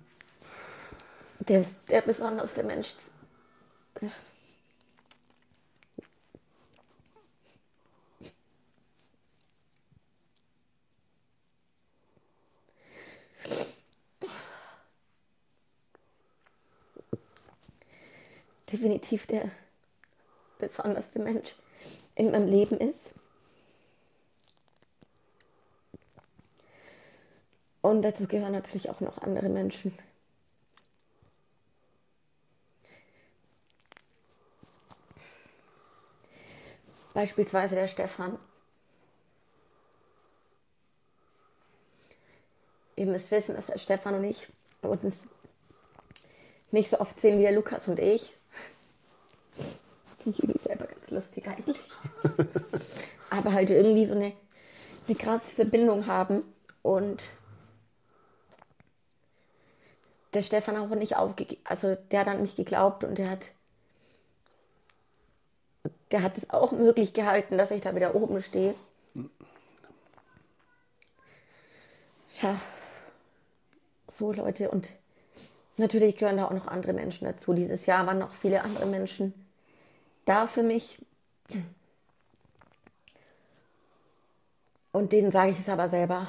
Der, 1.40 1.66
der 1.88 2.02
besonderste 2.02 2.64
Mensch. 2.64 2.96
Definitiv 18.72 19.28
der 19.28 19.52
besonderste 20.58 21.20
Mensch 21.20 21.56
in 22.16 22.32
meinem 22.32 22.48
Leben 22.48 22.78
ist. 22.78 23.12
Und 27.82 28.04
dazu 28.04 28.28
gehören 28.28 28.54
natürlich 28.54 28.90
auch 28.90 29.00
noch 29.00 29.18
andere 29.20 29.50
Menschen. 29.50 29.98
Beispielsweise 37.14 37.76
der 37.76 37.88
Stefan. 37.88 38.38
Ihr 42.96 43.06
müsst 43.06 43.32
wissen, 43.32 43.56
dass 43.56 43.66
der 43.66 43.78
Stefan 43.78 44.16
und 44.16 44.24
ich 44.24 44.48
uns 44.82 45.28
nicht 46.72 46.90
so 46.90 47.00
oft 47.00 47.20
sehen 47.20 47.40
wie 47.40 47.44
der 47.44 47.52
Lukas 47.52 47.88
und 47.88 48.00
ich. 48.00 48.36
Ich 50.26 50.44
irgendwie 50.44 50.60
selber 50.64 50.86
ganz 50.86 51.10
lustig 51.10 51.48
eigentlich. 51.48 51.80
Aber 53.30 53.54
halt 53.54 53.70
irgendwie 53.70 54.06
so 54.06 54.14
eine, 54.14 54.34
eine 55.08 55.18
krasse 55.18 55.52
Verbindung 55.52 56.06
haben 56.06 56.44
und 56.82 57.24
der 60.34 60.42
Stefan 60.42 60.78
auch 60.78 60.96
nicht 60.96 61.16
aufgegeben, 61.18 61.62
also 61.66 61.96
der 61.96 62.22
hat 62.22 62.28
an 62.28 62.42
mich 62.42 62.56
geglaubt 62.56 63.04
und 63.04 63.18
der 63.18 63.30
hat, 63.30 63.48
der 66.12 66.24
hat 66.24 66.38
es 66.38 66.50
auch 66.50 66.72
möglich 66.72 67.14
gehalten, 67.14 67.58
dass 67.58 67.72
ich 67.72 67.82
da 67.82 67.96
wieder 67.96 68.16
oben 68.16 68.42
stehe. 68.42 68.76
Ja, 72.42 72.60
so 74.08 74.34
Leute 74.34 74.72
und 74.72 74.90
natürlich 75.78 76.18
gehören 76.18 76.38
da 76.38 76.46
auch 76.46 76.52
noch 76.52 76.68
andere 76.68 76.94
Menschen 76.94 77.26
dazu. 77.26 77.54
Dieses 77.54 77.86
Jahr 77.86 78.06
waren 78.08 78.20
noch 78.20 78.34
viele 78.34 78.64
andere 78.64 78.86
Menschen 78.86 79.34
da 80.26 80.48
für 80.48 80.64
mich. 80.64 81.04
Und 84.92 85.14
denen 85.14 85.32
sage 85.32 85.52
ich 85.52 85.60
es 85.60 85.70
aber 85.70 85.90
selber, 85.90 86.28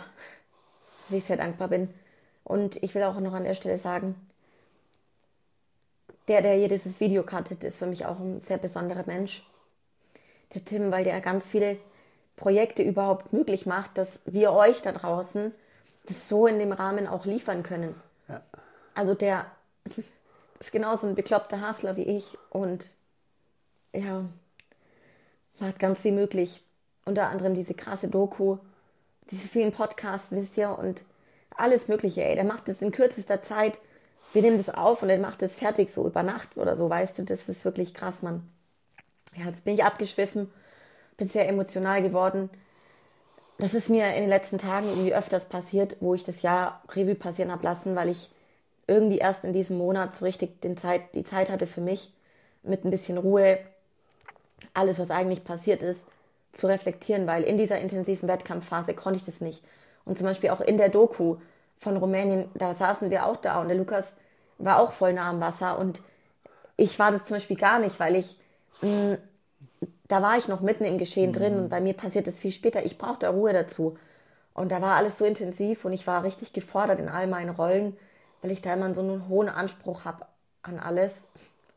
wie 1.09 1.17
ich 1.17 1.25
sehr 1.25 1.37
dankbar 1.37 1.69
bin. 1.69 1.93
Und 2.45 2.77
ich 2.83 2.95
will 2.95 3.03
auch 3.03 3.19
noch 3.19 3.33
an 3.33 3.45
der 3.45 3.55
Stelle 3.55 3.79
sagen, 3.79 4.15
der, 6.29 6.43
der 6.43 6.55
hier 6.55 6.69
dieses 6.69 7.01
Video 7.01 7.25
cuttet, 7.25 7.65
ist 7.65 7.79
für 7.79 7.87
mich 7.87 8.07
auch 8.07 8.19
ein 8.21 8.41
sehr 8.43 8.59
besonderer 8.59 9.05
Mensch. 9.07 9.45
Der 10.55 10.65
Tim, 10.65 10.91
weil 10.91 11.05
der 11.05 11.21
ganz 11.21 11.49
viele 11.49 11.79
Projekte 12.37 12.83
überhaupt 12.83 13.33
möglich 13.33 13.67
macht, 13.67 13.97
dass 13.97 14.09
wir 14.25 14.53
euch 14.53 14.83
da 14.83 14.93
draußen 14.93 15.53
das 16.07 16.29
so 16.29 16.47
in 16.47 16.59
dem 16.59 16.73
Rahmen 16.73 17.07
auch 17.07 17.25
liefern 17.25 17.63
können. 17.63 17.95
Ja. 18.29 18.43
Also 18.95 19.15
der 19.15 19.47
ist 20.61 20.73
genauso 20.73 21.07
ein 21.07 21.15
bekloppter 21.15 21.67
Hustler 21.67 21.97
wie 21.97 22.03
ich 22.03 22.37
und 22.51 22.85
ja, 23.93 24.25
macht 25.59 25.79
ganz 25.79 26.01
viel 26.03 26.13
möglich. 26.13 26.63
Unter 27.05 27.29
anderem 27.29 27.55
diese 27.55 27.75
krasse 27.75 28.09
Doku, 28.09 28.59
diese 29.31 29.49
vielen 29.49 29.73
Podcasts, 29.73 30.31
wisst 30.31 30.57
ihr, 30.57 30.79
und 30.79 31.05
alles 31.57 31.89
Mögliche, 31.89 32.23
ey. 32.25 32.35
Der 32.35 32.45
macht 32.45 32.69
das 32.69 32.81
in 32.81 32.93
kürzester 32.93 33.43
Zeit. 33.43 33.79
Wir 34.33 34.43
nehmen 34.43 34.59
das 34.59 34.71
auf 34.71 35.03
und 35.03 35.11
er 35.11 35.19
macht 35.19 35.43
das 35.43 35.55
fertig, 35.55 35.91
so 35.91 36.07
über 36.07 36.23
Nacht 36.23 36.57
oder 36.57 36.77
so, 36.77 36.89
weißt 36.89 37.19
du. 37.19 37.23
Das 37.25 37.49
ist 37.49 37.65
wirklich 37.65 37.93
krass, 37.93 38.23
Mann. 38.23 38.49
Ja, 39.37 39.47
jetzt 39.47 39.65
bin 39.65 39.75
ich 39.75 39.85
abgeschwiffen, 39.85 40.51
bin 41.17 41.29
sehr 41.29 41.49
emotional 41.49 42.03
geworden. 42.03 42.51
Das 43.59 43.75
ist 43.75 43.89
mir 43.89 44.09
in 44.15 44.23
den 44.23 44.29
letzten 44.29 44.59
Tagen 44.59 44.89
irgendwie 44.89 45.15
öfters 45.15 45.45
passiert, 45.47 45.97
wo 46.01 46.15
ich 46.15 46.25
das 46.25 46.43
Jahr 46.43 46.83
Revue 46.91 47.15
passieren 47.15 47.53
habe 47.53 47.65
lassen, 47.65 47.95
weil 47.95 48.09
ich 48.09 48.31
irgendwie 48.87 49.19
erst 49.19 49.45
in 49.45 49.53
diesem 49.53 49.79
Monat 49.79 50.17
so 50.17 50.25
richtig 50.25 50.61
den 50.61 50.77
Zeit, 50.77 51.15
die 51.15 51.25
Zeit 51.25 51.49
hatte 51.49 51.67
für 51.67 51.81
mich, 51.81 52.13
mit 52.63 52.85
ein 52.85 52.91
bisschen 52.91 53.19
Ruhe, 53.19 53.59
alles, 54.75 54.99
was 54.99 55.11
eigentlich 55.11 55.45
passiert 55.45 55.83
ist, 55.83 56.01
zu 56.53 56.67
reflektieren, 56.67 57.27
weil 57.27 57.43
in 57.45 57.57
dieser 57.57 57.79
intensiven 57.79 58.29
Wettkampfphase 58.29 58.95
konnte 58.95 59.19
ich 59.19 59.25
das 59.25 59.41
nicht. 59.41 59.63
Und 60.05 60.19
zum 60.19 60.27
Beispiel 60.27 60.51
auch 60.51 60.61
in 60.61 60.77
der 60.77 60.89
Doku 60.89 61.37
von 61.79 61.97
Rumänien, 61.97 62.49
da 62.55 62.75
saßen 62.75 63.11
wir 63.11 63.27
auch 63.27 63.37
da 63.37 63.61
und 63.61 63.69
der 63.69 63.77
Lukas 63.77 64.15
war 64.59 64.81
auch 64.81 64.93
voll 64.93 65.13
nah 65.13 65.31
am 65.31 65.41
Wasser 65.41 65.79
und 65.79 66.01
ich 66.77 66.99
war 66.99 67.13
das 67.13 67.25
zum 67.25 67.37
Beispiel 67.37 67.57
gar 67.57 67.79
nicht, 67.79 67.99
weil 68.01 68.17
ich, 68.17 68.39
da 68.81 70.23
war 70.23 70.37
ich 70.37 70.49
noch 70.49 70.61
mitten 70.61 70.85
im 70.85 70.99
Geschehen 70.99 71.31
mhm. 71.31 71.35
drin 71.35 71.59
und 71.59 71.69
bei 71.69 71.81
mir 71.81 71.95
passiert 71.95 72.27
das 72.27 72.39
viel 72.39 72.53
später. 72.53 72.85
Ich 72.85 72.99
brauchte 72.99 73.29
Ruhe 73.29 73.53
dazu. 73.53 73.97
Und 74.55 74.71
da 74.71 74.83
war 74.83 74.97
alles 74.97 75.19
so 75.19 75.25
intensiv 75.25 75.85
und 75.85 75.93
ich 75.93 76.07
war 76.07 76.25
richtig 76.25 76.53
gefordert 76.53 76.99
in 76.99 77.09
all 77.09 77.27
meinen 77.27 77.51
Rollen, 77.51 77.97
weil 78.43 78.51
ich 78.51 78.61
da 78.61 78.75
immer 78.75 78.95
so 78.95 79.01
einen 79.01 79.29
hohen 79.29 79.49
Anspruch 79.49 80.05
habe 80.05 80.27
an 80.63 80.79
alles, 80.79 81.27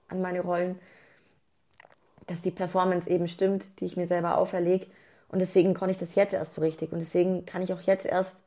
an 0.10 0.22
meine 0.22 0.42
Rollen, 0.42 0.78
dass 2.28 2.42
die 2.42 2.52
Performance 2.52 3.10
eben 3.10 3.28
stimmt, 3.28 3.66
die 3.80 3.86
ich 3.86 3.98
mir 3.98 4.08
selber 4.08 4.38
auferlege. 4.38 4.88
Und 5.30 5.40
deswegen 5.40 5.74
konnte 5.74 5.92
ich 5.92 5.98
das 5.98 6.16
jetzt 6.16 6.34
erst 6.34 6.54
so 6.54 6.62
richtig. 6.62 6.92
Und 6.92 7.00
deswegen 7.00 7.46
kann 7.46 7.62
ich 7.62 7.74
auch 7.74 7.82
jetzt 7.82 8.06
erst 8.06 8.38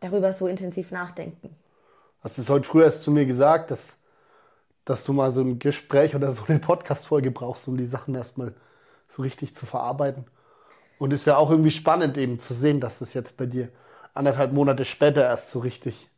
darüber 0.00 0.32
so 0.32 0.46
intensiv 0.46 0.90
nachdenken. 0.90 1.56
Hast 2.22 2.38
du 2.38 2.42
es 2.42 2.48
heute 2.48 2.68
früh 2.68 2.82
erst 2.82 3.02
zu 3.02 3.10
mir 3.10 3.26
gesagt, 3.26 3.70
dass, 3.70 3.94
dass 4.84 5.04
du 5.04 5.12
mal 5.12 5.32
so 5.32 5.40
ein 5.40 5.58
Gespräch 5.58 6.14
oder 6.14 6.32
so 6.32 6.42
eine 6.46 6.58
Podcast-Folge 6.58 7.30
brauchst, 7.30 7.68
um 7.68 7.76
die 7.76 7.86
Sachen 7.86 8.14
erstmal 8.14 8.54
so 9.08 9.22
richtig 9.22 9.54
zu 9.56 9.66
verarbeiten? 9.66 10.24
Und 10.98 11.12
ist 11.12 11.26
ja 11.26 11.36
auch 11.36 11.50
irgendwie 11.50 11.70
spannend 11.70 12.16
eben 12.18 12.38
zu 12.40 12.54
sehen, 12.54 12.80
dass 12.80 12.98
das 12.98 13.14
jetzt 13.14 13.36
bei 13.36 13.46
dir 13.46 13.68
anderthalb 14.14 14.52
Monate 14.52 14.84
später 14.84 15.22
erst 15.24 15.50
so 15.50 15.60
richtig 15.60 16.10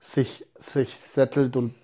sich, 0.00 0.46
sich 0.58 0.98
settelt 0.98 1.56
und 1.56 1.74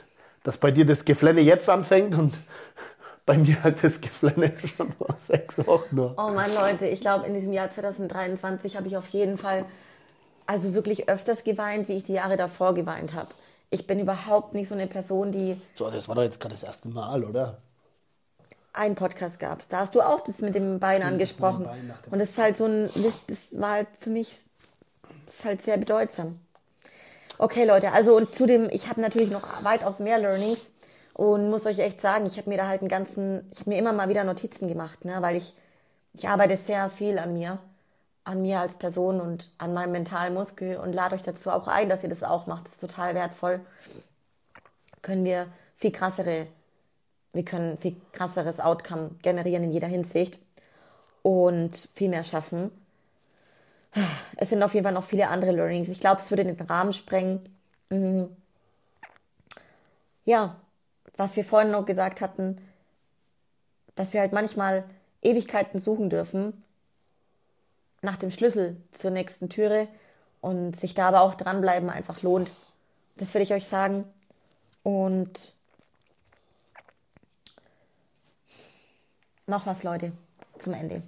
dass 0.42 0.58
bei 0.58 0.70
dir 0.70 0.86
das 0.86 1.04
Geflenne 1.04 1.40
jetzt 1.40 1.68
anfängt 1.68 2.14
und 2.14 2.34
bei 3.26 3.36
mir 3.36 3.62
hat 3.62 3.82
das 3.82 4.00
Geflenne 4.00 4.52
schon 4.76 4.92
vor 4.92 5.16
sechs 5.18 5.58
Wochen 5.66 5.96
nur. 5.96 6.14
Oh 6.16 6.30
Mann, 6.30 6.54
Leute, 6.54 6.86
ich 6.86 7.00
glaube, 7.00 7.26
in 7.26 7.34
diesem 7.34 7.52
Jahr 7.52 7.70
2023 7.70 8.76
habe 8.76 8.86
ich 8.86 8.96
auf 8.96 9.08
jeden 9.08 9.38
Fall 9.38 9.64
also 10.46 10.74
wirklich 10.74 11.08
öfters 11.08 11.44
geweint, 11.44 11.88
wie 11.88 11.94
ich 11.94 12.04
die 12.04 12.14
Jahre 12.14 12.36
davor 12.36 12.74
geweint 12.74 13.14
habe. 13.14 13.28
Ich 13.70 13.86
bin 13.86 13.98
überhaupt 13.98 14.54
nicht 14.54 14.68
so 14.68 14.74
eine 14.74 14.86
Person, 14.86 15.32
die. 15.32 15.60
So, 15.74 15.90
das 15.90 16.08
war 16.08 16.14
doch 16.14 16.22
jetzt 16.22 16.40
gerade 16.40 16.54
das 16.54 16.62
erste 16.62 16.88
Mal, 16.88 17.24
oder? 17.24 17.58
Ein 18.72 18.94
Podcast 18.94 19.40
gab 19.40 19.60
es. 19.60 19.68
Da 19.68 19.80
hast 19.80 19.94
du 19.94 20.02
auch 20.02 20.20
das 20.20 20.38
mit 20.38 20.54
dem 20.54 20.78
Bein 20.78 21.00
das 21.00 21.10
angesprochen. 21.10 21.64
Bein 21.64 21.94
Und 22.10 22.18
das 22.18 22.30
ist 22.30 22.38
halt 22.38 22.56
so 22.56 22.66
ein. 22.66 22.84
Das, 22.84 23.26
das 23.26 23.38
war 23.52 23.70
halt 23.72 23.88
für 24.00 24.10
mich. 24.10 24.32
Das 25.24 25.34
ist 25.34 25.44
halt 25.44 25.62
sehr 25.62 25.76
bedeutsam. 25.78 26.38
Okay, 27.38 27.64
Leute, 27.64 27.92
also 27.92 28.16
und 28.16 28.34
zudem, 28.34 28.68
ich 28.70 28.88
habe 28.88 29.00
natürlich 29.00 29.30
noch 29.30 29.42
weitaus 29.62 29.98
mehr 29.98 30.18
Learnings 30.18 30.70
und 31.12 31.50
muss 31.50 31.66
euch 31.66 31.78
echt 31.80 32.00
sagen, 32.00 32.24
ich 32.24 32.38
habe 32.38 32.48
mir 32.48 32.56
da 32.56 32.66
halt 32.66 32.80
einen 32.80 32.88
ganzen, 32.88 33.46
ich 33.52 33.60
habe 33.60 33.70
mir 33.70 33.78
immer 33.78 33.92
mal 33.92 34.08
wieder 34.08 34.24
Notizen 34.24 34.68
gemacht, 34.68 35.04
ne, 35.04 35.18
weil 35.20 35.36
ich, 35.36 35.54
ich 36.14 36.28
arbeite 36.28 36.56
sehr 36.56 36.88
viel 36.88 37.18
an 37.18 37.34
mir, 37.34 37.58
an 38.26 38.42
mir 38.42 38.58
als 38.58 38.74
Person 38.74 39.20
und 39.20 39.50
an 39.56 39.72
meinem 39.72 39.92
mentalen 39.92 40.34
Muskel 40.34 40.76
und 40.78 40.92
lade 40.92 41.14
euch 41.14 41.22
dazu 41.22 41.50
auch 41.50 41.68
ein, 41.68 41.88
dass 41.88 42.02
ihr 42.02 42.08
das 42.08 42.24
auch 42.24 42.46
macht. 42.46 42.66
Das 42.66 42.72
ist 42.72 42.80
total 42.80 43.14
wertvoll. 43.14 43.60
Können 45.00 45.24
wir 45.24 45.46
viel 45.76 45.92
krassere, 45.92 46.48
wir 47.32 47.44
können 47.44 47.78
viel 47.78 47.94
krasseres 48.10 48.58
Outcome 48.58 49.10
generieren 49.22 49.62
in 49.62 49.70
jeder 49.70 49.86
Hinsicht 49.86 50.40
und 51.22 51.88
viel 51.94 52.08
mehr 52.08 52.24
schaffen. 52.24 52.72
Es 54.36 54.50
sind 54.50 54.62
auf 54.62 54.74
jeden 54.74 54.84
Fall 54.84 54.92
noch 54.92 55.04
viele 55.04 55.28
andere 55.28 55.52
Learnings. 55.52 55.88
Ich 55.88 56.00
glaube, 56.00 56.20
es 56.20 56.30
würde 56.30 56.44
den 56.44 56.60
Rahmen 56.60 56.92
sprengen. 56.92 57.48
Mhm. 57.90 58.28
Ja, 60.24 60.56
was 61.16 61.36
wir 61.36 61.44
vorhin 61.44 61.70
noch 61.70 61.86
gesagt 61.86 62.20
hatten, 62.20 62.60
dass 63.94 64.12
wir 64.12 64.20
halt 64.20 64.32
manchmal 64.32 64.82
Ewigkeiten 65.22 65.78
suchen 65.78 66.10
dürfen, 66.10 66.64
nach 68.02 68.16
dem 68.16 68.30
Schlüssel 68.30 68.76
zur 68.92 69.10
nächsten 69.10 69.48
Türe 69.48 69.88
und 70.40 70.78
sich 70.78 70.94
da 70.94 71.08
aber 71.08 71.22
auch 71.22 71.34
dranbleiben 71.34 71.90
einfach 71.90 72.22
lohnt. 72.22 72.50
Das 73.16 73.32
will 73.34 73.42
ich 73.42 73.52
euch 73.52 73.66
sagen. 73.66 74.04
Und 74.82 75.52
noch 79.46 79.66
was, 79.66 79.82
Leute, 79.82 80.12
zum 80.58 80.74
Ende. 80.74 81.02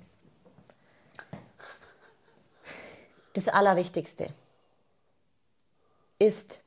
Das 3.35 3.49
Allerwichtigste 3.49 4.31
ist, 6.19 6.61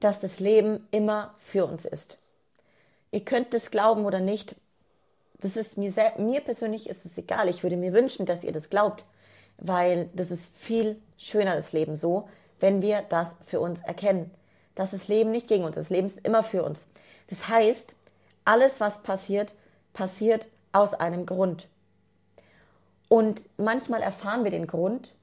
dass 0.00 0.18
das 0.18 0.40
Leben 0.40 0.88
immer 0.90 1.32
für 1.38 1.66
uns 1.66 1.84
ist. 1.84 2.18
Ihr 3.12 3.24
könnt 3.24 3.54
das 3.54 3.70
glauben 3.70 4.04
oder 4.04 4.20
nicht. 4.20 4.56
Das 5.38 5.56
ist 5.56 5.76
mir, 5.76 5.92
sehr, 5.92 6.18
mir 6.18 6.40
persönlich 6.40 6.88
ist 6.88 7.04
es 7.04 7.16
egal. 7.16 7.48
Ich 7.48 7.62
würde 7.62 7.76
mir 7.76 7.92
wünschen, 7.92 8.26
dass 8.26 8.44
ihr 8.44 8.52
das 8.52 8.70
glaubt, 8.70 9.04
weil 9.60 10.08
das 10.14 10.30
ist 10.30 10.54
viel 10.56 11.00
schöner, 11.16 11.54
das 11.54 11.72
Leben 11.72 11.96
so, 11.96 12.28
wenn 12.58 12.82
wir 12.82 13.02
das 13.02 13.36
für 13.46 13.60
uns 13.60 13.80
erkennen. 13.82 14.30
Dass 14.74 14.92
das 14.92 15.08
Leben 15.08 15.30
nicht 15.30 15.48
gegen 15.48 15.64
uns 15.64 15.76
ist. 15.76 15.84
Das 15.84 15.90
Leben 15.90 16.06
ist 16.06 16.20
immer 16.24 16.42
für 16.42 16.62
uns. 16.62 16.86
Das 17.28 17.48
heißt, 17.48 17.94
alles, 18.44 18.80
was 18.80 19.02
passiert, 19.02 19.54
passiert 19.92 20.48
aus 20.72 20.94
einem 20.94 21.26
Grund. 21.26 21.68
Und 23.08 23.42
manchmal 23.56 24.02
erfahren 24.02 24.44
wir 24.44 24.50
den 24.50 24.66
Grund, 24.66 25.14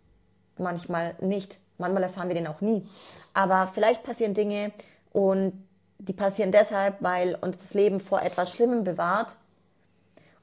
manchmal 0.57 1.15
nicht. 1.21 1.59
Manchmal 1.77 2.03
erfahren 2.03 2.27
wir 2.27 2.35
den 2.35 2.47
auch 2.47 2.61
nie. 2.61 2.85
Aber 3.33 3.67
vielleicht 3.67 4.03
passieren 4.03 4.33
Dinge 4.33 4.71
und 5.13 5.53
die 5.99 6.13
passieren 6.13 6.51
deshalb, 6.51 7.01
weil 7.01 7.35
uns 7.35 7.57
das 7.57 7.73
Leben 7.73 7.99
vor 7.99 8.21
etwas 8.21 8.51
Schlimmem 8.51 8.83
bewahrt 8.83 9.37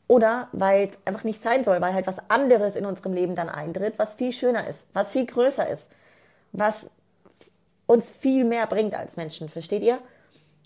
oder 0.07 0.49
weil 0.53 0.89
es 0.89 0.99
einfach 1.05 1.25
nicht 1.25 1.43
sein 1.43 1.65
soll, 1.65 1.81
weil 1.81 1.95
halt 1.95 2.07
was 2.07 2.17
anderes 2.29 2.77
in 2.77 2.87
unserem 2.87 3.13
Leben 3.13 3.35
dann 3.35 3.49
eintritt, 3.49 3.99
was 3.99 4.15
viel 4.15 4.33
schöner 4.33 4.67
ist, 4.67 4.87
was 4.93 5.11
viel 5.11 5.27
größer 5.27 5.69
ist, 5.69 5.89
was 6.53 6.91
uns 7.87 8.11
viel 8.11 8.45
mehr 8.45 8.67
bringt 8.67 8.95
als 8.95 9.17
Menschen, 9.17 9.49
versteht 9.49 9.83
ihr? 9.83 9.99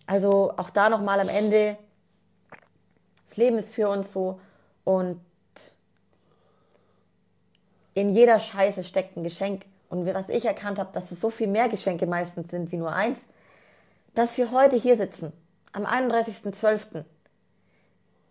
Also 0.06 0.54
auch 0.56 0.70
da 0.70 0.88
nochmal 0.88 1.20
am 1.20 1.28
Ende, 1.28 1.76
das 3.28 3.36
Leben 3.36 3.58
ist 3.58 3.74
für 3.74 3.88
uns 3.88 4.12
so 4.12 4.40
und 4.84 5.20
in 7.94 8.10
jeder 8.10 8.38
Scheiße 8.38 8.84
steckt 8.84 9.16
ein 9.16 9.24
Geschenk. 9.24 9.64
Und 9.90 10.06
was 10.06 10.28
ich 10.28 10.44
erkannt 10.44 10.78
habe, 10.78 10.90
dass 10.92 11.10
es 11.10 11.20
so 11.20 11.30
viel 11.30 11.48
mehr 11.48 11.68
Geschenke 11.68 12.06
meistens 12.06 12.50
sind 12.50 12.70
wie 12.70 12.76
nur 12.76 12.92
eins, 12.92 13.18
dass 14.14 14.36
wir 14.36 14.50
heute 14.50 14.76
hier 14.76 14.96
sitzen, 14.96 15.32
am 15.72 15.84
31.12., 15.84 17.04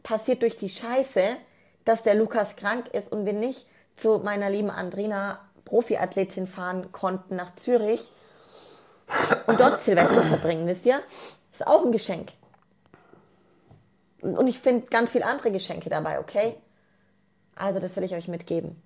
passiert 0.07 0.41
durch 0.41 0.55
die 0.55 0.69
Scheiße, 0.69 1.35
dass 1.83 2.03
der 2.03 2.15
Lukas 2.15 2.55
krank 2.55 2.87
ist 2.93 3.11
und 3.11 3.25
wir 3.25 3.33
nicht 3.33 3.67
zu 3.97 4.19
meiner 4.19 4.49
lieben 4.49 4.69
Andrina, 4.69 5.41
Profiathletin, 5.65 6.47
fahren 6.47 6.93
konnten 6.93 7.35
nach 7.35 7.55
Zürich 7.55 8.09
und 9.47 9.59
dort 9.59 9.83
Silvester 9.83 10.23
verbringen, 10.23 10.65
wisst 10.65 10.85
ihr? 10.85 11.01
Ist 11.51 11.67
auch 11.67 11.83
ein 11.83 11.91
Geschenk. 11.91 12.31
Und 14.21 14.47
ich 14.47 14.59
finde 14.59 14.87
ganz 14.87 15.11
viele 15.11 15.25
andere 15.25 15.51
Geschenke 15.51 15.89
dabei, 15.89 16.19
okay? 16.19 16.55
Also 17.55 17.81
das 17.81 17.93
will 17.97 18.03
ich 18.05 18.15
euch 18.15 18.29
mitgeben. 18.29 18.81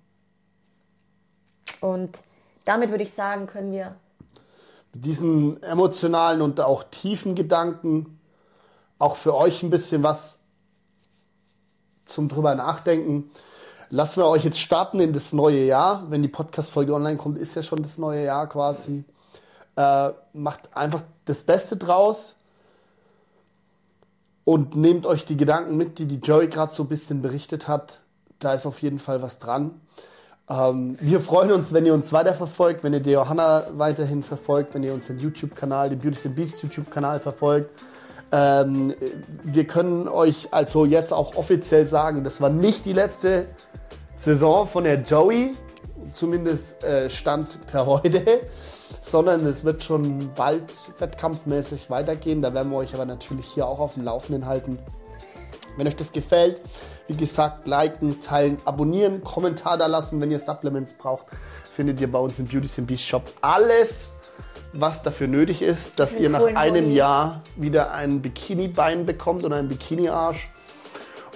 Und 1.80 2.18
damit 2.64 2.90
würde 2.90 3.04
ich 3.04 3.14
sagen, 3.14 3.46
können 3.46 3.70
wir. 3.70 3.94
Mit 4.92 5.04
diesen 5.04 5.62
emotionalen 5.62 6.42
und 6.42 6.60
auch 6.60 6.82
tiefen 6.82 7.36
Gedanken 7.36 8.18
auch 8.98 9.14
für 9.14 9.36
euch 9.36 9.62
ein 9.62 9.70
bisschen 9.70 10.02
was 10.02 10.41
zum 12.06 12.28
drüber 12.28 12.54
nachdenken. 12.54 13.30
Lassen 13.90 14.20
wir 14.20 14.26
euch 14.26 14.44
jetzt 14.44 14.58
starten 14.58 15.00
in 15.00 15.12
das 15.12 15.32
neue 15.32 15.64
Jahr. 15.64 16.04
Wenn 16.08 16.22
die 16.22 16.28
Podcast-Folge 16.28 16.94
online 16.94 17.16
kommt, 17.16 17.38
ist 17.38 17.54
ja 17.54 17.62
schon 17.62 17.82
das 17.82 17.98
neue 17.98 18.24
Jahr 18.24 18.48
quasi. 18.48 19.04
Äh, 19.76 20.10
macht 20.32 20.74
einfach 20.76 21.02
das 21.24 21.42
Beste 21.42 21.76
draus 21.76 22.36
und 24.44 24.76
nehmt 24.76 25.06
euch 25.06 25.24
die 25.24 25.36
Gedanken 25.36 25.76
mit, 25.76 25.98
die 25.98 26.06
die 26.06 26.16
Joey 26.16 26.48
gerade 26.48 26.72
so 26.72 26.84
ein 26.84 26.88
bisschen 26.88 27.22
berichtet 27.22 27.68
hat. 27.68 28.00
Da 28.38 28.54
ist 28.54 28.66
auf 28.66 28.82
jeden 28.82 28.98
Fall 28.98 29.22
was 29.22 29.38
dran. 29.38 29.80
Ähm, 30.48 30.96
wir 31.00 31.20
freuen 31.20 31.52
uns, 31.52 31.72
wenn 31.72 31.86
ihr 31.86 31.94
uns 31.94 32.12
weiterverfolgt, 32.12 32.82
wenn 32.84 32.92
ihr 32.92 33.00
die 33.00 33.10
Johanna 33.10 33.66
weiterhin 33.72 34.22
verfolgt, 34.22 34.74
wenn 34.74 34.82
ihr 34.82 34.92
unseren 34.92 35.18
YouTube-Kanal, 35.18 35.90
den 35.90 35.98
Beauty 35.98 36.28
and 36.28 36.36
Beast 36.36 36.62
YouTube-Kanal 36.62 37.20
verfolgt. 37.20 37.70
Ähm, 38.32 38.94
wir 39.44 39.66
können 39.66 40.08
euch 40.08 40.48
also 40.52 40.86
jetzt 40.86 41.12
auch 41.12 41.36
offiziell 41.36 41.86
sagen, 41.86 42.24
das 42.24 42.40
war 42.40 42.48
nicht 42.48 42.86
die 42.86 42.94
letzte 42.94 43.46
Saison 44.16 44.66
von 44.66 44.84
der 44.84 45.02
Joey, 45.02 45.54
zumindest 46.12 46.82
äh, 46.82 47.10
Stand 47.10 47.58
per 47.66 47.84
heute, 47.84 48.40
sondern 49.02 49.44
es 49.44 49.64
wird 49.64 49.84
schon 49.84 50.30
bald 50.34 50.70
wettkampfmäßig 50.98 51.90
weitergehen. 51.90 52.40
Da 52.40 52.54
werden 52.54 52.72
wir 52.72 52.78
euch 52.78 52.94
aber 52.94 53.04
natürlich 53.04 53.46
hier 53.46 53.66
auch 53.66 53.80
auf 53.80 53.94
dem 53.94 54.04
Laufenden 54.04 54.46
halten. 54.46 54.78
Wenn 55.76 55.86
euch 55.86 55.96
das 55.96 56.12
gefällt, 56.12 56.62
wie 57.08 57.16
gesagt, 57.16 57.66
liken, 57.66 58.20
teilen, 58.20 58.58
abonnieren, 58.64 59.22
Kommentar 59.24 59.76
da 59.76 59.86
lassen, 59.86 60.20
wenn 60.20 60.30
ihr 60.30 60.38
Supplements 60.38 60.94
braucht, 60.94 61.26
findet 61.74 62.00
ihr 62.00 62.10
bei 62.10 62.18
uns 62.18 62.38
im 62.38 62.46
Beauty 62.46 62.80
Beast 62.82 63.04
Shop 63.04 63.24
alles, 63.40 64.14
was 64.72 65.02
dafür 65.02 65.28
nötig 65.28 65.62
ist, 65.62 65.98
dass 66.00 66.16
ihr 66.16 66.30
nach 66.30 66.44
einem 66.54 66.86
Hoodie. 66.86 66.96
Jahr 66.96 67.42
wieder 67.56 67.92
ein 67.92 68.22
Bikini-Bein 68.22 69.06
bekommt 69.06 69.44
oder 69.44 69.56
ein 69.56 69.68
Bikini-Arsch. 69.68 70.48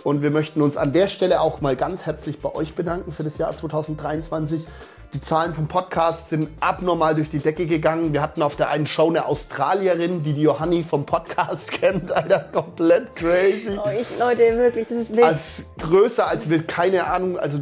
Und 0.04 0.22
wir 0.22 0.30
möchten 0.30 0.62
uns 0.62 0.76
an 0.76 0.92
der 0.92 1.08
Stelle 1.08 1.40
auch 1.40 1.60
mal 1.60 1.76
ganz 1.76 2.06
herzlich 2.06 2.40
bei 2.40 2.54
euch 2.54 2.74
bedanken 2.74 3.12
für 3.12 3.24
das 3.24 3.38
Jahr 3.38 3.54
2023. 3.54 4.64
Die 5.12 5.20
Zahlen 5.20 5.54
vom 5.54 5.66
Podcast 5.66 6.28
sind 6.28 6.50
abnormal 6.60 7.14
durch 7.14 7.28
die 7.28 7.38
Decke 7.38 7.66
gegangen. 7.66 8.12
Wir 8.12 8.22
hatten 8.22 8.42
auf 8.42 8.56
der 8.56 8.70
einen 8.70 8.86
Show 8.86 9.08
eine 9.08 9.26
Australierin, 9.26 10.22
die 10.22 10.32
die 10.32 10.42
Johanni 10.42 10.82
vom 10.82 11.06
Podcast 11.06 11.72
kennt. 11.80 12.12
Alter, 12.12 12.40
komplett 12.52 13.14
crazy. 13.16 13.78
Oh, 13.78 13.88
ich, 13.88 14.06
Leute, 14.18 14.56
wirklich, 14.56 14.86
das 14.88 14.98
ist 14.98 15.10
nicht. 15.10 15.24
Als 15.24 15.64
größer 15.78 16.26
als 16.26 16.48
wir, 16.48 16.62
keine 16.64 17.06
Ahnung, 17.06 17.38
also 17.38 17.60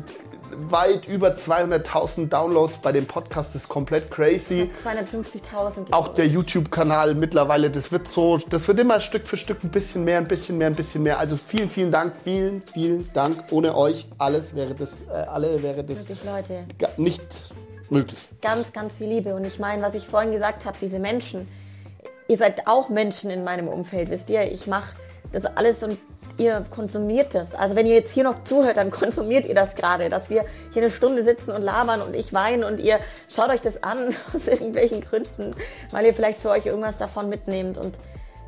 weit 0.58 1.06
über 1.06 1.34
200.000 1.34 2.28
Downloads 2.28 2.76
bei 2.78 2.92
dem 2.92 3.06
Podcast. 3.06 3.54
Das 3.54 3.62
ist 3.62 3.68
komplett 3.68 4.10
crazy. 4.10 4.70
250.000. 4.82 5.92
Auch 5.92 6.08
der 6.08 6.26
YouTube-Kanal 6.26 7.14
mittlerweile, 7.14 7.70
das 7.70 7.92
wird 7.92 8.08
so, 8.08 8.38
das 8.38 8.68
wird 8.68 8.78
immer 8.80 9.00
Stück 9.00 9.28
für 9.28 9.36
Stück 9.36 9.62
ein 9.64 9.70
bisschen 9.70 10.04
mehr, 10.04 10.18
ein 10.18 10.28
bisschen 10.28 10.58
mehr, 10.58 10.68
ein 10.68 10.74
bisschen 10.74 11.02
mehr. 11.02 11.18
Also 11.18 11.36
vielen, 11.36 11.70
vielen 11.70 11.90
Dank, 11.90 12.14
vielen, 12.22 12.62
vielen 12.62 13.12
Dank. 13.12 13.44
Ohne 13.50 13.76
euch 13.76 14.06
alles 14.18 14.54
wäre 14.54 14.74
das, 14.74 15.02
äh, 15.02 15.12
alle 15.12 15.62
wäre 15.62 15.84
das 15.84 16.08
Wirklich, 16.08 16.24
Leute. 16.24 16.64
nicht 16.96 17.42
möglich. 17.90 18.28
Ganz, 18.40 18.72
ganz 18.72 18.94
viel 18.94 19.08
Liebe. 19.08 19.34
Und 19.34 19.44
ich 19.44 19.58
meine, 19.58 19.82
was 19.82 19.94
ich 19.94 20.06
vorhin 20.06 20.32
gesagt 20.32 20.64
habe, 20.64 20.76
diese 20.80 20.98
Menschen, 20.98 21.48
ihr 22.28 22.36
seid 22.36 22.66
auch 22.66 22.88
Menschen 22.88 23.30
in 23.30 23.44
meinem 23.44 23.68
Umfeld, 23.68 24.10
wisst 24.10 24.30
ihr? 24.30 24.50
Ich 24.50 24.66
mache 24.66 24.94
das 25.32 25.44
alles 25.44 25.82
und 25.82 25.98
ihr 26.38 26.64
konsumiert 26.70 27.34
das. 27.34 27.54
Also 27.54 27.76
wenn 27.76 27.86
ihr 27.86 27.94
jetzt 27.94 28.12
hier 28.12 28.24
noch 28.24 28.44
zuhört, 28.44 28.76
dann 28.76 28.90
konsumiert 28.90 29.46
ihr 29.46 29.54
das 29.54 29.74
gerade, 29.74 30.08
dass 30.08 30.30
wir 30.30 30.44
hier 30.72 30.82
eine 30.82 30.90
Stunde 30.90 31.24
sitzen 31.24 31.50
und 31.50 31.62
labern 31.62 32.00
und 32.00 32.14
ich 32.14 32.32
weine 32.32 32.66
und 32.66 32.80
ihr 32.80 32.98
schaut 33.28 33.50
euch 33.50 33.60
das 33.60 33.82
an 33.82 34.14
aus 34.34 34.46
irgendwelchen 34.46 35.00
Gründen, 35.00 35.54
weil 35.90 36.06
ihr 36.06 36.14
vielleicht 36.14 36.40
für 36.40 36.50
euch 36.50 36.66
irgendwas 36.66 36.96
davon 36.96 37.28
mitnehmt. 37.28 37.78
Und 37.78 37.96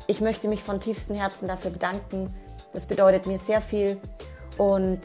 ich 0.07 0.21
möchte 0.21 0.47
mich 0.47 0.63
von 0.63 0.79
tiefstem 0.79 1.15
Herzen 1.15 1.47
dafür 1.47 1.71
bedanken. 1.71 2.33
Das 2.73 2.85
bedeutet 2.85 3.25
mir 3.25 3.39
sehr 3.39 3.61
viel 3.61 3.97
und 4.57 4.99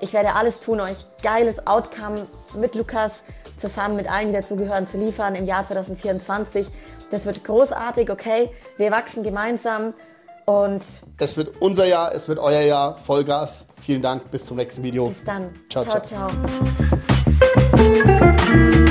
ich 0.00 0.12
werde 0.12 0.34
alles 0.34 0.60
tun, 0.60 0.80
euch 0.80 0.98
geiles 1.22 1.66
Outcome 1.66 2.26
mit 2.54 2.74
Lukas 2.74 3.12
zusammen 3.58 3.96
mit 3.96 4.10
allen, 4.10 4.28
die 4.28 4.34
dazugehören, 4.34 4.86
zu 4.86 4.98
liefern 4.98 5.34
im 5.34 5.46
Jahr 5.46 5.66
2024. 5.66 6.68
Das 7.10 7.24
wird 7.24 7.44
großartig, 7.44 8.10
okay? 8.10 8.50
Wir 8.76 8.90
wachsen 8.90 9.22
gemeinsam 9.22 9.94
und 10.46 10.82
es 11.18 11.36
wird 11.36 11.60
unser 11.60 11.86
Jahr, 11.86 12.14
es 12.14 12.28
wird 12.28 12.38
euer 12.38 12.62
Jahr. 12.62 12.96
Vollgas. 12.96 13.66
Vielen 13.80 14.00
Dank. 14.00 14.30
Bis 14.30 14.46
zum 14.46 14.56
nächsten 14.56 14.82
Video. 14.82 15.08
Bis 15.08 15.24
dann. 15.24 15.50
ciao. 15.68 15.84
ciao. 15.84 16.00
ciao. 16.00 16.30
ciao. 17.76 18.85